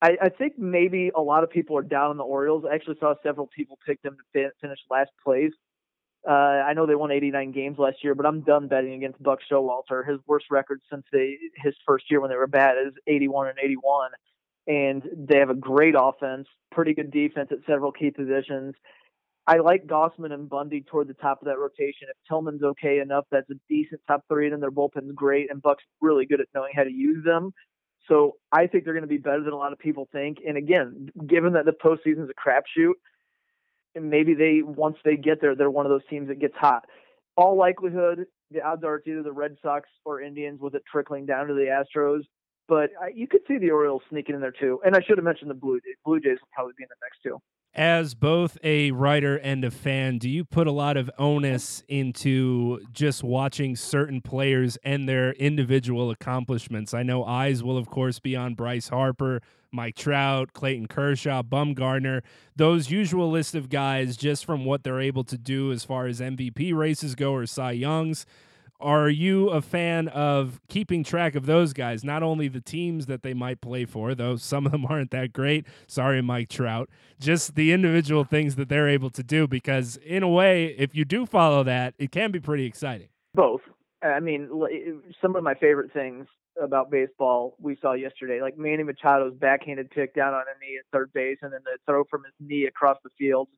I, 0.00 0.16
I, 0.26 0.28
think 0.28 0.56
maybe 0.56 1.10
a 1.14 1.20
lot 1.20 1.42
of 1.42 1.50
people 1.50 1.76
are 1.76 1.82
down 1.82 2.10
on 2.10 2.16
the 2.16 2.22
Orioles. 2.22 2.64
I 2.70 2.74
actually 2.74 2.96
saw 3.00 3.14
several 3.22 3.48
people 3.48 3.78
pick 3.84 4.00
them 4.02 4.16
to 4.34 4.50
finish 4.60 4.78
last 4.88 5.10
place. 5.24 5.52
Uh, 6.28 6.32
I 6.32 6.72
know 6.72 6.86
they 6.86 6.94
won 6.94 7.10
89 7.10 7.52
games 7.52 7.78
last 7.78 7.96
year, 8.02 8.14
but 8.14 8.24
I'm 8.24 8.42
done 8.42 8.68
betting 8.68 8.94
against 8.94 9.22
Buck 9.22 9.40
Showalter. 9.50 10.08
His 10.08 10.20
worst 10.26 10.46
record 10.50 10.80
since 10.90 11.04
they 11.12 11.36
his 11.56 11.74
first 11.86 12.10
year 12.10 12.20
when 12.20 12.30
they 12.30 12.36
were 12.36 12.46
bad 12.46 12.76
is 12.86 12.92
81 13.06 13.48
and 13.48 13.58
81 13.58 14.10
and 14.68 15.02
they 15.16 15.38
have 15.38 15.50
a 15.50 15.54
great 15.54 15.94
offense, 15.98 16.46
pretty 16.70 16.92
good 16.92 17.10
defense 17.10 17.48
at 17.50 17.58
several 17.66 17.90
key 17.90 18.10
positions. 18.10 18.74
I 19.48 19.56
like 19.60 19.86
Gausman 19.86 20.32
and 20.32 20.46
Bundy 20.46 20.82
toward 20.82 21.08
the 21.08 21.14
top 21.14 21.40
of 21.40 21.46
that 21.46 21.58
rotation. 21.58 22.08
If 22.10 22.16
Tillman's 22.30 22.62
okay 22.62 22.98
enough, 22.98 23.24
that's 23.30 23.48
a 23.48 23.54
decent 23.66 24.02
top 24.06 24.22
three, 24.28 24.44
and 24.44 24.52
then 24.52 24.60
their 24.60 24.70
bullpen's 24.70 25.10
great, 25.14 25.50
and 25.50 25.62
Buck's 25.62 25.84
really 26.02 26.26
good 26.26 26.42
at 26.42 26.48
knowing 26.54 26.72
how 26.76 26.84
to 26.84 26.92
use 26.92 27.24
them. 27.24 27.52
So 28.08 28.36
I 28.52 28.66
think 28.66 28.84
they're 28.84 28.92
going 28.92 29.02
to 29.02 29.08
be 29.08 29.16
better 29.16 29.42
than 29.42 29.54
a 29.54 29.56
lot 29.56 29.72
of 29.72 29.78
people 29.78 30.06
think. 30.12 30.38
And 30.46 30.58
again, 30.58 31.08
given 31.26 31.54
that 31.54 31.64
the 31.64 31.72
postseason's 31.72 32.30
a 32.30 32.48
crapshoot, 32.48 32.92
and 33.94 34.10
maybe 34.10 34.34
they 34.34 34.60
once 34.62 34.98
they 35.02 35.16
get 35.16 35.40
there, 35.40 35.56
they're 35.56 35.70
one 35.70 35.86
of 35.86 35.90
those 35.90 36.06
teams 36.10 36.28
that 36.28 36.38
gets 36.38 36.54
hot. 36.54 36.84
All 37.34 37.56
likelihood, 37.56 38.26
the 38.50 38.60
odds 38.62 38.84
are 38.84 38.96
it's 38.96 39.08
either 39.08 39.22
the 39.22 39.32
Red 39.32 39.56
Sox 39.62 39.88
or 40.04 40.20
Indians, 40.20 40.60
with 40.60 40.74
it 40.74 40.82
trickling 40.92 41.24
down 41.24 41.46
to 41.46 41.54
the 41.54 41.82
Astros 41.82 42.24
but 42.68 42.90
uh, 43.02 43.06
you 43.12 43.26
could 43.26 43.40
see 43.48 43.58
the 43.58 43.70
Orioles 43.70 44.02
sneaking 44.10 44.34
in 44.34 44.40
there 44.40 44.52
too. 44.52 44.78
And 44.84 44.94
I 44.94 45.00
should 45.00 45.16
have 45.16 45.24
mentioned 45.24 45.50
the 45.50 45.54
Blue 45.54 45.80
Jays. 45.80 45.96
Blue 46.04 46.20
Jays 46.20 46.36
will 46.38 46.48
probably 46.52 46.74
be 46.76 46.84
in 46.84 46.88
the 46.90 46.96
next 47.02 47.22
two. 47.22 47.40
As 47.78 48.14
both 48.14 48.58
a 48.64 48.90
writer 48.90 49.36
and 49.36 49.64
a 49.64 49.70
fan, 49.70 50.18
do 50.18 50.28
you 50.28 50.44
put 50.44 50.66
a 50.66 50.72
lot 50.72 50.96
of 50.96 51.08
onus 51.16 51.84
into 51.86 52.80
just 52.90 53.22
watching 53.22 53.76
certain 53.76 54.20
players 54.20 54.76
and 54.82 55.08
their 55.08 55.30
individual 55.34 56.10
accomplishments? 56.10 56.92
I 56.92 57.04
know 57.04 57.22
eyes 57.22 57.62
will, 57.62 57.78
of 57.78 57.88
course, 57.88 58.18
be 58.18 58.34
on 58.34 58.56
Bryce 58.56 58.88
Harper, 58.88 59.42
Mike 59.70 59.94
Trout, 59.94 60.54
Clayton 60.54 60.88
Kershaw, 60.88 61.44
Bumgarner, 61.44 62.22
those 62.56 62.90
usual 62.90 63.30
list 63.30 63.54
of 63.54 63.68
guys 63.68 64.16
just 64.16 64.44
from 64.44 64.64
what 64.64 64.82
they're 64.82 65.00
able 65.00 65.22
to 65.22 65.38
do 65.38 65.70
as 65.70 65.84
far 65.84 66.08
as 66.08 66.20
MVP 66.20 66.74
races 66.74 67.14
go 67.14 67.32
or 67.32 67.46
Cy 67.46 67.70
Youngs. 67.70 68.26
Are 68.80 69.08
you 69.08 69.48
a 69.50 69.60
fan 69.60 70.06
of 70.08 70.60
keeping 70.68 71.02
track 71.02 71.34
of 71.34 71.46
those 71.46 71.72
guys, 71.72 72.04
not 72.04 72.22
only 72.22 72.46
the 72.46 72.60
teams 72.60 73.06
that 73.06 73.22
they 73.22 73.34
might 73.34 73.60
play 73.60 73.84
for, 73.84 74.14
though 74.14 74.36
some 74.36 74.66
of 74.66 74.72
them 74.72 74.86
aren't 74.88 75.10
that 75.10 75.32
great? 75.32 75.66
Sorry, 75.86 76.22
Mike 76.22 76.48
Trout. 76.48 76.88
Just 77.18 77.56
the 77.56 77.72
individual 77.72 78.22
things 78.22 78.54
that 78.54 78.68
they're 78.68 78.88
able 78.88 79.10
to 79.10 79.22
do, 79.22 79.48
because 79.48 79.96
in 80.04 80.22
a 80.22 80.28
way, 80.28 80.76
if 80.78 80.94
you 80.94 81.04
do 81.04 81.26
follow 81.26 81.64
that, 81.64 81.94
it 81.98 82.12
can 82.12 82.30
be 82.30 82.38
pretty 82.38 82.66
exciting. 82.66 83.08
Both. 83.34 83.62
I 84.02 84.20
mean, 84.20 84.48
eh, 84.70 85.10
some 85.20 85.34
of 85.34 85.42
my 85.42 85.54
favorite 85.54 85.92
things 85.92 86.28
about 86.60 86.90
baseball 86.90 87.56
we 87.60 87.76
saw 87.80 87.94
yesterday, 87.94 88.40
like 88.40 88.56
Manny 88.56 88.84
Machado's 88.84 89.34
backhanded 89.34 89.90
pick 89.90 90.14
down 90.14 90.34
on 90.34 90.42
a 90.42 90.58
knee 90.60 90.78
at 90.78 90.84
third 90.92 91.12
base, 91.12 91.38
and 91.42 91.52
then 91.52 91.60
the 91.64 91.78
throw 91.86 92.04
from 92.04 92.24
his 92.24 92.34
knee 92.40 92.66
across 92.66 92.98
the 93.02 93.10
field, 93.18 93.48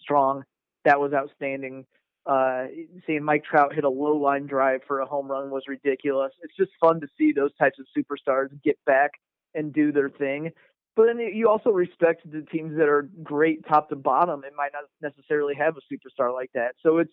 strong. 0.00 0.42
That 0.84 1.00
was 1.00 1.12
outstanding. 1.12 1.84
Uh, 2.26 2.66
seeing 3.06 3.24
Mike 3.24 3.44
Trout 3.44 3.74
hit 3.74 3.84
a 3.84 3.88
low 3.88 4.16
line 4.16 4.46
drive 4.46 4.82
for 4.86 5.00
a 5.00 5.06
home 5.06 5.28
run 5.30 5.50
was 5.50 5.62
ridiculous. 5.66 6.32
It's 6.42 6.56
just 6.56 6.70
fun 6.80 7.00
to 7.00 7.08
see 7.18 7.32
those 7.32 7.54
types 7.56 7.78
of 7.78 7.86
superstars 7.96 8.48
get 8.62 8.78
back 8.86 9.12
and 9.54 9.72
do 9.72 9.90
their 9.90 10.10
thing. 10.10 10.50
But 10.96 11.06
then 11.06 11.18
you 11.18 11.48
also 11.48 11.70
respect 11.70 12.30
the 12.30 12.42
teams 12.42 12.76
that 12.76 12.88
are 12.88 13.08
great 13.22 13.66
top 13.66 13.88
to 13.88 13.96
bottom 13.96 14.42
and 14.44 14.54
might 14.54 14.72
not 14.72 14.84
necessarily 15.00 15.54
have 15.54 15.76
a 15.76 15.94
superstar 15.94 16.32
like 16.34 16.50
that. 16.54 16.74
So 16.82 16.98
it's 16.98 17.12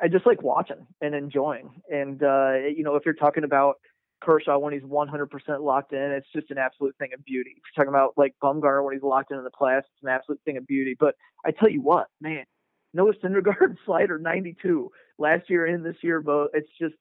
I 0.00 0.08
just 0.08 0.26
like 0.26 0.42
watching 0.42 0.86
and 1.00 1.14
enjoying. 1.14 1.82
And 1.90 2.22
uh, 2.22 2.54
you 2.74 2.84
know, 2.84 2.94
if 2.96 3.04
you're 3.04 3.14
talking 3.14 3.44
about 3.44 3.76
Kershaw 4.22 4.58
when 4.58 4.72
he's 4.72 4.82
100% 4.82 5.28
locked 5.60 5.92
in, 5.92 6.12
it's 6.12 6.28
just 6.34 6.50
an 6.50 6.58
absolute 6.58 6.96
thing 6.98 7.10
of 7.12 7.24
beauty. 7.24 7.50
If 7.56 7.62
you're 7.76 7.84
talking 7.84 7.94
about 7.94 8.14
like 8.16 8.34
Bumgarner 8.42 8.84
when 8.84 8.94
he's 8.94 9.02
locked 9.02 9.32
in, 9.32 9.38
in 9.38 9.44
the 9.44 9.50
playoffs, 9.50 9.80
it's 9.80 10.02
an 10.02 10.08
absolute 10.08 10.40
thing 10.44 10.56
of 10.56 10.66
beauty. 10.66 10.96
But 10.98 11.14
I 11.44 11.50
tell 11.50 11.68
you 11.68 11.82
what, 11.82 12.06
man, 12.20 12.44
Noah 12.94 13.12
Syndergaard 13.22 13.76
slider 13.84 14.18
92 14.18 14.90
last 15.18 15.50
year 15.50 15.66
and 15.66 15.84
this 15.84 15.96
year 16.02 16.20
both. 16.20 16.50
It's 16.54 16.68
just 16.80 16.94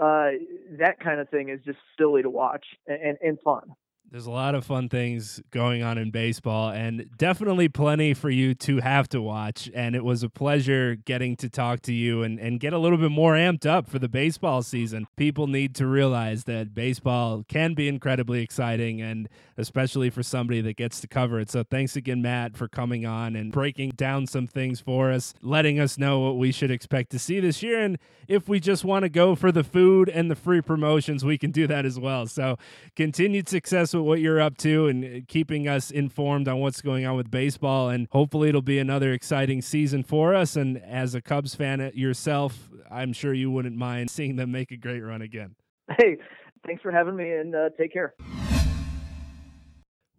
uh, 0.00 0.30
that 0.78 0.98
kind 1.00 1.20
of 1.20 1.28
thing 1.28 1.50
is 1.50 1.60
just 1.64 1.78
silly 1.98 2.22
to 2.22 2.30
watch 2.30 2.64
and, 2.86 3.00
and, 3.00 3.18
and 3.20 3.38
fun. 3.44 3.70
There's 4.10 4.24
a 4.24 4.30
lot 4.30 4.54
of 4.54 4.64
fun 4.64 4.88
things 4.88 5.42
going 5.50 5.82
on 5.82 5.98
in 5.98 6.10
baseball, 6.10 6.70
and 6.70 7.10
definitely 7.18 7.68
plenty 7.68 8.14
for 8.14 8.30
you 8.30 8.54
to 8.54 8.78
have 8.78 9.06
to 9.10 9.20
watch. 9.20 9.70
And 9.74 9.94
it 9.94 10.02
was 10.02 10.22
a 10.22 10.30
pleasure 10.30 10.94
getting 10.94 11.36
to 11.36 11.50
talk 11.50 11.82
to 11.82 11.92
you 11.92 12.22
and, 12.22 12.38
and 12.38 12.58
get 12.58 12.72
a 12.72 12.78
little 12.78 12.96
bit 12.96 13.10
more 13.10 13.34
amped 13.34 13.66
up 13.66 13.86
for 13.86 13.98
the 13.98 14.08
baseball 14.08 14.62
season. 14.62 15.08
People 15.18 15.46
need 15.46 15.74
to 15.74 15.86
realize 15.86 16.44
that 16.44 16.74
baseball 16.74 17.44
can 17.48 17.74
be 17.74 17.86
incredibly 17.86 18.40
exciting, 18.40 19.02
and 19.02 19.28
especially 19.58 20.08
for 20.08 20.22
somebody 20.22 20.62
that 20.62 20.78
gets 20.78 21.02
to 21.02 21.06
cover 21.06 21.38
it. 21.38 21.50
So 21.50 21.62
thanks 21.62 21.94
again, 21.94 22.22
Matt, 22.22 22.56
for 22.56 22.66
coming 22.66 23.04
on 23.04 23.36
and 23.36 23.52
breaking 23.52 23.90
down 23.90 24.26
some 24.26 24.46
things 24.46 24.80
for 24.80 25.12
us, 25.12 25.34
letting 25.42 25.78
us 25.78 25.98
know 25.98 26.20
what 26.20 26.38
we 26.38 26.50
should 26.50 26.70
expect 26.70 27.10
to 27.10 27.18
see 27.18 27.40
this 27.40 27.62
year. 27.62 27.78
And 27.78 27.98
if 28.26 28.48
we 28.48 28.58
just 28.58 28.86
want 28.86 29.02
to 29.02 29.10
go 29.10 29.34
for 29.34 29.52
the 29.52 29.64
food 29.64 30.08
and 30.08 30.30
the 30.30 30.34
free 30.34 30.62
promotions, 30.62 31.26
we 31.26 31.36
can 31.36 31.50
do 31.50 31.66
that 31.66 31.84
as 31.84 32.00
well. 32.00 32.26
So 32.26 32.56
continued 32.96 33.50
success 33.50 33.92
what 34.02 34.20
you're 34.20 34.40
up 34.40 34.56
to 34.58 34.86
and 34.86 35.04
uh, 35.04 35.20
keeping 35.28 35.68
us 35.68 35.90
informed 35.90 36.48
on 36.48 36.58
what's 36.60 36.80
going 36.80 37.06
on 37.06 37.16
with 37.16 37.30
baseball. 37.30 37.88
And 37.88 38.08
hopefully, 38.10 38.48
it'll 38.48 38.62
be 38.62 38.78
another 38.78 39.12
exciting 39.12 39.62
season 39.62 40.02
for 40.02 40.34
us. 40.34 40.56
And 40.56 40.78
as 40.82 41.14
a 41.14 41.20
Cubs 41.20 41.54
fan 41.54 41.90
yourself, 41.94 42.70
I'm 42.90 43.12
sure 43.12 43.34
you 43.34 43.50
wouldn't 43.50 43.76
mind 43.76 44.10
seeing 44.10 44.36
them 44.36 44.52
make 44.52 44.70
a 44.70 44.76
great 44.76 45.00
run 45.00 45.22
again. 45.22 45.54
Hey, 45.98 46.18
thanks 46.66 46.82
for 46.82 46.92
having 46.92 47.16
me 47.16 47.30
and 47.30 47.54
uh, 47.54 47.70
take 47.78 47.92
care. 47.92 48.14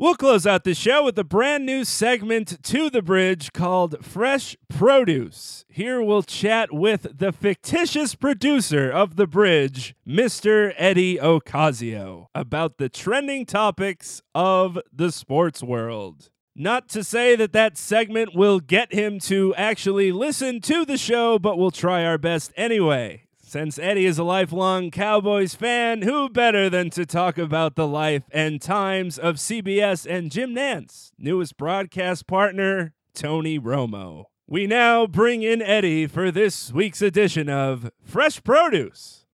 We'll 0.02 0.16
close 0.16 0.48
out 0.48 0.64
the 0.64 0.74
show 0.74 1.04
with 1.04 1.20
a 1.20 1.26
brand 1.26 1.66
new 1.66 1.84
segment 1.84 2.64
to 2.64 2.90
the 2.90 3.02
bridge 3.02 3.52
called 3.52 3.98
Fresh 4.02 4.56
Produce. 4.70 5.66
Here 5.68 6.02
we'll 6.02 6.24
chat 6.24 6.72
with 6.72 7.18
the 7.18 7.34
fictitious 7.34 8.16
producer 8.16 8.90
of 8.90 9.18
the 9.18 9.28
bridge, 9.28 9.96
Mr. 10.08 10.74
Eddie 10.78 11.18
Ocasio, 11.18 12.28
about 12.34 12.78
the 12.78 12.88
trending 12.88 13.46
topics 13.46 14.22
of 14.34 14.80
the 14.94 15.12
sports 15.12 15.62
world. 15.62 16.30
Not 16.56 16.88
to 16.90 17.04
say 17.04 17.36
that 17.36 17.52
that 17.52 17.78
segment 17.78 18.34
will 18.34 18.62
get 18.62 18.94
him 18.94 19.20
to 19.24 19.54
actually 19.56 20.14
listen 20.14 20.62
to 20.62 20.86
the 20.86 20.98
show, 20.98 21.38
but 21.38 21.58
we'll 21.58 21.72
try 21.72 22.06
our 22.06 22.18
best 22.18 22.54
anyway. 22.56 23.24
Since 23.50 23.80
Eddie 23.80 24.06
is 24.06 24.20
a 24.20 24.24
lifelong 24.24 24.92
Cowboys 24.92 25.56
fan, 25.56 26.04
who 26.04 26.30
better 26.30 26.70
than 26.70 26.92
to 26.92 27.04
talk 27.04 27.40
about 27.40 27.74
the 27.74 27.88
life 27.88 28.22
and 28.30 28.62
times 28.62 29.18
of 29.18 29.38
CBS 29.38 30.06
and 30.06 30.30
Jim 30.30 30.54
Nantz, 30.54 31.10
newest 31.18 31.58
broadcast 31.58 32.28
partner, 32.28 32.94
Tony 33.16 33.60
Romo. 33.60 34.26
We 34.46 34.68
now 34.68 35.08
bring 35.08 35.42
in 35.42 35.64
Eddie 35.64 36.06
for 36.06 36.30
this 36.30 36.72
week's 36.72 37.02
edition 37.02 37.50
of 37.50 37.90
Fresh 38.04 38.44
Produce. 38.44 39.26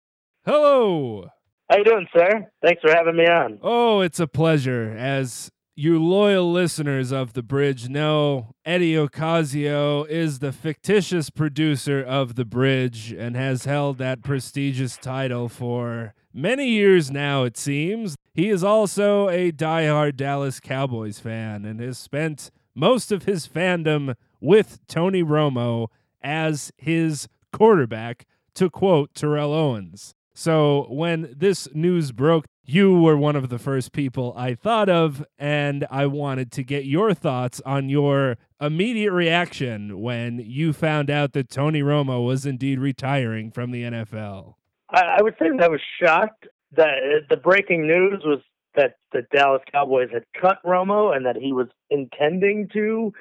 Hello. 0.46 1.28
How 1.70 1.80
you 1.80 1.84
doing, 1.84 2.08
sir? 2.16 2.50
Thanks 2.64 2.82
for 2.82 2.94
having 2.96 3.18
me 3.18 3.26
on. 3.26 3.60
Oh, 3.62 4.00
it's 4.00 4.22
a 4.22 4.28
pleasure. 4.28 4.96
As 4.98 5.52
you 5.78 6.02
loyal 6.02 6.50
listeners 6.50 7.12
of 7.12 7.34
The 7.34 7.44
Bridge 7.44 7.90
know, 7.90 8.56
Eddie 8.64 8.94
Ocasio 8.94 10.08
is 10.08 10.40
the 10.40 10.54
fictitious 10.54 11.30
producer 11.30 12.02
of 12.02 12.36
The 12.36 12.46
Bridge 12.46 13.12
and 13.12 13.36
has 13.36 13.66
held 13.66 13.98
that 13.98 14.24
prestigious 14.24 14.96
title 14.96 15.50
for 15.50 16.14
many 16.34 16.70
years 16.70 17.12
now, 17.12 17.44
it 17.44 17.58
seems. 17.58 18.16
He 18.34 18.50
is 18.50 18.64
also 18.64 19.28
a 19.28 19.52
diehard 19.52 20.16
Dallas 20.16 20.62
Cowboys 20.62 21.20
fan 21.20 21.66
and 21.66 21.82
has 21.82 21.98
spent 21.98 22.52
most 22.74 23.12
of 23.12 23.24
his 23.24 23.46
fandom 23.46 24.16
with 24.40 24.80
Tony 24.88 25.24
Romo 25.24 25.88
as 26.22 26.72
his 26.78 27.28
quarterback, 27.52 28.26
to 28.54 28.70
quote 28.70 29.14
Terrell 29.14 29.54
Owens. 29.54 30.15
So 30.38 30.86
when 30.90 31.34
this 31.36 31.70
news 31.74 32.12
broke, 32.12 32.46
you 32.66 33.00
were 33.00 33.16
one 33.16 33.38
of 33.38 33.48
the 33.48 33.58
first 33.58 33.94
people 33.94 34.34
I 34.36 34.54
thought 34.54 34.90
of, 34.90 35.26
and 35.40 35.88
I 35.90 36.08
wanted 36.08 36.52
to 36.54 36.64
get 36.64 36.84
your 36.84 37.14
thoughts 37.14 37.62
on 37.66 37.88
your 37.88 38.36
immediate 38.60 39.14
reaction 39.14 40.02
when 40.02 40.40
you 40.40 40.74
found 40.74 41.10
out 41.10 41.32
that 41.34 41.50
Tony 41.50 41.82
Romo 41.82 42.26
was 42.26 42.46
indeed 42.46 42.80
retiring 42.80 43.50
from 43.50 43.72
the 43.72 43.84
NFL. 43.84 44.56
I, 44.90 45.22
would 45.22 45.36
say 45.40 45.50
that 45.50 45.64
I 45.64 45.70
was 45.70 45.82
shocked 46.04 46.48
that 46.76 46.88
uh, 46.88 47.26
the 47.30 47.38
breaking 47.38 47.88
news 47.88 48.22
was 48.26 48.42
that 48.76 48.96
the 49.14 49.22
Dallas 49.34 49.62
Cowboys 49.72 50.10
had 50.12 50.26
cut 50.40 50.58
Romo 50.66 51.16
and 51.16 51.26
that 51.26 51.38
he 51.38 51.54
was 51.54 51.68
intending 51.90 52.68
to 52.74 53.14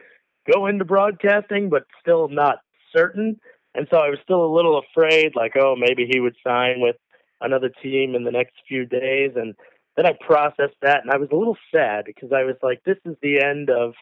go 0.53 0.67
into 0.67 0.85
broadcasting, 0.85 1.71
but 1.71 1.85
still 2.01 2.29
not 2.29 2.57
certain. 2.95 3.39
And 3.75 3.87
so 3.91 3.99
I 3.99 4.09
was 4.09 4.19
still 4.25 4.45
a 4.45 4.55
little 4.55 4.81
afraid, 4.81 5.33
like, 5.37 5.53
oh, 5.57 5.77
maybe 5.79 6.09
he 6.11 6.19
would 6.19 6.37
sign 6.45 6.81
with 6.81 6.97
another 7.45 7.71
team 7.83 8.15
in 8.15 8.25
the 8.25 8.31
next 8.31 8.55
few 8.67 8.87
days. 8.87 9.33
And 9.37 9.55
then 9.97 10.07
I 10.07 10.13
processed 10.27 10.77
that 10.83 11.03
and 11.03 11.11
I 11.11 11.17
was 11.17 11.29
a 11.33 11.37
little 11.37 11.57
sad 11.73 12.05
because 12.07 12.33
I 12.33 12.45
was 12.45 12.57
like, 12.63 12.83
this 12.85 12.99
is 13.05 13.17
the 13.23 13.43
end 13.43 13.71
of 13.71 13.95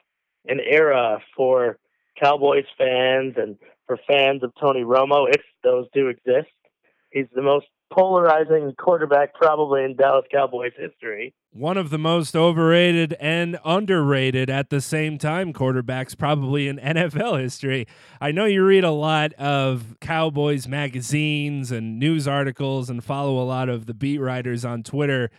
an 0.46 0.60
era 0.60 1.20
for 1.36 1.78
Cowboys 2.20 2.64
fans 2.76 3.34
and 3.36 3.56
for 3.86 3.98
fans 4.08 4.42
of 4.42 4.52
Tony 4.60 4.82
Romo, 4.82 5.28
if 5.28 5.42
those 5.62 5.86
do 5.92 6.08
exist. 6.08 6.48
He's 7.10 7.26
the 7.34 7.42
most 7.42 7.66
polarizing 7.92 8.74
quarterback 8.78 9.34
probably 9.34 9.84
in 9.84 9.96
Dallas 9.96 10.24
Cowboys 10.32 10.72
history. 10.76 11.34
One 11.52 11.76
of 11.76 11.90
the 11.90 11.98
most 11.98 12.34
overrated 12.34 13.14
and 13.20 13.58
underrated 13.64 14.48
at 14.48 14.70
the 14.70 14.80
same 14.80 15.18
time 15.18 15.52
quarterbacks 15.52 16.16
probably 16.16 16.68
in 16.68 16.76
NFL 16.82 17.40
history. 17.40 17.86
I 18.20 18.32
know 18.32 18.46
you 18.46 18.64
read 18.64 18.84
a 18.84 18.90
lot 18.90 19.34
of 19.34 19.96
Cowboys 20.00 20.66
magazines 20.66 21.70
and 21.70 21.98
news 21.98 22.26
articles 22.26 22.88
and 22.88 23.04
follow 23.04 23.38
a 23.38 23.44
lot 23.44 23.68
of 23.68 23.86
the 23.86 23.94
beat 23.94 24.18
writers 24.18 24.64
on 24.64 24.82
Twitter. 24.82 25.30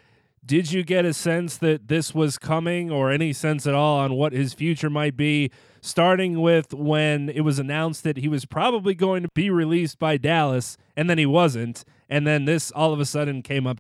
Did 0.46 0.72
you 0.72 0.84
get 0.84 1.06
a 1.06 1.14
sense 1.14 1.58
that 1.58 1.88
this 1.88 2.14
was 2.14 2.38
coming 2.38 2.92
or 2.92 3.10
any 3.10 3.32
sense 3.32 3.66
at 3.66 3.74
all 3.74 3.98
on 4.00 4.14
what 4.14 4.34
his 4.34 4.54
future 4.54 4.90
might 4.90 5.16
be? 5.16 5.52
Starting 5.82 6.42
with 6.42 6.74
when 6.74 7.30
it 7.30 7.42
was 7.42 7.60
announced 7.60 8.04
that 8.04 8.18
he 8.18 8.28
was 8.28 8.46
probably 8.46 8.94
going 8.94 9.24
to 9.24 9.30
be 9.34 9.50
released 9.50 10.00
by 10.00 10.18
Dallas 10.18 10.78
and 10.96 11.10
then 11.10 11.18
he 11.18 11.26
wasn't. 11.26 11.86
And 12.10 12.28
then 12.28 12.46
this 12.46 12.72
all 12.72 12.94
of 12.94 13.00
a 13.00 13.06
sudden 13.06 13.42
came 13.42 13.68
up 13.68 13.78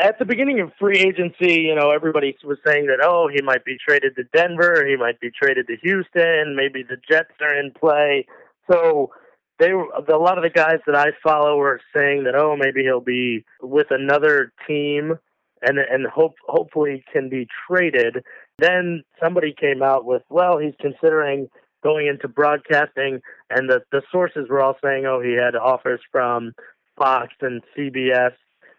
at 0.00 0.18
the 0.18 0.24
beginning 0.24 0.60
of 0.60 0.72
free 0.78 0.98
agency, 0.98 1.60
you 1.60 1.74
know, 1.74 1.90
everybody 1.90 2.36
was 2.42 2.58
saying 2.66 2.86
that 2.86 3.00
oh, 3.02 3.28
he 3.32 3.42
might 3.42 3.64
be 3.64 3.76
traded 3.86 4.16
to 4.16 4.24
Denver, 4.34 4.84
he 4.86 4.96
might 4.96 5.20
be 5.20 5.30
traded 5.30 5.66
to 5.68 5.76
Houston, 5.82 6.56
maybe 6.56 6.82
the 6.82 6.96
Jets 7.08 7.34
are 7.40 7.54
in 7.54 7.72
play. 7.72 8.26
So 8.70 9.10
they 9.58 9.70
a 9.70 10.16
lot 10.16 10.38
of 10.38 10.44
the 10.44 10.50
guys 10.50 10.78
that 10.86 10.96
I 10.96 11.08
follow 11.22 11.56
were 11.56 11.80
saying 11.94 12.24
that 12.24 12.34
oh, 12.34 12.56
maybe 12.56 12.82
he'll 12.82 13.00
be 13.00 13.44
with 13.60 13.88
another 13.90 14.52
team 14.66 15.18
and 15.62 15.78
and 15.78 16.06
hope 16.06 16.34
hopefully 16.46 17.04
can 17.12 17.28
be 17.28 17.46
traded. 17.68 18.24
Then 18.58 19.02
somebody 19.22 19.54
came 19.58 19.82
out 19.82 20.04
with 20.04 20.22
well, 20.28 20.58
he's 20.58 20.74
considering 20.80 21.48
going 21.82 22.06
into 22.06 22.28
broadcasting, 22.28 23.20
and 23.50 23.68
the 23.68 23.80
the 23.92 24.02
sources 24.10 24.48
were 24.48 24.62
all 24.62 24.76
saying 24.82 25.06
oh, 25.06 25.20
he 25.20 25.32
had 25.32 25.54
offers 25.56 26.00
from 26.10 26.52
Fox 26.98 27.32
and 27.40 27.62
CBS 27.76 28.32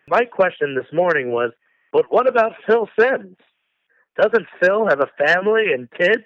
my 0.10 0.26
question 0.26 0.76
this 0.76 0.92
morning 0.92 1.32
was, 1.32 1.52
but 1.94 2.06
what 2.10 2.28
about 2.28 2.54
Phil 2.68 2.90
Simms? 3.00 3.38
Doesn't 4.20 4.48
Phil 4.60 4.88
have 4.90 5.00
a 5.00 5.24
family 5.24 5.72
and 5.74 5.90
kids? 5.92 6.26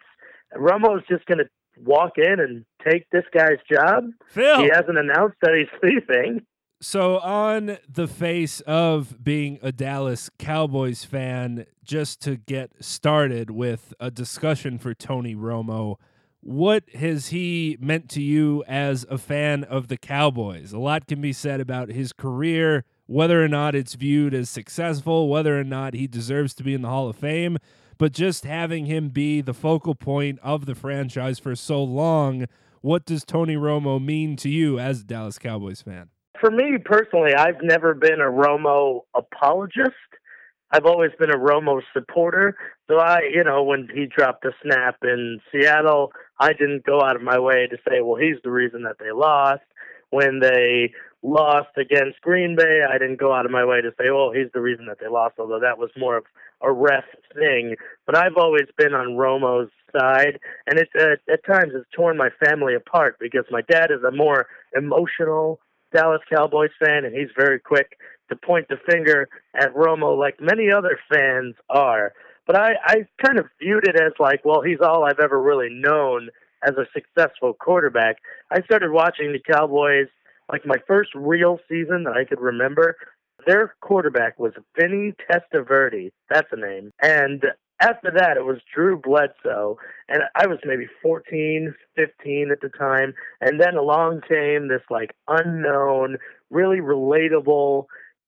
Romo's 0.56 1.04
just 1.10 1.26
going 1.26 1.40
to 1.40 1.50
walk 1.84 2.14
in 2.18 2.40
and 2.40 2.66
take 2.88 3.10
this 3.12 3.26
guy's 3.34 3.60
job? 3.72 4.06
Phil. 4.28 4.62
He 4.62 4.70
hasn't 4.74 4.98
announced 4.98 5.38
that 5.42 5.54
he's 5.56 5.80
leaving. 5.84 6.46
So, 6.82 7.20
on 7.20 7.78
the 7.88 8.08
face 8.08 8.60
of 8.62 9.24
being 9.24 9.58
a 9.62 9.72
Dallas 9.72 10.30
Cowboys 10.38 11.06
fan, 11.06 11.66
just 11.84 12.22
to 12.24 12.36
get 12.36 12.84
started 12.84 13.52
with 13.52 13.94
a 14.02 14.12
discussion 14.12 14.78
for 14.78 14.94
Tony 14.94 15.34
Romo, 15.34 15.96
what 16.44 16.84
has 16.90 17.28
he 17.28 17.78
meant 17.80 18.10
to 18.10 18.22
you 18.22 18.66
as 18.68 19.06
a 19.10 19.18
fan 19.18 19.64
of 19.64 19.88
the 19.88 19.96
Cowboys? 19.96 20.74
A 20.74 20.80
lot 20.80 21.08
can 21.08 21.22
be 21.22 21.32
said 21.32 21.62
about 21.62 21.90
his 21.90 22.12
career, 22.12 22.84
whether 23.06 23.42
or 23.42 23.48
not 23.48 23.76
it's 23.76 23.94
viewed 23.94 24.34
as 24.34 24.50
successful, 24.50 25.30
whether 25.30 25.58
or 25.58 25.64
not 25.64 25.94
he 25.94 26.06
deserves 26.06 26.54
to 26.56 26.64
be 26.64 26.74
in 26.74 26.82
the 26.82 26.90
Hall 26.90 27.08
of 27.08 27.16
Fame, 27.16 27.58
but 27.98 28.12
just 28.12 28.44
having 28.44 28.88
him 28.88 29.08
be 29.08 29.40
the 29.40 29.54
focal 29.54 29.96
point 29.96 30.38
of 30.44 30.66
the 30.66 30.76
franchise 30.76 31.40
for 31.40 31.56
so 31.56 31.82
long, 31.82 32.46
what 32.82 33.06
does 33.06 33.24
Tony 33.24 33.56
Romo 33.56 34.04
mean 34.04 34.36
to 34.38 34.50
you 34.50 34.78
as 34.80 35.02
a 35.02 35.06
Dallas 35.06 35.40
Cowboys 35.40 35.82
fan? 35.82 36.10
For 36.42 36.52
me 36.52 36.78
personally, 36.84 37.34
I've 37.34 37.62
never 37.62 37.94
been 37.94 38.20
a 38.20 38.30
Romo 38.30 39.04
apologist. 39.16 39.94
I've 40.74 40.88
always 40.88 41.12
been 41.20 41.30
a 41.30 41.38
Romo 41.38 41.82
supporter. 41.94 42.58
So 42.90 42.98
I, 42.98 43.20
you 43.32 43.44
know, 43.44 43.62
when 43.62 43.88
he 43.94 44.08
dropped 44.08 44.42
the 44.42 44.54
snap 44.64 44.98
in 45.04 45.40
Seattle, 45.52 46.12
I 46.40 46.54
didn't 46.54 46.84
go 46.84 47.00
out 47.00 47.16
of 47.16 47.22
my 47.22 47.38
way 47.38 47.68
to 47.68 47.78
say, 47.88 48.02
well, 48.02 48.20
he's 48.20 48.42
the 48.44 48.50
reason 48.50 48.82
that 48.84 48.98
they 49.00 49.12
lost. 49.12 49.62
When 50.10 50.40
they 50.40 50.92
lost 51.22 51.70
against 51.78 52.22
Green 52.22 52.56
Bay, 52.56 52.82
I 52.88 52.98
didn't 52.98 53.20
go 53.20 53.34
out 53.34 53.46
of 53.46 53.52
my 53.52 53.66
way 53.66 53.82
to 53.82 53.92
say, 53.98 54.10
"Oh, 54.10 54.32
he's 54.32 54.52
the 54.54 54.62
reason 54.62 54.86
that 54.88 55.00
they 55.00 55.08
lost," 55.08 55.36
although 55.40 55.60
that 55.60 55.80
was 55.80 55.90
more 55.98 56.18
of 56.18 56.26
a 56.62 56.72
ref 56.72 57.06
thing. 57.34 57.76
But 58.06 58.18
I've 58.18 58.38
always 58.38 58.68
been 58.78 58.94
on 58.94 59.18
Romo's 59.18 59.72
side, 59.98 60.40
and 60.68 60.78
it 60.78 60.90
uh, 61.00 61.16
at 61.32 61.44
times 61.46 61.72
it's 61.74 61.90
torn 61.96 62.18
my 62.18 62.30
family 62.46 62.76
apart 62.76 63.18
because 63.20 63.46
my 63.50 63.62
dad 63.62 63.90
is 63.90 64.04
a 64.04 64.12
more 64.12 64.46
emotional 64.76 65.60
Dallas 65.94 66.22
Cowboys 66.30 66.72
fan, 66.84 67.06
and 67.06 67.16
he's 67.16 67.30
very 67.38 67.60
quick 67.60 67.98
to 68.30 68.36
point 68.36 68.68
the 68.70 68.78
finger 68.90 69.28
at 69.56 69.74
Romo, 69.76 70.18
like 70.18 70.40
many 70.40 70.72
other 70.72 71.00
fans 71.12 71.56
are. 71.70 72.14
But 72.46 72.58
I, 72.58 72.74
I 72.86 72.96
kind 73.24 73.40
of 73.40 73.46
viewed 73.62 73.88
it 73.88 73.96
as 73.96 74.14
like, 74.20 74.44
well, 74.44 74.62
he's 74.62 74.82
all 74.82 75.06
I've 75.06 75.20
ever 75.20 75.42
really 75.42 75.70
known 75.70 76.30
as 76.66 76.76
a 76.78 76.88
successful 76.94 77.54
quarterback. 77.54 78.18
I 78.52 78.62
started 78.64 78.92
watching 78.92 79.32
the 79.32 79.54
Cowboys 79.54 80.08
like 80.52 80.66
my 80.66 80.78
first 80.88 81.12
real 81.16 81.60
season 81.70 82.04
that 82.04 82.16
I 82.18 82.26
could 82.26 82.40
remember, 82.40 82.96
their 83.46 83.76
quarterback 83.82 84.40
was 84.40 84.54
Vinny 84.80 85.14
Testaverde. 85.30 86.12
That's 86.30 86.50
the 86.52 86.58
name. 86.58 86.92
And 87.02 87.44
after 87.80 88.12
that, 88.16 88.38
it 88.38 88.46
was 88.46 88.60
Drew 88.74 88.98
Bledsoe. 88.98 89.78
And 90.08 90.24
I 90.36 90.48
was 90.48 90.60
maybe 90.64 90.88
14, 91.02 91.74
15 91.96 92.52
at 92.52 92.62
the 92.62 92.70
time. 92.70 93.14
And 93.42 93.60
then 93.60 93.76
along 93.76 94.22
came 94.28 94.68
this 94.68 94.82
like 94.90 95.16
unknown, 95.28 96.18
really 96.50 96.78
relatable 96.78 97.86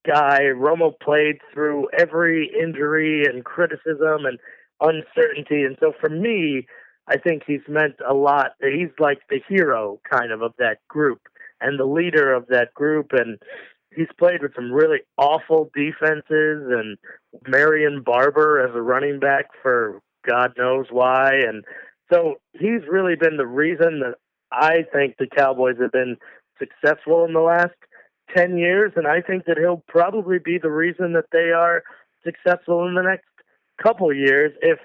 guy. 0.08 0.41
Romo 0.56 0.93
played 0.99 1.38
through 1.53 1.88
every 1.97 2.51
injury 2.60 3.24
and 3.26 3.43
criticism 3.43 4.26
and 4.26 4.39
uncertainty. 4.82 5.64
And 5.64 5.78
so 5.80 5.93
for 5.99 6.10
me, 6.10 6.68
I 7.08 7.18
think 7.18 7.43
he's 7.45 7.68
meant 7.68 7.95
a 8.08 8.14
lot. 8.14 8.51
He's 8.62 8.89
like 8.99 9.20
the 9.30 9.41
hero 9.47 9.99
kind 10.10 10.32
of 10.32 10.41
of 10.41 10.53
that 10.58 10.78
group 10.88 11.22
and 11.62 11.80
the 11.80 11.86
leader 11.86 12.34
of 12.34 12.47
that 12.47 12.74
group. 12.74 13.12
And 13.12 13.38
he's 13.95 14.08
played 14.18 14.41
with 14.41 14.56
some 14.56 14.72
really 14.72 14.99
awful 15.18 15.70
defenses 15.76 16.24
and 16.70 16.97
Marion 17.47 18.01
Barber 18.03 18.66
as 18.68 18.76
a 18.76 18.82
running 18.82 19.20
back 19.20 19.45
for 19.62 20.01
God 20.28 20.53
knows 20.58 20.88
why. 20.89 21.34
And 21.47 21.64
so 22.12 22.36
he's 22.53 22.82
really 22.89 23.16
been 23.16 23.38
the 23.38 23.47
reason 23.47 24.01
that 24.01 24.16
I 24.51 24.86
think 24.93 25.16
the 25.18 25.28
Cowboys 25.28 25.78
have 25.80 25.91
been 25.91 26.18
successful 26.60 27.26
in 27.26 27.34
the 27.34 27.39
last 27.39 27.76
10 28.36 28.58
years. 28.58 28.94
And 28.96 29.08
I 29.08 29.22
think 29.22 29.46
that 29.46 29.58
he'll 29.58 29.84
probably 29.88 30.40
be 30.40 30.58
the 30.58 30.72
reason 30.72 31.14
that 31.14 31.26
they 31.32 31.52
are 31.52 31.84
successful 32.24 32.88
in 32.88 32.96
the 32.96 33.04
next 33.04 33.28
couple 33.82 34.14
years 34.14 34.52
if 34.62 34.80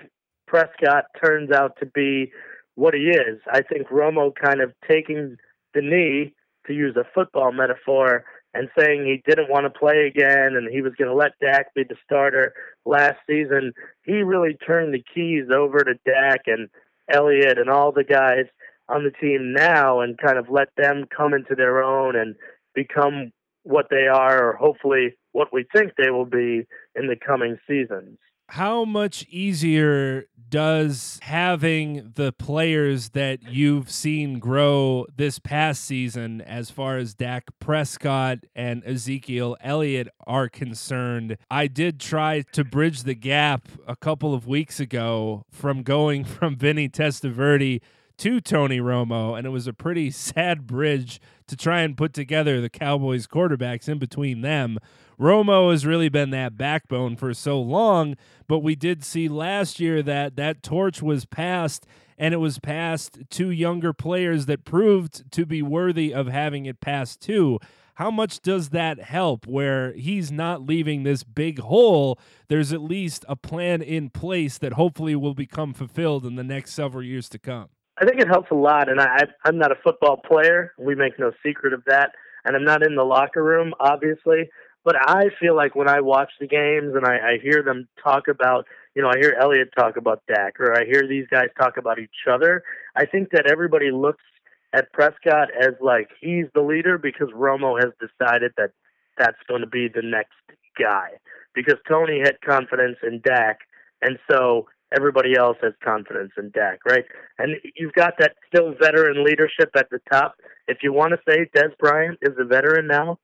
Prescott 0.47 1.05
turns 1.22 1.51
out 1.51 1.76
to 1.80 1.86
be 1.86 2.32
what 2.74 2.95
he 2.95 3.11
is. 3.11 3.41
I 3.51 3.62
think 3.62 3.88
Romo 3.88 4.32
kind 4.34 4.61
of 4.61 4.72
taking 4.88 5.36
the 5.74 5.82
knee, 5.82 6.34
to 6.66 6.74
use 6.74 6.95
a 6.97 7.05
football 7.14 7.53
metaphor, 7.53 8.24
and 8.55 8.68
saying 8.78 9.05
he 9.05 9.22
didn't 9.26 9.51
want 9.51 9.64
to 9.64 9.78
play 9.78 10.07
again 10.07 10.57
and 10.57 10.68
he 10.70 10.82
was 10.82 10.93
going 10.99 11.09
to 11.09 11.14
let 11.14 11.38
Dak 11.41 11.72
be 11.74 11.84
the 11.84 11.95
starter 12.05 12.53
last 12.84 13.18
season, 13.28 13.72
he 14.03 14.22
really 14.22 14.57
turned 14.66 14.93
the 14.93 15.05
keys 15.14 15.45
over 15.55 15.78
to 15.78 15.95
Dak 16.05 16.43
and 16.47 16.68
Elliott 17.12 17.59
and 17.59 17.70
all 17.70 17.93
the 17.93 18.05
guys 18.05 18.47
on 18.88 19.05
the 19.05 19.11
team 19.11 19.53
now 19.53 20.01
and 20.01 20.18
kind 20.18 20.36
of 20.36 20.51
let 20.51 20.68
them 20.76 21.05
come 21.16 21.32
into 21.32 21.55
their 21.55 21.82
own 21.82 22.16
and 22.16 22.34
become 22.74 23.32
what 23.62 23.86
they 23.90 24.06
are 24.06 24.50
or 24.50 24.56
hopefully 24.56 25.16
what 25.32 25.52
we 25.52 25.64
think 25.74 25.92
they 25.96 26.10
will 26.10 26.24
be 26.24 26.66
in 26.94 27.06
the 27.06 27.16
coming 27.24 27.58
seasons 27.68 28.18
how 28.50 28.84
much 28.84 29.24
easier 29.28 30.26
does 30.48 31.20
having 31.22 32.10
the 32.16 32.32
players 32.32 33.10
that 33.10 33.44
you've 33.44 33.88
seen 33.88 34.40
grow 34.40 35.06
this 35.14 35.38
past 35.38 35.84
season, 35.84 36.40
as 36.40 36.68
far 36.68 36.96
as 36.96 37.14
Dak 37.14 37.44
Prescott 37.60 38.38
and 38.56 38.82
Ezekiel 38.84 39.56
Elliott 39.60 40.08
are 40.26 40.48
concerned? 40.48 41.36
I 41.48 41.68
did 41.68 42.00
try 42.00 42.42
to 42.52 42.64
bridge 42.64 43.04
the 43.04 43.14
gap 43.14 43.68
a 43.86 43.94
couple 43.94 44.34
of 44.34 44.48
weeks 44.48 44.80
ago 44.80 45.44
from 45.48 45.84
going 45.84 46.24
from 46.40 46.56
Vinny 46.56 46.88
Testaverde 46.88 47.80
to 48.20 48.38
Tony 48.38 48.80
Romo, 48.80 49.36
and 49.36 49.46
it 49.46 49.50
was 49.50 49.66
a 49.66 49.72
pretty 49.72 50.10
sad 50.10 50.66
bridge 50.66 51.20
to 51.46 51.56
try 51.56 51.80
and 51.80 51.96
put 51.96 52.12
together 52.12 52.60
the 52.60 52.68
Cowboys 52.68 53.26
quarterbacks 53.26 53.88
in 53.88 53.98
between 53.98 54.42
them. 54.42 54.78
Romo 55.18 55.70
has 55.70 55.86
really 55.86 56.10
been 56.10 56.28
that 56.30 56.58
backbone 56.58 57.16
for 57.16 57.32
so 57.32 57.58
long, 57.60 58.16
but 58.46 58.58
we 58.58 58.74
did 58.74 59.04
see 59.04 59.26
last 59.26 59.80
year 59.80 60.02
that 60.02 60.36
that 60.36 60.62
torch 60.62 61.02
was 61.02 61.24
passed 61.24 61.86
and 62.18 62.34
it 62.34 62.38
was 62.38 62.58
passed 62.58 63.18
to 63.30 63.50
younger 63.50 63.94
players 63.94 64.44
that 64.44 64.66
proved 64.66 65.30
to 65.32 65.46
be 65.46 65.62
worthy 65.62 66.12
of 66.12 66.26
having 66.26 66.66
it 66.66 66.80
passed 66.80 67.22
to. 67.22 67.58
How 67.94 68.10
much 68.10 68.40
does 68.40 68.68
that 68.68 69.00
help 69.00 69.46
where 69.46 69.94
he's 69.94 70.30
not 70.30 70.66
leaving 70.66 71.02
this 71.02 71.24
big 71.24 71.60
hole? 71.60 72.18
There's 72.48 72.72
at 72.72 72.82
least 72.82 73.24
a 73.28 73.36
plan 73.36 73.80
in 73.80 74.10
place 74.10 74.58
that 74.58 74.74
hopefully 74.74 75.16
will 75.16 75.34
become 75.34 75.72
fulfilled 75.72 76.26
in 76.26 76.36
the 76.36 76.44
next 76.44 76.72
several 76.74 77.02
years 77.02 77.30
to 77.30 77.38
come. 77.38 77.70
I 78.01 78.07
think 78.07 78.20
it 78.20 78.28
helps 78.28 78.51
a 78.51 78.55
lot, 78.55 78.88
and 78.88 79.01
I, 79.01 79.24
I'm 79.44 79.59
not 79.59 79.72
a 79.72 79.80
football 79.84 80.16
player. 80.16 80.72
We 80.78 80.94
make 80.94 81.18
no 81.18 81.32
secret 81.44 81.74
of 81.74 81.84
that, 81.86 82.12
and 82.44 82.57
I'm 82.57 82.64
not 82.64 82.82
in 82.82 82.96
the 82.96 83.05
locker 83.05 83.44
room, 83.44 83.74
obviously. 83.78 84.48
But 84.84 84.96
I 84.98 85.24
feel 85.38 85.55
like 85.55 85.74
when 85.74 85.88
I 85.88 86.01
watch 86.01 86.30
the 86.40 86.46
games 86.46 86.94
and 86.94 87.05
I, 87.05 87.16
I 87.16 87.38
hear 87.42 87.62
them 87.62 87.86
talk 88.03 88.28
about, 88.28 88.66
you 88.94 89.03
know, 89.03 89.09
I 89.09 89.18
hear 89.20 89.36
Elliott 89.38 89.68
talk 89.78 89.98
about 89.98 90.22
Dak 90.26 90.59
or 90.59 90.72
I 90.74 90.86
hear 90.86 91.07
these 91.07 91.26
guys 91.30 91.48
talk 91.61 91.76
about 91.76 91.98
each 91.98 92.26
other, 92.30 92.62
I 92.96 93.05
think 93.05 93.28
that 93.32 93.46
everybody 93.46 93.90
looks 93.90 94.24
at 94.72 94.90
Prescott 94.94 95.48
as 95.61 95.74
like 95.82 96.09
he's 96.20 96.46
the 96.55 96.62
leader 96.62 96.96
because 96.96 97.28
Romo 97.34 97.78
has 97.78 97.92
decided 98.01 98.53
that 98.57 98.70
that's 99.18 99.36
going 99.48 99.61
to 99.61 99.66
be 99.66 99.88
the 99.88 100.03
next 100.03 100.32
guy. 100.80 101.11
Because 101.55 101.76
Tony 101.86 102.20
had 102.20 102.40
confidence 102.40 102.96
in 103.03 103.20
Dak, 103.22 103.59
and 104.01 104.18
so 104.30 104.66
everybody 104.95 105.36
else 105.36 105.57
has 105.62 105.72
confidence 105.82 106.32
in 106.36 106.51
Dak, 106.51 106.80
right? 106.84 107.05
And 107.38 107.57
you've 107.76 107.93
got 107.93 108.14
that 108.18 108.34
still 108.49 108.74
veteran 108.80 109.24
leadership 109.24 109.70
at 109.76 109.88
the 109.91 110.01
top. 110.11 110.34
If 110.68 110.78
you 110.82 110.93
want 110.93 111.12
to 111.12 111.18
say 111.28 111.47
Dez 111.55 111.76
Bryant 111.78 112.18
is 112.22 112.34
a 112.38 112.45
veteran 112.45 112.86
now, 112.86 113.18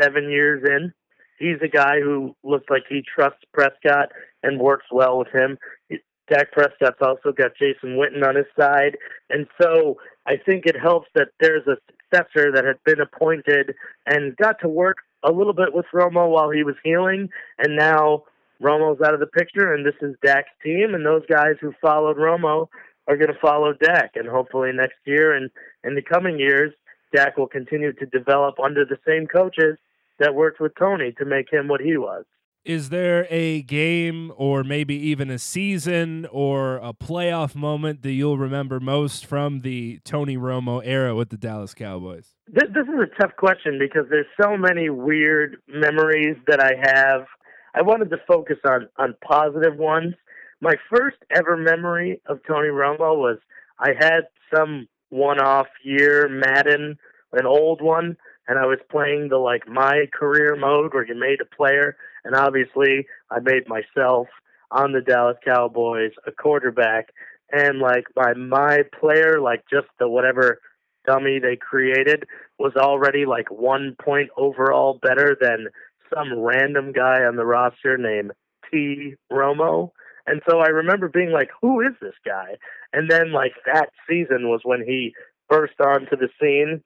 seven 0.00 0.30
years 0.30 0.62
in. 0.66 0.92
He's 1.38 1.58
a 1.62 1.68
guy 1.68 2.00
who 2.00 2.36
looks 2.44 2.66
like 2.70 2.84
he 2.88 3.02
trusts 3.02 3.42
Prescott 3.52 4.12
and 4.42 4.60
works 4.60 4.86
well 4.92 5.18
with 5.18 5.28
him. 5.28 5.58
Dak 6.30 6.52
Prescott's 6.52 7.00
also 7.02 7.32
got 7.32 7.52
Jason 7.58 7.96
Witten 7.96 8.26
on 8.26 8.36
his 8.36 8.46
side. 8.58 8.96
And 9.28 9.46
so 9.60 9.96
I 10.26 10.36
think 10.36 10.66
it 10.66 10.76
helps 10.80 11.08
that 11.14 11.28
there's 11.40 11.66
a 11.66 11.76
successor 12.12 12.52
that 12.52 12.64
had 12.64 12.82
been 12.84 13.00
appointed 13.00 13.74
and 14.06 14.36
got 14.36 14.60
to 14.60 14.68
work 14.68 14.98
a 15.24 15.32
little 15.32 15.52
bit 15.52 15.74
with 15.74 15.86
Romo 15.94 16.30
while 16.30 16.50
he 16.50 16.62
was 16.62 16.76
healing. 16.84 17.28
And 17.58 17.76
now 17.76 18.24
Romo's 18.62 19.00
out 19.02 19.14
of 19.14 19.20
the 19.20 19.26
picture, 19.26 19.74
and 19.74 19.84
this 19.84 19.94
is 20.00 20.14
Dak's 20.24 20.48
team. 20.62 20.94
And 20.94 21.04
those 21.04 21.22
guys 21.30 21.56
who 21.60 21.72
followed 21.80 22.16
Romo 22.16 22.68
are 23.08 23.16
going 23.16 23.32
to 23.32 23.40
follow 23.40 23.72
Dak. 23.72 24.12
And 24.14 24.28
hopefully 24.28 24.70
next 24.72 24.98
year 25.04 25.34
and 25.34 25.50
in 25.84 25.94
the 25.94 26.02
coming 26.02 26.38
years, 26.38 26.72
Dak 27.14 27.36
will 27.36 27.48
continue 27.48 27.92
to 27.92 28.06
develop 28.06 28.54
under 28.62 28.84
the 28.84 28.98
same 29.06 29.26
coaches 29.26 29.76
that 30.18 30.34
worked 30.34 30.60
with 30.60 30.72
Tony 30.78 31.12
to 31.18 31.24
make 31.24 31.52
him 31.52 31.68
what 31.68 31.80
he 31.80 31.96
was. 31.96 32.24
Is 32.64 32.90
there 32.90 33.26
a 33.28 33.62
game 33.62 34.32
or 34.36 34.62
maybe 34.62 34.94
even 34.94 35.30
a 35.30 35.38
season 35.38 36.28
or 36.30 36.76
a 36.76 36.92
playoff 36.92 37.56
moment 37.56 38.02
that 38.02 38.12
you'll 38.12 38.38
remember 38.38 38.78
most 38.78 39.26
from 39.26 39.62
the 39.62 39.98
Tony 40.04 40.36
Romo 40.36 40.80
era 40.84 41.12
with 41.16 41.30
the 41.30 41.36
Dallas 41.36 41.74
Cowboys? 41.74 42.36
This, 42.46 42.68
this 42.72 42.86
is 42.86 43.00
a 43.00 43.20
tough 43.20 43.34
question 43.36 43.80
because 43.80 44.08
there's 44.10 44.26
so 44.40 44.56
many 44.56 44.90
weird 44.90 45.56
memories 45.66 46.36
that 46.46 46.60
I 46.60 46.74
have. 46.80 47.26
I 47.74 47.82
wanted 47.82 48.10
to 48.10 48.18
focus 48.26 48.58
on 48.66 48.88
on 48.98 49.14
positive 49.26 49.76
ones. 49.76 50.14
My 50.60 50.74
first 50.90 51.16
ever 51.30 51.56
memory 51.56 52.20
of 52.26 52.40
Tony 52.46 52.68
Romo 52.68 53.16
was 53.16 53.38
I 53.78 53.90
had 53.98 54.22
some 54.54 54.88
one-off 55.10 55.66
year 55.82 56.28
Madden, 56.28 56.96
an 57.32 57.46
old 57.46 57.82
one, 57.82 58.16
and 58.46 58.58
I 58.58 58.66
was 58.66 58.78
playing 58.90 59.28
the 59.28 59.38
like 59.38 59.66
my 59.66 60.06
career 60.12 60.56
mode 60.56 60.92
where 60.94 61.06
you 61.06 61.14
made 61.14 61.40
a 61.40 61.56
player, 61.56 61.96
and 62.24 62.34
obviously 62.34 63.06
I 63.30 63.40
made 63.40 63.68
myself 63.68 64.28
on 64.70 64.92
the 64.92 65.00
Dallas 65.00 65.36
Cowboys 65.44 66.12
a 66.26 66.32
quarterback, 66.32 67.10
and 67.50 67.78
like 67.78 68.04
my 68.16 68.34
my 68.34 68.82
player, 68.98 69.40
like 69.40 69.64
just 69.70 69.88
the 69.98 70.08
whatever 70.08 70.60
dummy 71.06 71.38
they 71.38 71.56
created, 71.56 72.24
was 72.58 72.72
already 72.76 73.26
like 73.26 73.50
one 73.50 73.96
point 74.02 74.30
overall 74.36 74.98
better 75.02 75.36
than 75.40 75.66
some 76.14 76.38
random 76.38 76.92
guy 76.92 77.24
on 77.24 77.36
the 77.36 77.44
roster 77.44 77.96
named 77.96 78.32
T 78.70 79.14
Romo. 79.30 79.90
And 80.26 80.40
so 80.48 80.58
I 80.58 80.68
remember 80.68 81.08
being 81.08 81.32
like, 81.32 81.50
who 81.60 81.80
is 81.80 81.94
this 82.00 82.14
guy? 82.24 82.56
And 82.92 83.10
then 83.10 83.32
like 83.32 83.52
that 83.66 83.90
season 84.08 84.48
was 84.48 84.60
when 84.64 84.84
he 84.86 85.14
burst 85.48 85.80
onto 85.80 86.16
the 86.16 86.28
scene. 86.40 86.82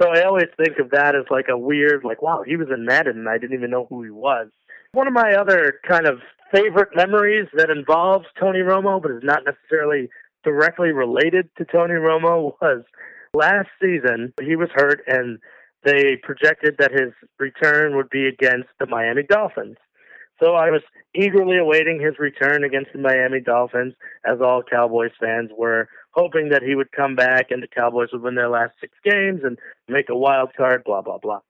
So 0.00 0.08
I 0.08 0.24
always 0.24 0.48
think 0.56 0.78
of 0.78 0.90
that 0.90 1.16
as 1.16 1.24
like 1.30 1.46
a 1.50 1.58
weird, 1.58 2.04
like, 2.04 2.22
wow, 2.22 2.42
he 2.46 2.56
was 2.56 2.68
in 2.72 2.84
Madden 2.84 3.18
and 3.18 3.28
I 3.28 3.38
didn't 3.38 3.56
even 3.56 3.70
know 3.70 3.86
who 3.88 4.02
he 4.02 4.10
was. 4.10 4.48
One 4.92 5.06
of 5.06 5.14
my 5.14 5.32
other 5.32 5.80
kind 5.88 6.06
of 6.06 6.20
favorite 6.52 6.90
memories 6.94 7.48
that 7.54 7.70
involves 7.70 8.26
Tony 8.38 8.60
Romo, 8.60 9.00
but 9.00 9.10
is 9.10 9.22
not 9.22 9.42
necessarily 9.44 10.08
directly 10.44 10.92
related 10.92 11.48
to 11.58 11.64
Tony 11.64 11.94
Romo, 11.94 12.52
was 12.60 12.84
last 13.34 13.68
season. 13.80 14.32
He 14.40 14.56
was 14.56 14.68
hurt 14.74 15.02
and 15.06 15.38
they 15.86 16.16
projected 16.22 16.74
that 16.78 16.90
his 16.90 17.12
return 17.38 17.96
would 17.96 18.10
be 18.10 18.26
against 18.26 18.68
the 18.80 18.86
Miami 18.86 19.22
Dolphins. 19.22 19.76
So 20.42 20.54
I 20.54 20.70
was 20.70 20.82
eagerly 21.14 21.56
awaiting 21.56 22.00
his 22.00 22.18
return 22.18 22.64
against 22.64 22.92
the 22.92 22.98
Miami 22.98 23.40
Dolphins, 23.40 23.94
as 24.26 24.40
all 24.42 24.62
Cowboys 24.62 25.12
fans 25.18 25.50
were, 25.56 25.88
hoping 26.10 26.50
that 26.50 26.62
he 26.62 26.74
would 26.74 26.90
come 26.92 27.14
back 27.14 27.50
and 27.50 27.62
the 27.62 27.68
Cowboys 27.68 28.08
would 28.12 28.22
win 28.22 28.34
their 28.34 28.50
last 28.50 28.72
six 28.80 28.92
games 29.04 29.40
and 29.44 29.58
make 29.88 30.10
a 30.10 30.16
wild 30.16 30.50
card, 30.56 30.82
blah, 30.84 31.00
blah, 31.00 31.18
blah. 31.18 31.40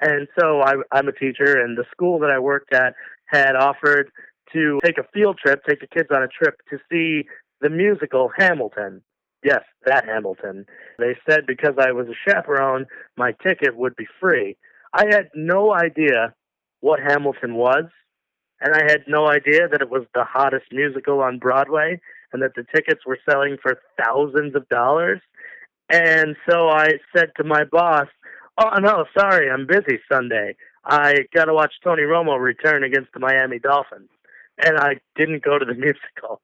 And 0.00 0.26
so 0.40 0.62
I, 0.62 0.72
I'm 0.90 1.06
a 1.06 1.12
teacher, 1.12 1.60
and 1.60 1.78
the 1.78 1.84
school 1.92 2.18
that 2.20 2.30
I 2.30 2.38
worked 2.38 2.72
at 2.72 2.94
had 3.26 3.54
offered 3.54 4.10
to 4.52 4.80
take 4.82 4.98
a 4.98 5.06
field 5.14 5.38
trip, 5.38 5.60
take 5.68 5.80
the 5.80 5.86
kids 5.86 6.08
on 6.10 6.22
a 6.22 6.28
trip 6.28 6.56
to 6.70 6.78
see 6.90 7.28
the 7.60 7.70
musical 7.70 8.30
Hamilton. 8.36 9.02
Yes, 9.44 9.62
that 9.86 10.04
Hamilton. 10.04 10.66
They 10.98 11.16
said 11.28 11.46
because 11.46 11.74
I 11.78 11.92
was 11.92 12.06
a 12.06 12.30
chaperone, 12.30 12.86
my 13.16 13.32
ticket 13.42 13.76
would 13.76 13.96
be 13.96 14.06
free. 14.20 14.56
I 14.92 15.06
had 15.10 15.30
no 15.34 15.74
idea 15.74 16.34
what 16.80 17.00
Hamilton 17.00 17.54
was 17.54 17.86
and 18.62 18.74
I 18.74 18.82
had 18.90 19.02
no 19.08 19.26
idea 19.26 19.68
that 19.68 19.82
it 19.82 19.90
was 19.90 20.04
the 20.14 20.24
hottest 20.24 20.66
musical 20.70 21.20
on 21.20 21.38
Broadway 21.38 22.00
and 22.32 22.40
that 22.42 22.54
the 22.54 22.64
tickets 22.74 23.00
were 23.04 23.18
selling 23.28 23.56
for 23.60 23.80
thousands 24.02 24.54
of 24.54 24.68
dollars. 24.68 25.20
And 25.90 26.36
so 26.48 26.68
I 26.68 26.90
said 27.14 27.32
to 27.36 27.44
my 27.44 27.64
boss, 27.64 28.06
"Oh 28.56 28.78
no, 28.78 29.04
sorry, 29.18 29.50
I'm 29.50 29.66
busy 29.66 29.98
Sunday. 30.10 30.54
I 30.84 31.26
got 31.34 31.46
to 31.46 31.54
watch 31.54 31.74
Tony 31.82 32.02
Romo 32.02 32.40
return 32.40 32.84
against 32.84 33.12
the 33.12 33.20
Miami 33.20 33.58
Dolphins." 33.58 34.08
And 34.64 34.78
I 34.78 35.00
didn't 35.16 35.42
go 35.42 35.58
to 35.58 35.64
the 35.64 35.74
musical. 35.86 36.40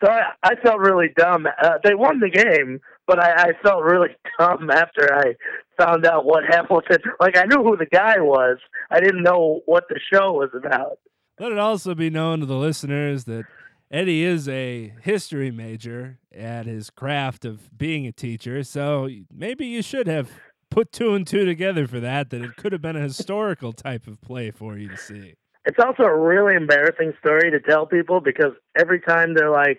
So 0.00 0.10
I, 0.10 0.32
I 0.42 0.54
felt 0.62 0.78
really 0.78 1.08
dumb. 1.16 1.46
Uh, 1.46 1.78
they 1.82 1.94
won 1.94 2.20
the 2.20 2.30
game, 2.30 2.80
but 3.06 3.18
I, 3.18 3.32
I 3.32 3.52
felt 3.62 3.82
really 3.82 4.10
dumb 4.38 4.70
after 4.70 5.12
I 5.12 5.34
found 5.78 6.06
out 6.06 6.24
what 6.24 6.44
Hamilton. 6.48 6.98
Like 7.20 7.36
I 7.36 7.44
knew 7.44 7.62
who 7.62 7.76
the 7.76 7.86
guy 7.86 8.20
was, 8.20 8.58
I 8.90 9.00
didn't 9.00 9.22
know 9.22 9.62
what 9.66 9.84
the 9.88 9.98
show 10.12 10.32
was 10.32 10.50
about. 10.54 10.98
Let 11.40 11.52
it 11.52 11.58
also 11.58 11.94
be 11.94 12.10
known 12.10 12.40
to 12.40 12.46
the 12.46 12.56
listeners 12.56 13.24
that 13.24 13.44
Eddie 13.90 14.22
is 14.22 14.48
a 14.48 14.92
history 15.02 15.50
major 15.50 16.18
at 16.32 16.66
his 16.66 16.90
craft 16.90 17.44
of 17.44 17.76
being 17.76 18.06
a 18.06 18.12
teacher, 18.12 18.62
so 18.62 19.08
maybe 19.32 19.66
you 19.66 19.82
should 19.82 20.06
have 20.06 20.30
put 20.70 20.92
two 20.92 21.14
and 21.14 21.26
two 21.26 21.44
together 21.44 21.86
for 21.86 21.98
that. 22.00 22.30
That 22.30 22.42
it 22.42 22.56
could 22.56 22.72
have 22.72 22.82
been 22.82 22.96
a 22.96 23.00
historical 23.00 23.72
type 23.72 24.06
of 24.06 24.20
play 24.20 24.50
for 24.50 24.76
you 24.76 24.88
to 24.88 24.96
see. 24.96 25.34
It's 25.66 25.78
also 25.78 26.02
a 26.02 26.16
really 26.16 26.54
embarrassing 26.54 27.14
story 27.20 27.50
to 27.50 27.60
tell 27.60 27.86
people 27.86 28.20
because 28.20 28.52
every 28.76 29.00
time 29.00 29.34
they're 29.34 29.50
like, 29.50 29.78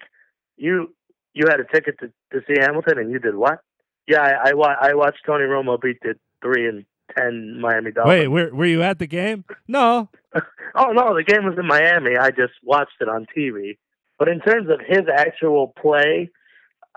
"You 0.57 0.93
you 1.33 1.45
had 1.47 1.59
a 1.59 1.65
ticket 1.65 1.99
to, 1.99 2.07
to 2.31 2.45
see 2.47 2.59
Hamilton 2.59 2.97
and 2.97 3.11
you 3.11 3.19
did 3.19 3.35
what?" 3.35 3.59
Yeah, 4.07 4.21
I 4.21 4.49
I, 4.49 4.53
wa- 4.53 4.77
I 4.79 4.93
watched 4.93 5.19
Tony 5.25 5.43
Romo 5.45 5.79
beat 5.79 5.97
the 6.01 6.15
three 6.41 6.67
and 6.67 6.85
ten 7.15 7.59
Miami 7.61 7.91
Dolphins. 7.91 8.19
Wait, 8.19 8.27
were 8.27 8.53
were 8.53 8.65
you 8.65 8.81
at 8.81 8.99
the 8.99 9.07
game? 9.07 9.45
No. 9.67 10.09
oh 10.75 10.91
no, 10.91 11.15
the 11.15 11.23
game 11.23 11.45
was 11.45 11.57
in 11.57 11.67
Miami. 11.67 12.17
I 12.17 12.31
just 12.31 12.53
watched 12.63 13.01
it 13.01 13.09
on 13.09 13.27
TV. 13.35 13.77
But 14.17 14.29
in 14.29 14.39
terms 14.39 14.69
of 14.69 14.79
his 14.79 15.03
actual 15.13 15.73
play, 15.79 16.29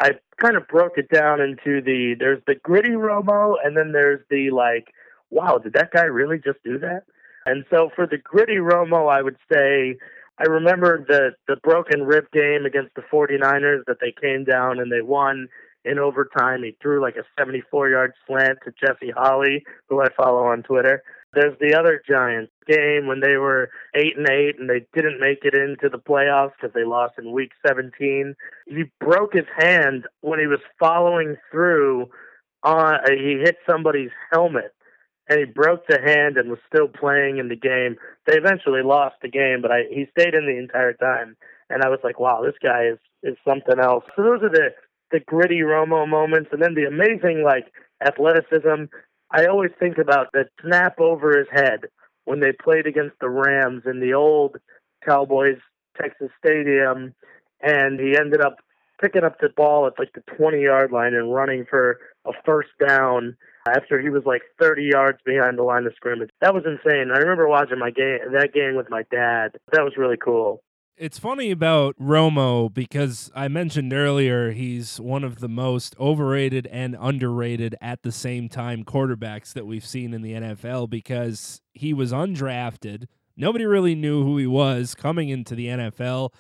I 0.01 0.13
kind 0.41 0.57
of 0.57 0.69
broke 0.69 0.97
it 0.97 1.11
down 1.11 1.41
into 1.41 1.83
the 1.83 2.15
there's 2.19 2.43
the 2.47 2.55
gritty 2.55 2.91
Romo 2.91 3.55
and 3.63 3.77
then 3.77 3.93
there's 3.93 4.21
the 4.31 4.51
like, 4.51 4.89
wow, 5.31 5.59
did 5.59 5.73
that 5.75 5.91
guy 5.91 6.05
really 6.05 6.39
just 6.39 6.63
do 6.65 6.79
that? 6.79 7.03
And 7.49 7.65
so 7.71 7.89
for 7.97 8.07
the 8.07 8.19
gritty 8.19 8.57
Romo, 8.57 9.11
I 9.11 9.23
would 9.23 9.39
say 9.51 9.97
I 10.39 10.45
remember 10.45 11.03
the 11.09 11.31
the 11.47 11.57
broken 11.63 12.03
rib 12.03 12.27
game 12.31 12.67
against 12.67 12.95
the 12.95 13.03
49ers 13.11 13.85
that 13.87 13.97
they 14.03 14.13
came 14.21 14.45
down 14.45 14.79
and 14.79 14.93
they 14.93 15.01
won 15.01 15.49
in 15.83 15.99
overtime. 15.99 16.63
He 16.63 16.77
threw 16.83 17.01
like 17.01 17.17
a 17.17 17.25
74 17.39 17.89
yard 17.89 18.13
slant 18.27 18.59
to 18.65 18.73
Jesse 18.79 19.15
Holley, 19.17 19.65
who 19.89 20.03
I 20.03 20.09
follow 20.15 20.45
on 20.45 20.63
Twitter. 20.63 21.03
There's 21.33 21.59
the 21.59 21.75
other 21.75 22.03
Giants 22.07 22.53
game 22.67 23.07
when 23.07 23.21
they 23.21 23.37
were 23.37 23.71
eight 23.95 24.19
and 24.19 24.29
eight 24.29 24.59
and 24.59 24.69
they 24.69 24.87
didn't 24.95 25.19
make 25.19 25.39
it 25.45 25.55
into 25.55 25.89
the 25.89 25.99
playoffs 25.99 26.53
because 26.61 26.75
they 26.75 26.85
lost 26.85 27.15
in 27.19 27.33
week 27.33 27.53
17. 27.67 28.35
He 28.67 28.85
broke 29.01 29.33
his 29.33 29.49
hand 29.57 30.05
when 30.21 30.39
he 30.39 30.47
was 30.47 30.61
following 30.79 31.37
through. 31.51 32.11
On 32.65 32.99
he 33.09 33.41
hit 33.43 33.57
somebody's 33.67 34.11
helmet 34.33 34.75
and 35.29 35.39
he 35.39 35.45
broke 35.45 35.87
the 35.87 36.01
hand 36.01 36.37
and 36.37 36.51
was 36.51 36.59
still 36.67 36.89
playing 36.89 37.39
in 37.39 37.49
the 37.49 37.57
game. 37.57 37.97
They 38.27 38.37
eventually 38.37 38.83
lost 38.83 39.17
the 39.23 39.29
game, 39.29 39.61
but 39.63 39.71
I 39.71 39.83
he 39.91 40.07
stayed 40.11 40.35
in 40.35 40.47
the 40.47 40.59
entire 40.59 40.95
time. 40.95 41.37
And 41.71 41.83
I 41.83 41.89
was 41.89 42.01
like, 42.03 42.19
wow, 42.19 42.43
this 42.43 42.57
guy 42.63 42.87
is 42.93 42.99
is 43.23 43.37
something 43.47 43.79
else. 43.79 44.05
So 44.17 44.23
those 44.23 44.43
are 44.43 44.51
the 44.51 44.71
the 45.11 45.21
gritty 45.21 45.61
Romo 45.61 46.09
moments, 46.09 46.51
and 46.53 46.63
then 46.63 46.75
the 46.75 46.85
amazing 46.85 47.43
like 47.45 47.73
athleticism. 48.05 48.85
I 49.31 49.45
always 49.45 49.71
think 49.79 49.99
about 49.99 50.33
the 50.33 50.45
snap 50.63 50.99
over 50.99 51.37
his 51.37 51.49
head 51.53 51.81
when 52.25 52.41
they 52.41 52.53
played 52.53 52.87
against 52.87 53.17
the 53.21 53.29
Rams 53.29 53.83
in 53.85 54.01
the 54.01 54.15
old 54.15 54.57
Cowboys 55.07 55.59
Texas 56.01 56.31
Stadium, 56.43 57.15
and 57.61 58.01
he 58.01 58.17
ended 58.17 58.41
up 58.41 58.57
picking 59.01 59.25
up 59.25 59.39
the 59.41 59.51
ball 59.57 59.87
at 59.87 59.99
like 59.99 60.13
the 60.15 60.23
20 60.37 60.63
yard 60.63 60.93
line 60.93 61.15
and 61.15 61.35
running 61.35 61.67
for 61.69 61.99
a 62.27 62.33
first 62.45 62.71
down 62.87 63.37
after 63.77 64.01
he 64.01 64.09
was 64.09 64.23
like 64.25 64.43
30 64.61 64.85
yards 64.85 65.19
behind 65.25 65.59
the 65.59 65.63
line 65.63 65.87
of 65.87 65.93
scrimmage. 65.97 66.31
That 66.41 66.55
was 66.55 66.65
insane. 66.67 67.11
I 67.13 67.19
remember 67.19 67.49
watching 67.49 67.79
my 67.79 67.91
game 67.91 68.19
that 68.33 68.53
game 68.53 68.77
with 68.77 68.91
my 68.91 69.03
dad. 69.11 69.57
That 69.73 69.83
was 69.83 69.95
really 69.97 70.17
cool. 70.17 70.63
It's 70.97 71.19
funny 71.19 71.53
about 71.53 71.97
Romo 71.97 72.75
because 72.75 73.31
I 73.33 73.47
mentioned 73.47 73.93
earlier 73.93 74.51
he's 74.51 74.99
one 74.99 75.23
of 75.23 75.39
the 75.39 75.49
most 75.49 75.95
overrated 76.01 76.67
and 76.67 76.97
underrated 76.99 77.77
at 77.81 78.03
the 78.03 78.11
same 78.11 78.49
time 78.49 78.85
quarterbacks 78.85 79.53
that 79.53 79.65
we've 79.65 79.87
seen 79.87 80.13
in 80.13 80.23
the 80.23 80.33
NFL 80.33 80.91
because 80.91 81.61
he 81.73 81.95
was 81.95 82.13
undrafted. 82.13 83.07
Nobody 83.37 83.65
really 83.65 83.95
knew 83.95 84.25
who 84.25 84.39
he 84.39 84.49
was 84.49 84.97
coming 84.97 85.29
into 85.29 85.55
the 85.55 85.69
NFL. 85.69 86.33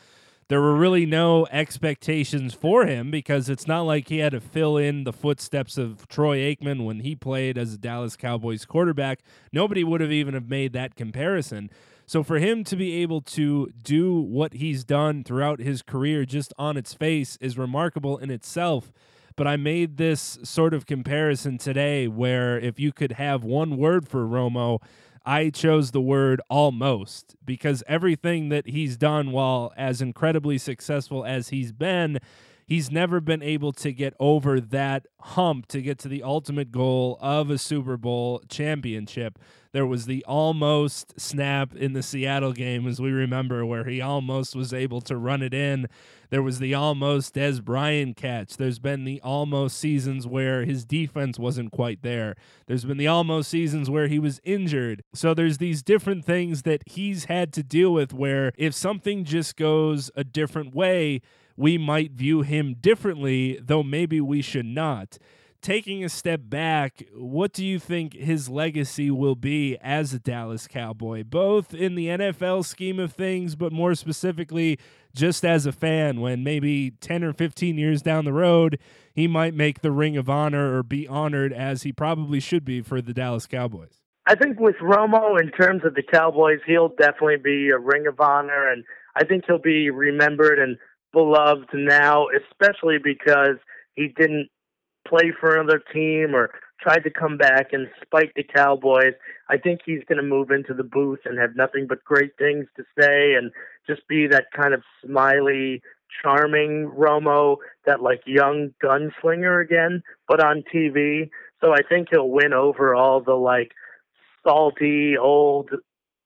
There 0.49 0.63
were 0.63 0.75
really 0.75 1.05
no 1.05 1.47
expectations 1.51 2.55
for 2.55 2.87
him 2.87 3.11
because 3.11 3.51
it's 3.51 3.67
not 3.67 3.83
like 3.83 4.09
he 4.09 4.19
had 4.19 4.33
to 4.33 4.41
fill 4.41 4.79
in 4.79 5.05
the 5.05 5.13
footsteps 5.13 5.77
of 5.77 6.09
Troy 6.09 6.39
Aikman 6.39 6.87
when 6.87 7.01
he 7.01 7.15
played 7.15 7.59
as 7.59 7.75
a 7.75 7.79
Dallas 7.79 8.17
Cowboys 8.17 8.65
quarterback. 8.65 9.21
Nobody 9.53 9.85
would 9.85 10.01
have 10.01 10.11
even 10.11 10.33
have 10.33 10.49
made 10.49 10.73
that 10.73 10.95
comparison. 10.95 11.69
So 12.07 12.23
for 12.23 12.39
him 12.39 12.65
to 12.65 12.77
be 12.77 12.95
able 13.03 13.21
to 13.21 13.71
do 13.83 14.19
what 14.19 14.55
he's 14.55 14.85
done 14.85 15.23
throughout 15.23 15.61
his 15.61 15.83
career 15.83 16.25
just 16.25 16.55
on 16.57 16.79
its 16.79 16.95
face 16.95 17.37
is 17.43 17.59
remarkable 17.59 18.17
in 18.17 18.31
itself. 18.31 18.91
But 19.37 19.47
I 19.47 19.59
made 19.59 19.99
this 19.99 20.39
sort 20.43 20.73
of 20.73 20.87
comparison 20.87 21.59
today 21.59 22.09
where 22.09 22.59
if 22.59 22.81
you 22.81 22.91
could 22.91 23.13
have 23.13 23.45
one 23.45 23.77
word 23.77 24.09
for 24.09 24.27
Romo, 24.27 24.81
I 25.29 25.51
chose 25.51 25.91
the 25.91 26.01
word 26.01 26.41
almost 26.49 27.37
because 27.45 27.85
everything 27.87 28.49
that 28.49 28.67
he's 28.67 28.97
done 28.97 29.31
while 29.31 29.75
as 29.77 30.01
incredibly 30.01 30.57
successful 30.57 31.23
as 31.23 31.51
he's 31.51 31.71
been 31.71 32.19
he's 32.67 32.91
never 32.91 33.21
been 33.21 33.43
able 33.43 33.73
to 33.73 33.93
get 33.93 34.15
over 34.19 34.59
that 34.59 35.07
hump 35.21 35.69
to 35.69 35.83
get 35.83 35.99
to 35.99 36.09
the 36.09 36.23
ultimate 36.23 36.73
goal 36.73 37.19
of 37.21 37.51
a 37.51 37.59
Super 37.59 37.99
Bowl 37.99 38.41
championship. 38.49 39.39
There 39.79 39.87
was 39.87 40.07
the 40.07 40.25
almost 40.25 41.21
snap 41.21 41.73
in 41.73 41.93
the 41.93 42.03
Seattle 42.03 42.53
game, 42.53 42.89
as 42.89 43.01
we 43.01 43.13
remember, 43.13 43.65
where 43.65 43.85
he 43.85 44.01
almost 44.01 44.57
was 44.57 44.75
able 44.75 45.01
to 45.03 45.17
run 45.17 45.41
it 45.41 45.55
in. 45.55 45.87
There 46.31 46.43
was 46.43 46.59
the 46.59 46.75
almost 46.75 47.37
Dez 47.37 47.63
Bryant 47.63 48.17
catch. 48.17 48.57
There's 48.57 48.81
been 48.81 49.05
the 49.05 49.21
almost 49.21 49.77
seasons 49.77 50.27
where 50.27 50.65
his 50.65 50.85
defense 50.85 51.39
wasn't 51.39 51.71
quite 51.71 52.03
there. 52.03 52.35
There's 52.67 52.85
been 52.85 52.97
the 52.97 53.07
almost 53.07 53.51
seasons 53.51 53.89
where 53.89 54.09
he 54.09 54.19
was 54.19 54.41
injured. 54.43 55.05
So 55.15 55.33
there's 55.33 55.59
these 55.59 55.85
different 55.85 56.25
things 56.25 56.63
that 56.63 56.83
he's 56.85 57.27
had 57.27 57.53
to 57.53 57.63
deal 57.63 57.93
with 57.93 58.13
where 58.13 58.51
if 58.59 58.75
something 58.75 59.23
just 59.23 59.55
goes 59.55 60.11
a 60.17 60.25
different 60.25 60.75
way, 60.75 61.21
we 61.57 61.79
might 61.79 62.11
view 62.11 62.43
him 62.43 62.75
differently, 62.81 63.61
though 63.63 63.85
maybe 63.85 64.21
we 64.21 64.43
should 64.43 64.67
not. 64.67 65.19
Taking 65.61 66.05
a 66.05 66.09
step 66.09 66.43
back, 66.45 67.03
what 67.13 67.53
do 67.53 67.67
you 67.67 67.81
think 67.81 68.15
his 68.15 68.49
legacy 68.49 69.11
will 69.11 69.35
be 69.35 69.77
as 69.79 70.15
a 70.15 70.21
Dallas 70.21 70.69
Cowboy, 70.69 71.25
both 71.25 71.75
in 71.75 71.97
the 71.97 72.07
NFL 72.07 72.65
scheme 72.65 73.01
of 73.01 73.13
things, 73.13 73.57
but 73.57 73.73
more 73.73 73.97
specifically, 73.97 74.79
just 75.15 75.45
as 75.45 75.67
a 75.67 75.73
fan, 75.73 76.21
when 76.21 76.45
maybe 76.45 76.93
10 77.01 77.25
or 77.25 77.33
15 77.33 77.77
years 77.77 78.03
down 78.03 78.25
the 78.25 78.33
road, 78.33 78.79
he 79.13 79.27
might 79.27 79.53
make 79.53 79.81
the 79.81 79.91
Ring 79.91 80.17
of 80.17 80.31
Honor 80.31 80.79
or 80.79 80.85
be 80.85 81.09
honored 81.09 81.53
as 81.53 81.83
he 81.83 81.93
probably 81.93 82.39
should 82.39 82.65
be 82.65 82.81
for 82.81 83.03
the 83.03 83.13
Dallas 83.13 83.47
Cowboys? 83.47 84.03
I 84.27 84.37
think 84.37 84.61
with 84.61 84.77
Romo, 84.77 85.41
in 85.41 85.51
terms 85.51 85.83
of 85.85 85.95
the 85.95 86.05
Cowboys, 86.05 86.61
he'll 86.67 86.91
definitely 86.91 87.39
be 87.43 87.71
a 87.71 87.79
Ring 87.79 88.07
of 88.07 88.21
Honor, 88.21 88.71
and 88.71 88.85
I 89.17 89.25
think 89.25 89.45
he'll 89.47 89.59
be 89.59 89.91
remembered 89.91 90.61
and 90.61 90.77
beloved 91.13 91.71
now, 91.75 92.27
especially 92.29 92.99
because 93.03 93.57
he 93.97 94.09
didn't 94.17 94.51
play 95.09 95.33
for 95.39 95.55
another 95.55 95.83
team 95.93 96.35
or 96.35 96.51
tried 96.81 97.01
to 97.01 97.11
come 97.11 97.37
back 97.37 97.73
and 97.73 97.89
spite 98.03 98.33
the 98.35 98.45
Cowboys. 98.45 99.15
I 99.49 99.57
think 99.57 99.81
he's 99.85 100.05
going 100.09 100.19
to 100.19 100.23
move 100.23 100.51
into 100.51 100.75
the 100.75 100.85
booth 100.85 101.21
and 101.25 101.39
have 101.39 101.57
nothing 101.57 101.87
but 101.89 102.05
great 102.05 102.33
things 102.39 102.67
to 102.77 102.85
say 102.99 103.35
and 103.35 103.51
just 103.87 104.07
be 104.09 104.27
that 104.29 104.47
kind 104.55 104.75
of 104.75 104.83
smiley, 105.05 105.83
charming 106.23 106.91
Romo, 106.97 107.57
that 107.87 108.03
like 108.03 108.21
young 108.27 108.71
gunslinger 108.83 109.63
again, 109.63 110.03
but 110.29 110.45
on 110.45 110.63
TV. 110.73 111.31
So 111.63 111.73
I 111.73 111.83
think 111.89 112.09
he'll 112.11 112.31
win 112.31 112.53
over 112.53 112.95
all 112.95 113.21
the 113.21 113.35
like 113.35 113.73
salty, 114.47 115.17
old, 115.19 115.71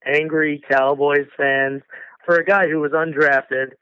angry 0.05 0.63
Cowboys 0.71 1.29
fans. 1.37 1.83
For 2.27 2.37
a 2.37 2.45
guy 2.45 2.69
who 2.69 2.81
was 2.81 2.93
undrafted, 2.93 3.73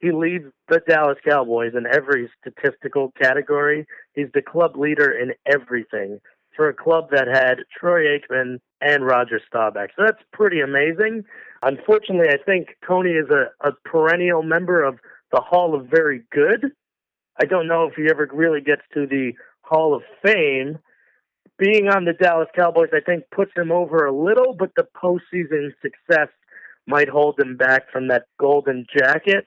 he 0.00 0.12
leads 0.12 0.44
the 0.68 0.80
Dallas 0.86 1.18
Cowboys 1.26 1.72
in 1.74 1.86
every 1.86 2.30
statistical 2.40 3.12
category. 3.20 3.86
He's 4.16 4.32
the 4.34 4.42
club 4.42 4.76
leader 4.76 5.12
in 5.12 5.34
everything 5.46 6.20
for 6.56 6.68
a 6.68 6.74
club 6.74 7.10
that 7.10 7.28
had 7.28 7.58
Troy 7.78 8.18
Aikman 8.18 8.58
and 8.80 9.06
Roger 9.06 9.40
Staubach. 9.46 9.90
So 9.94 10.04
that's 10.04 10.22
pretty 10.32 10.60
amazing. 10.60 11.24
Unfortunately, 11.62 12.28
I 12.30 12.42
think 12.42 12.68
Tony 12.86 13.10
is 13.10 13.28
a, 13.30 13.50
a 13.60 13.72
perennial 13.84 14.42
member 14.42 14.82
of 14.82 14.98
the 15.32 15.40
Hall 15.40 15.74
of 15.74 15.86
Very 15.86 16.24
Good. 16.32 16.72
I 17.40 17.44
don't 17.44 17.68
know 17.68 17.84
if 17.84 17.94
he 17.94 18.08
ever 18.10 18.28
really 18.32 18.62
gets 18.62 18.82
to 18.94 19.06
the 19.06 19.32
Hall 19.60 19.94
of 19.94 20.02
Fame. 20.24 20.78
Being 21.58 21.88
on 21.88 22.06
the 22.06 22.14
Dallas 22.14 22.48
Cowboys, 22.54 22.90
I 22.94 23.00
think, 23.00 23.24
puts 23.30 23.52
him 23.54 23.70
over 23.70 24.06
a 24.06 24.12
little, 24.12 24.54
but 24.58 24.72
the 24.76 24.86
postseason 24.96 25.72
success 25.82 26.28
might 26.86 27.08
hold 27.08 27.38
him 27.38 27.56
back 27.56 27.90
from 27.90 28.08
that 28.08 28.26
golden 28.38 28.86
jacket. 28.96 29.46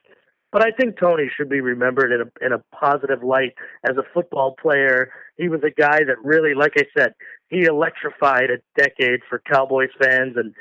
But 0.52 0.64
I 0.64 0.72
think 0.72 0.98
Tony 0.98 1.30
should 1.36 1.48
be 1.48 1.60
remembered 1.60 2.12
in 2.12 2.22
a 2.22 2.44
in 2.44 2.52
a 2.52 2.62
positive 2.74 3.22
light 3.22 3.54
as 3.88 3.96
a 3.96 4.02
football 4.12 4.56
player. 4.60 5.12
He 5.36 5.48
was 5.48 5.60
a 5.62 5.70
guy 5.70 5.98
that 5.98 6.22
really, 6.24 6.54
like 6.54 6.72
I 6.76 6.84
said, 6.96 7.14
he 7.48 7.64
electrified 7.64 8.50
a 8.50 8.80
decade 8.80 9.20
for 9.28 9.42
Cowboys 9.50 9.90
fans, 10.00 10.36
and 10.36 10.54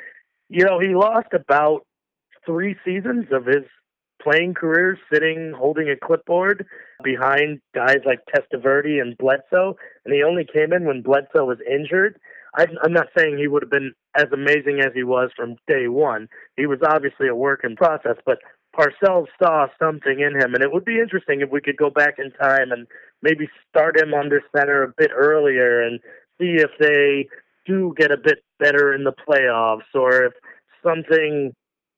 you 0.47 0.65
know 0.65 0.79
he 0.79 0.95
lost 0.95 1.33
about 1.33 1.87
three 2.45 2.75
seasons 2.85 3.25
of 3.31 3.45
his 3.45 3.65
playing 4.21 4.53
career 4.53 4.97
sitting 5.11 5.53
holding 5.57 5.89
a 5.89 5.95
clipboard 5.95 6.65
behind 7.03 7.61
guys 7.73 7.99
like 8.05 8.19
Testaverde 8.27 9.01
and 9.01 9.17
Bledsoe, 9.17 9.75
and 10.05 10.13
he 10.13 10.23
only 10.23 10.45
came 10.45 10.73
in 10.73 10.85
when 10.85 11.01
Bledsoe 11.01 11.45
was 11.45 11.57
injured. 11.69 12.19
I'm 12.55 12.93
not 12.93 13.07
saying 13.17 13.37
he 13.37 13.47
would 13.47 13.61
have 13.61 13.69
been 13.69 13.93
as 14.15 14.25
amazing 14.33 14.79
as 14.81 14.91
he 14.95 15.03
was 15.03 15.29
from 15.35 15.55
day 15.67 15.87
one. 15.87 16.27
He 16.57 16.65
was 16.65 16.79
obviously 16.83 17.27
a 17.27 17.35
work 17.35 17.61
in 17.63 17.75
process, 17.75 18.17
but 18.25 18.39
Parcells 18.79 19.27
saw 19.41 19.67
something 19.77 20.21
in 20.21 20.39
him, 20.39 20.53
and 20.53 20.63
it 20.63 20.71
would 20.71 20.85
be 20.85 20.99
interesting 20.99 21.41
if 21.41 21.49
we 21.49 21.59
could 21.59 21.75
go 21.75 21.89
back 21.89 22.15
in 22.17 22.31
time 22.31 22.71
and 22.71 22.87
maybe 23.21 23.49
start 23.69 23.99
him 23.99 24.13
under 24.13 24.41
center 24.55 24.83
a 24.83 24.93
bit 24.97 25.11
earlier 25.13 25.81
and 25.81 25.99
see 26.39 26.55
if 26.55 26.71
they 26.79 27.27
do 27.65 27.93
get 27.97 28.11
a 28.11 28.17
bit 28.17 28.39
better 28.57 28.93
in 28.93 29.03
the 29.03 29.11
playoffs 29.11 29.93
or 29.93 30.23
if 30.23 30.33
something 30.81 31.53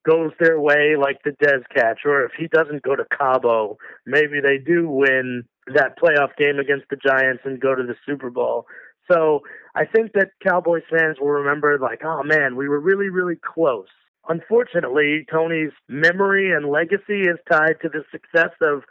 goes 0.09 0.31
their 0.39 0.59
way 0.59 0.95
like 0.99 1.19
the 1.23 1.31
Dez 1.43 1.61
catch 1.73 1.99
or 2.05 2.25
if 2.25 2.31
he 2.37 2.47
doesn't 2.47 2.81
go 2.81 2.95
to 2.95 3.05
Cabo, 3.15 3.77
maybe 4.07 4.41
they 4.41 4.57
do 4.57 4.89
win 4.89 5.43
that 5.67 5.99
playoff 5.99 6.35
game 6.37 6.57
against 6.57 6.85
the 6.89 6.97
Giants 6.97 7.43
and 7.45 7.61
go 7.61 7.75
to 7.75 7.83
the 7.83 7.95
Super 8.07 8.31
Bowl. 8.31 8.65
So 9.11 9.41
I 9.75 9.85
think 9.85 10.13
that 10.13 10.29
Cowboys 10.43 10.83
fans 10.89 11.17
will 11.19 11.29
remember 11.29 11.77
like, 11.77 12.01
oh 12.03 12.23
man, 12.23 12.55
we 12.55 12.67
were 12.67 12.79
really, 12.79 13.09
really 13.09 13.35
close. 13.35 13.87
Unfortunately, 14.27 15.25
Tony's 15.31 15.71
memory 15.87 16.51
and 16.51 16.69
legacy 16.69 17.21
is 17.21 17.39
tied 17.51 17.77
to 17.81 17.89
the 17.89 18.03
success 18.11 18.51
of 18.61 18.83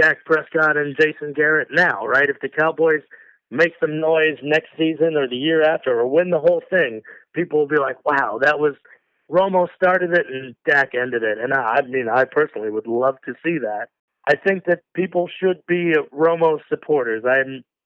Dak 0.00 0.24
Prescott 0.24 0.76
and 0.76 0.96
Jason 0.98 1.32
Garrett 1.34 1.68
now, 1.70 2.06
right? 2.06 2.28
If 2.28 2.40
the 2.40 2.48
Cowboys 2.48 3.02
make 3.50 3.72
some 3.80 4.00
noise 4.00 4.38
next 4.42 4.68
season 4.78 5.16
or 5.16 5.28
the 5.28 5.36
year 5.36 5.62
after 5.62 5.98
or 5.98 6.06
win 6.06 6.30
the 6.30 6.38
whole 6.38 6.62
thing, 6.70 7.02
people 7.34 7.60
will 7.60 7.68
be 7.68 7.78
like, 7.78 7.96
wow, 8.04 8.38
that 8.42 8.58
was 8.58 8.74
Romo 9.30 9.68
started 9.74 10.12
it 10.12 10.26
and 10.30 10.54
Dak 10.66 10.94
ended 10.94 11.22
it. 11.22 11.38
And 11.38 11.52
I, 11.52 11.76
I 11.78 11.82
mean, 11.82 12.08
I 12.12 12.24
personally 12.24 12.70
would 12.70 12.86
love 12.86 13.16
to 13.26 13.34
see 13.44 13.58
that. 13.58 13.88
I 14.26 14.36
think 14.36 14.64
that 14.66 14.80
people 14.94 15.28
should 15.40 15.62
be 15.66 15.94
Romo 16.12 16.58
supporters. 16.68 17.24
I 17.26 17.42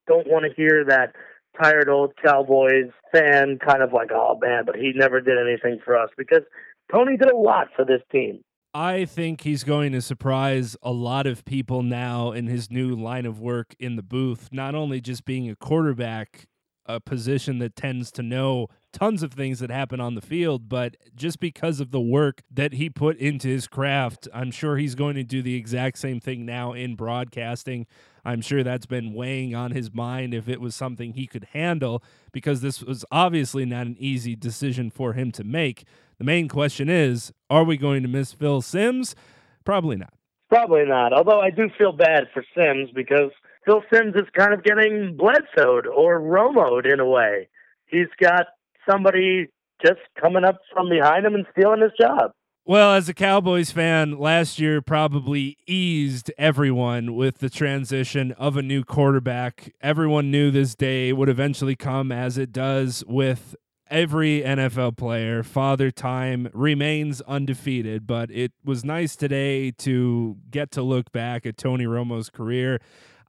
don't 0.07 0.26
want 0.26 0.44
to 0.44 0.55
hear 0.55 0.84
that 0.88 1.14
tired 1.61 1.88
old 1.88 2.14
Cowboys 2.24 2.90
fan 3.12 3.59
kind 3.59 3.82
of 3.82 3.92
like, 3.92 4.11
oh 4.12 4.38
man, 4.40 4.64
but 4.64 4.76
he 4.76 4.92
never 4.94 5.20
did 5.20 5.36
anything 5.38 5.78
for 5.84 5.96
us 5.96 6.11
because 6.16 6.42
Tony 6.91 7.16
did 7.16 7.30
a 7.30 7.37
lot 7.37 7.68
for 7.76 7.85
this 7.85 8.03
team. 8.11 8.43
I 8.74 9.05
think 9.05 9.43
he's 9.43 9.64
going 9.64 9.93
to 9.93 10.01
surprise 10.01 10.76
a 10.83 10.93
lot 10.93 11.26
of 11.26 11.45
people 11.45 11.83
now 11.83 12.33
in 12.33 12.47
his 12.47 12.70
new 12.70 12.95
line 12.95 13.26
of 13.26 13.39
work 13.39 13.74
in 13.78 13.97
the 13.97 14.03
booth, 14.03 14.49
not 14.51 14.74
only 14.74 15.01
just 15.01 15.26
being 15.26 15.51
a 15.51 15.57
quarterback, 15.57 16.47
a 16.87 16.99
position 16.99 17.59
that 17.59 17.76
tends 17.76 18.11
to 18.12 18.22
know 18.22 18.68
tons 18.93 19.22
of 19.22 19.33
things 19.33 19.61
that 19.61 19.70
happen 19.70 20.01
on 20.01 20.14
the 20.14 20.20
field, 20.20 20.68
but 20.68 20.97
just 21.14 21.39
because 21.39 21.80
of 21.80 21.91
the 21.91 22.01
work 22.01 22.43
that 22.51 22.72
he 22.72 22.91
put 22.91 23.16
into 23.18 23.47
his 23.49 23.68
craft, 23.68 24.26
I'm 24.35 24.51
sure 24.51 24.76
he's 24.76 24.95
going 24.95 25.14
to 25.16 25.22
do 25.22 25.43
the 25.43 25.55
exact 25.55 25.99
same 25.99 26.18
thing 26.18 26.45
now 26.45 26.72
in 26.72 26.97
broadcasting. 26.97 27.87
I'm 28.24 28.41
sure 28.41 28.62
that's 28.62 28.87
been 28.87 29.14
weighing 29.14 29.55
on 29.55 29.72
his 29.72 29.93
mind 29.93 30.35
if 30.35 30.49
it 30.49 30.61
was 30.61 30.74
something 30.74 31.12
he 31.12 31.26
could 31.26 31.49
handle, 31.53 32.03
because 32.33 32.62
this 32.62 32.83
was 32.83 33.05
obviously 33.12 33.64
not 33.64 33.87
an 33.87 33.97
easy 33.99 34.35
decision 34.35 34.91
for 34.91 35.12
him 35.12 35.30
to 35.33 35.45
make. 35.45 35.85
The 36.23 36.27
main 36.27 36.47
question 36.47 36.89
is 36.89 37.33
are 37.51 37.64
we 37.64 37.77
going 37.77 38.05
to 38.05 38.09
miss 38.09 38.33
Phil 38.33 38.62
Simms? 38.62 39.16
Probably 39.64 39.97
not. 39.97 40.14
Probably 40.49 40.85
not. 40.87 41.12
Although 41.12 41.41
I 41.41 41.51
do 41.51 41.68
feel 41.77 41.91
bad 41.91 42.29
for 42.33 42.45
Simms 42.57 42.91
because 42.95 43.33
Phil 43.66 43.83
Simms 43.93 44.14
is 44.14 44.29
kind 44.39 44.55
of 44.55 44.62
getting 44.62 45.18
Bledsoed 45.20 45.87
or 45.93 46.20
Romoed 46.20 46.87
in 46.87 47.01
a 47.01 47.05
way. 47.05 47.49
He's 47.87 48.07
got 48.20 48.47
somebody 48.89 49.49
just 49.85 49.99
coming 50.16 50.45
up 50.45 50.61
from 50.73 50.89
behind 50.89 51.27
him 51.27 51.35
and 51.35 51.45
stealing 51.51 51.81
his 51.81 51.91
job. 52.01 52.31
Well, 52.64 52.93
as 52.93 53.09
a 53.09 53.14
Cowboys 53.14 53.73
fan, 53.73 54.16
last 54.16 54.61
year 54.61 54.81
probably 54.81 55.57
eased 55.66 56.31
everyone 56.39 57.16
with 57.16 57.39
the 57.39 57.51
transition 57.51 58.31
of 58.39 58.57
a 58.57 58.62
new 58.62 58.85
quarterback. 58.85 59.75
Everyone 59.81 60.31
knew 60.31 60.53
this 60.53 60.77
day 60.77 61.12
would 61.12 61.29
eventually 61.29 61.75
come, 61.75 62.12
as 62.12 62.39
it 62.39 62.53
does 62.53 63.03
with 63.09 63.57
every 63.93 64.43
NFL 64.43 64.97
player. 64.97 65.45
Father 65.45 65.93
Time 65.93 66.49
remains 66.53 67.20
undefeated, 67.22 68.07
but 68.07 68.30
it 68.32 68.53
was 68.64 68.84
nice 68.84 69.14
today 69.14 69.70
to 69.70 70.38
get 70.51 70.72
to 70.72 70.82
look 70.82 71.12
back 71.12 71.47
at 71.47 71.57
Tony 71.57 71.84
Romo's 71.84 72.30
career 72.30 72.80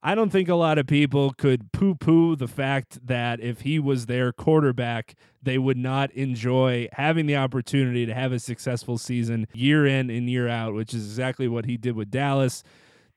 I 0.05 0.15
don't 0.15 0.31
think 0.31 0.49
a 0.49 0.55
lot 0.55 0.77
of 0.77 0.85
people 0.85 1.31
could 1.31 1.71
poo 1.71 1.95
poo 1.95 2.35
the 2.35 2.47
fact 2.47 3.07
that 3.07 3.39
if 3.39 3.61
he 3.61 3.79
was 3.79 4.05
their 4.05 4.33
quarterback, 4.33 5.15
they 5.41 5.57
would 5.57 5.77
not 5.77 6.11
enjoy 6.11 6.89
having 6.91 7.25
the 7.25 7.37
opportunity 7.37 8.05
to 8.05 8.13
have 8.13 8.33
a 8.33 8.39
successful 8.39 8.97
season 8.97 9.47
year 9.53 9.85
in 9.85 10.09
and 10.09 10.29
year 10.29 10.49
out, 10.49 10.73
which 10.73 10.93
is 10.93 11.05
exactly 11.05 11.47
what 11.47 11.63
he 11.63 11.77
did 11.77 11.95
with 11.95 12.11
Dallas 12.11 12.63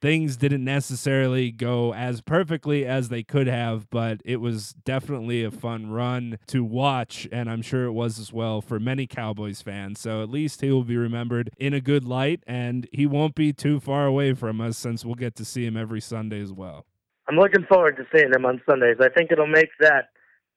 things 0.01 0.37
didn't 0.37 0.65
necessarily 0.65 1.51
go 1.51 1.93
as 1.95 2.21
perfectly 2.21 2.85
as 2.85 3.09
they 3.09 3.23
could 3.23 3.47
have, 3.47 3.89
but 3.91 4.21
it 4.25 4.37
was 4.37 4.75
definitely 4.85 5.43
a 5.43 5.51
fun 5.51 5.91
run 5.91 6.39
to 6.49 6.63
watch, 6.65 7.27
and 7.33 7.51
I'm 7.51 7.63
sure 7.63 7.85
it 7.85 7.93
was 7.93 8.19
as 8.19 8.33
well 8.33 8.61
for 8.61 8.79
many 8.79 9.07
Cowboys 9.07 9.63
fans. 9.63 10.01
So 10.01 10.23
at 10.23 10.31
least 10.31 10.61
he 10.61 10.71
will 10.71 10.85
be 10.85 10.97
remembered 10.97 11.51
in 11.59 11.73
a 11.73 11.81
good 11.81 12.05
light, 12.05 12.43
and 12.47 12.89
he 12.93 13.07
won't 13.07 13.35
be 13.35 13.53
too 13.53 13.81
far 13.81 14.07
away 14.07 14.35
from 14.35 14.61
us 14.61 14.77
since 14.77 15.05
we'll 15.05 15.15
get 15.15 15.35
to 15.37 15.45
see 15.45 15.65
him 15.65 15.77
every 15.77 16.01
Sunday 16.01 16.41
as 16.41 16.53
well. 16.53 16.87
I'm 17.29 17.37
looking 17.37 17.65
forward 17.65 17.97
to 17.97 18.07
seeing 18.15 18.33
him 18.33 18.45
on 18.45 18.61
Sundays. 18.69 18.99
I 19.01 19.09
think 19.09 19.33
it'll 19.33 19.47
make 19.47 19.71
that 19.81 20.11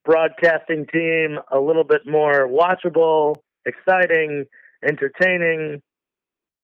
broadcasting 0.05 0.85
team 0.91 1.39
a 1.51 1.59
little 1.59 1.83
bit 1.83 2.01
more 2.05 2.47
watchable, 2.47 3.37
exciting, 3.65 4.45
entertaining. 4.87 5.81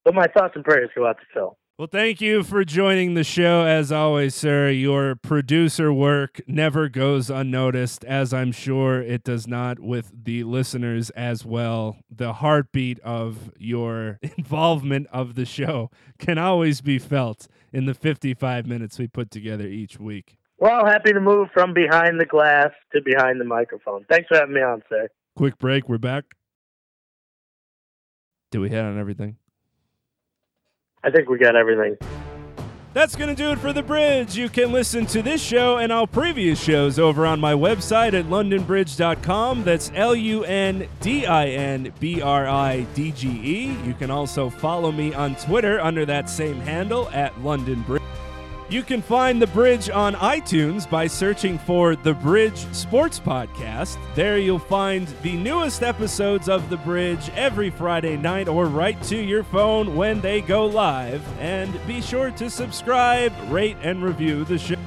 But 0.04 0.14
my 0.14 0.28
thoughts 0.28 0.54
and 0.56 0.64
prayers 0.64 0.90
go 0.96 1.08
out 1.08 1.18
to 1.18 1.26
Phil. 1.34 1.58
Well, 1.78 1.90
thank 1.92 2.22
you 2.22 2.44
for 2.44 2.64
joining 2.64 3.16
the 3.16 3.26
show. 3.26 3.66
As 3.66 3.92
always, 3.92 4.34
sir, 4.34 4.70
your 4.70 5.14
producer 5.14 5.92
work 5.92 6.40
never 6.48 6.88
goes 6.88 7.30
unnoticed, 7.30 8.06
as 8.06 8.34
I'm 8.34 8.54
sure 8.54 9.02
it 9.02 9.26
does 9.26 9.46
not 9.46 9.82
with 9.82 10.10
the 10.24 10.46
listeners 10.46 11.10
as 11.10 11.44
well. 11.44 11.98
The 12.10 12.32
heartbeat 12.32 13.02
of 13.02 13.52
your 13.58 14.20
involvement 14.38 15.08
of 15.12 15.36
the 15.36 15.44
show 15.44 15.92
can 16.18 16.38
always 16.38 16.80
be 16.80 16.98
felt 16.98 17.50
in 17.74 17.88
the 17.88 17.94
55 17.94 18.66
minutes 18.66 18.98
we 18.98 19.10
put 19.10 19.30
together 19.30 19.68
each 19.68 20.00
week. 20.00 20.38
Well, 20.58 20.86
happy 20.86 21.12
to 21.12 21.20
move 21.20 21.50
from 21.54 21.74
behind 21.74 22.22
the 22.22 22.26
glass 22.26 22.70
to 22.94 23.02
behind 23.02 23.42
the 23.42 23.46
microphone. 23.46 24.06
Thanks 24.10 24.30
for 24.30 24.38
having 24.38 24.56
me 24.56 24.62
on, 24.62 24.82
sir. 24.88 25.10
Quick 25.36 25.58
break. 25.60 25.90
We're 25.90 25.98
back. 25.98 26.24
Did 28.52 28.60
we 28.60 28.70
hit 28.70 28.80
on 28.80 28.98
everything? 28.98 29.36
I 31.06 31.12
think 31.12 31.30
we 31.30 31.38
got 31.38 31.56
everything. 31.56 31.96
That's 32.94 33.16
going 33.16 33.30
to 33.30 33.36
do 33.36 33.52
it 33.52 33.60
for 33.60 33.74
The 33.74 33.84
Bridge. 33.84 34.38
You 34.38 34.50
can 34.50 34.72
listen 34.72 35.06
to 35.08 35.22
this 35.22 35.42
show 35.42 35.78
and 35.78 35.92
all 35.92 36.08
previous 36.08 36.60
shows 36.60 36.98
over 36.98 37.26
on 37.28 37.40
my 37.40 37.54
website 37.54 38.14
at 38.14 38.26
lundinbridge.com. 38.26 39.64
That's 39.66 39.92
L 39.94 40.16
U 40.16 40.46
N 40.46 40.88
D 41.02 41.26
I 41.26 41.48
N 41.48 41.94
B 42.00 42.22
R 42.22 42.48
I 42.48 42.88
D 42.96 43.12
G 43.12 43.28
E. 43.28 43.78
You 43.86 43.94
can 43.94 44.10
also 44.10 44.50
follow 44.50 44.92
me 44.92 45.14
on 45.14 45.36
Twitter 45.36 45.80
under 45.80 46.06
that 46.06 46.30
same 46.30 46.56
handle 46.62 47.10
at 47.10 47.36
Lundin 47.44 47.86
Bridge. 47.86 48.02
You 48.68 48.82
can 48.82 49.04
find 49.04 49.40
The 49.40 49.46
Bridge 49.46 49.92
on 49.92 50.16
iTunes 50.16 50.90
by 50.90 51.06
searching 51.06 51.60
for 51.60 51.96
The 51.96 52.16
Bridge 52.16 52.58
Sports 52.74 53.20
Podcast. 53.20 54.00
There 54.16 54.40
you'll 54.40 54.58
find 54.58 55.08
the 55.22 55.36
newest 55.36 55.84
episodes 55.84 56.50
of 56.50 56.68
The 56.72 56.78
Bridge 56.78 57.30
every 57.36 57.70
Friday 57.70 58.18
night 58.18 58.48
or 58.48 58.66
right 58.66 59.00
to 59.04 59.18
your 59.18 59.44
phone 59.44 59.96
when 59.96 60.20
they 60.20 60.42
go 60.42 60.66
live. 60.66 61.24
And 61.40 61.80
be 61.86 62.02
sure 62.02 62.32
to 62.32 62.50
subscribe, 62.50 63.32
rate, 63.52 63.78
and 63.84 64.04
review 64.04 64.46
the 64.46 64.58
show. 64.58 64.78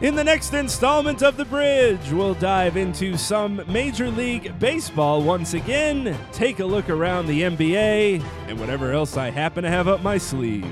In 0.00 0.14
the 0.14 0.24
next 0.24 0.54
installment 0.54 1.22
of 1.22 1.36
The 1.36 1.44
Bridge, 1.44 2.10
we'll 2.10 2.32
dive 2.32 2.78
into 2.78 3.18
some 3.18 3.62
Major 3.68 4.10
League 4.10 4.58
Baseball 4.58 5.22
once 5.22 5.52
again, 5.52 6.16
take 6.32 6.60
a 6.60 6.64
look 6.64 6.88
around 6.88 7.26
the 7.26 7.42
NBA, 7.42 8.24
and 8.48 8.58
whatever 8.58 8.92
else 8.92 9.18
I 9.18 9.28
happen 9.28 9.62
to 9.64 9.68
have 9.68 9.88
up 9.88 10.02
my 10.02 10.16
sleeve. 10.16 10.64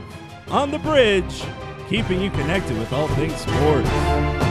On 0.48 0.70
The 0.70 0.78
Bridge, 0.78 1.44
keeping 1.88 2.20
you 2.20 2.30
connected 2.30 2.76
with 2.78 2.92
all 2.92 3.08
things 3.08 3.34
sports. 3.36 4.47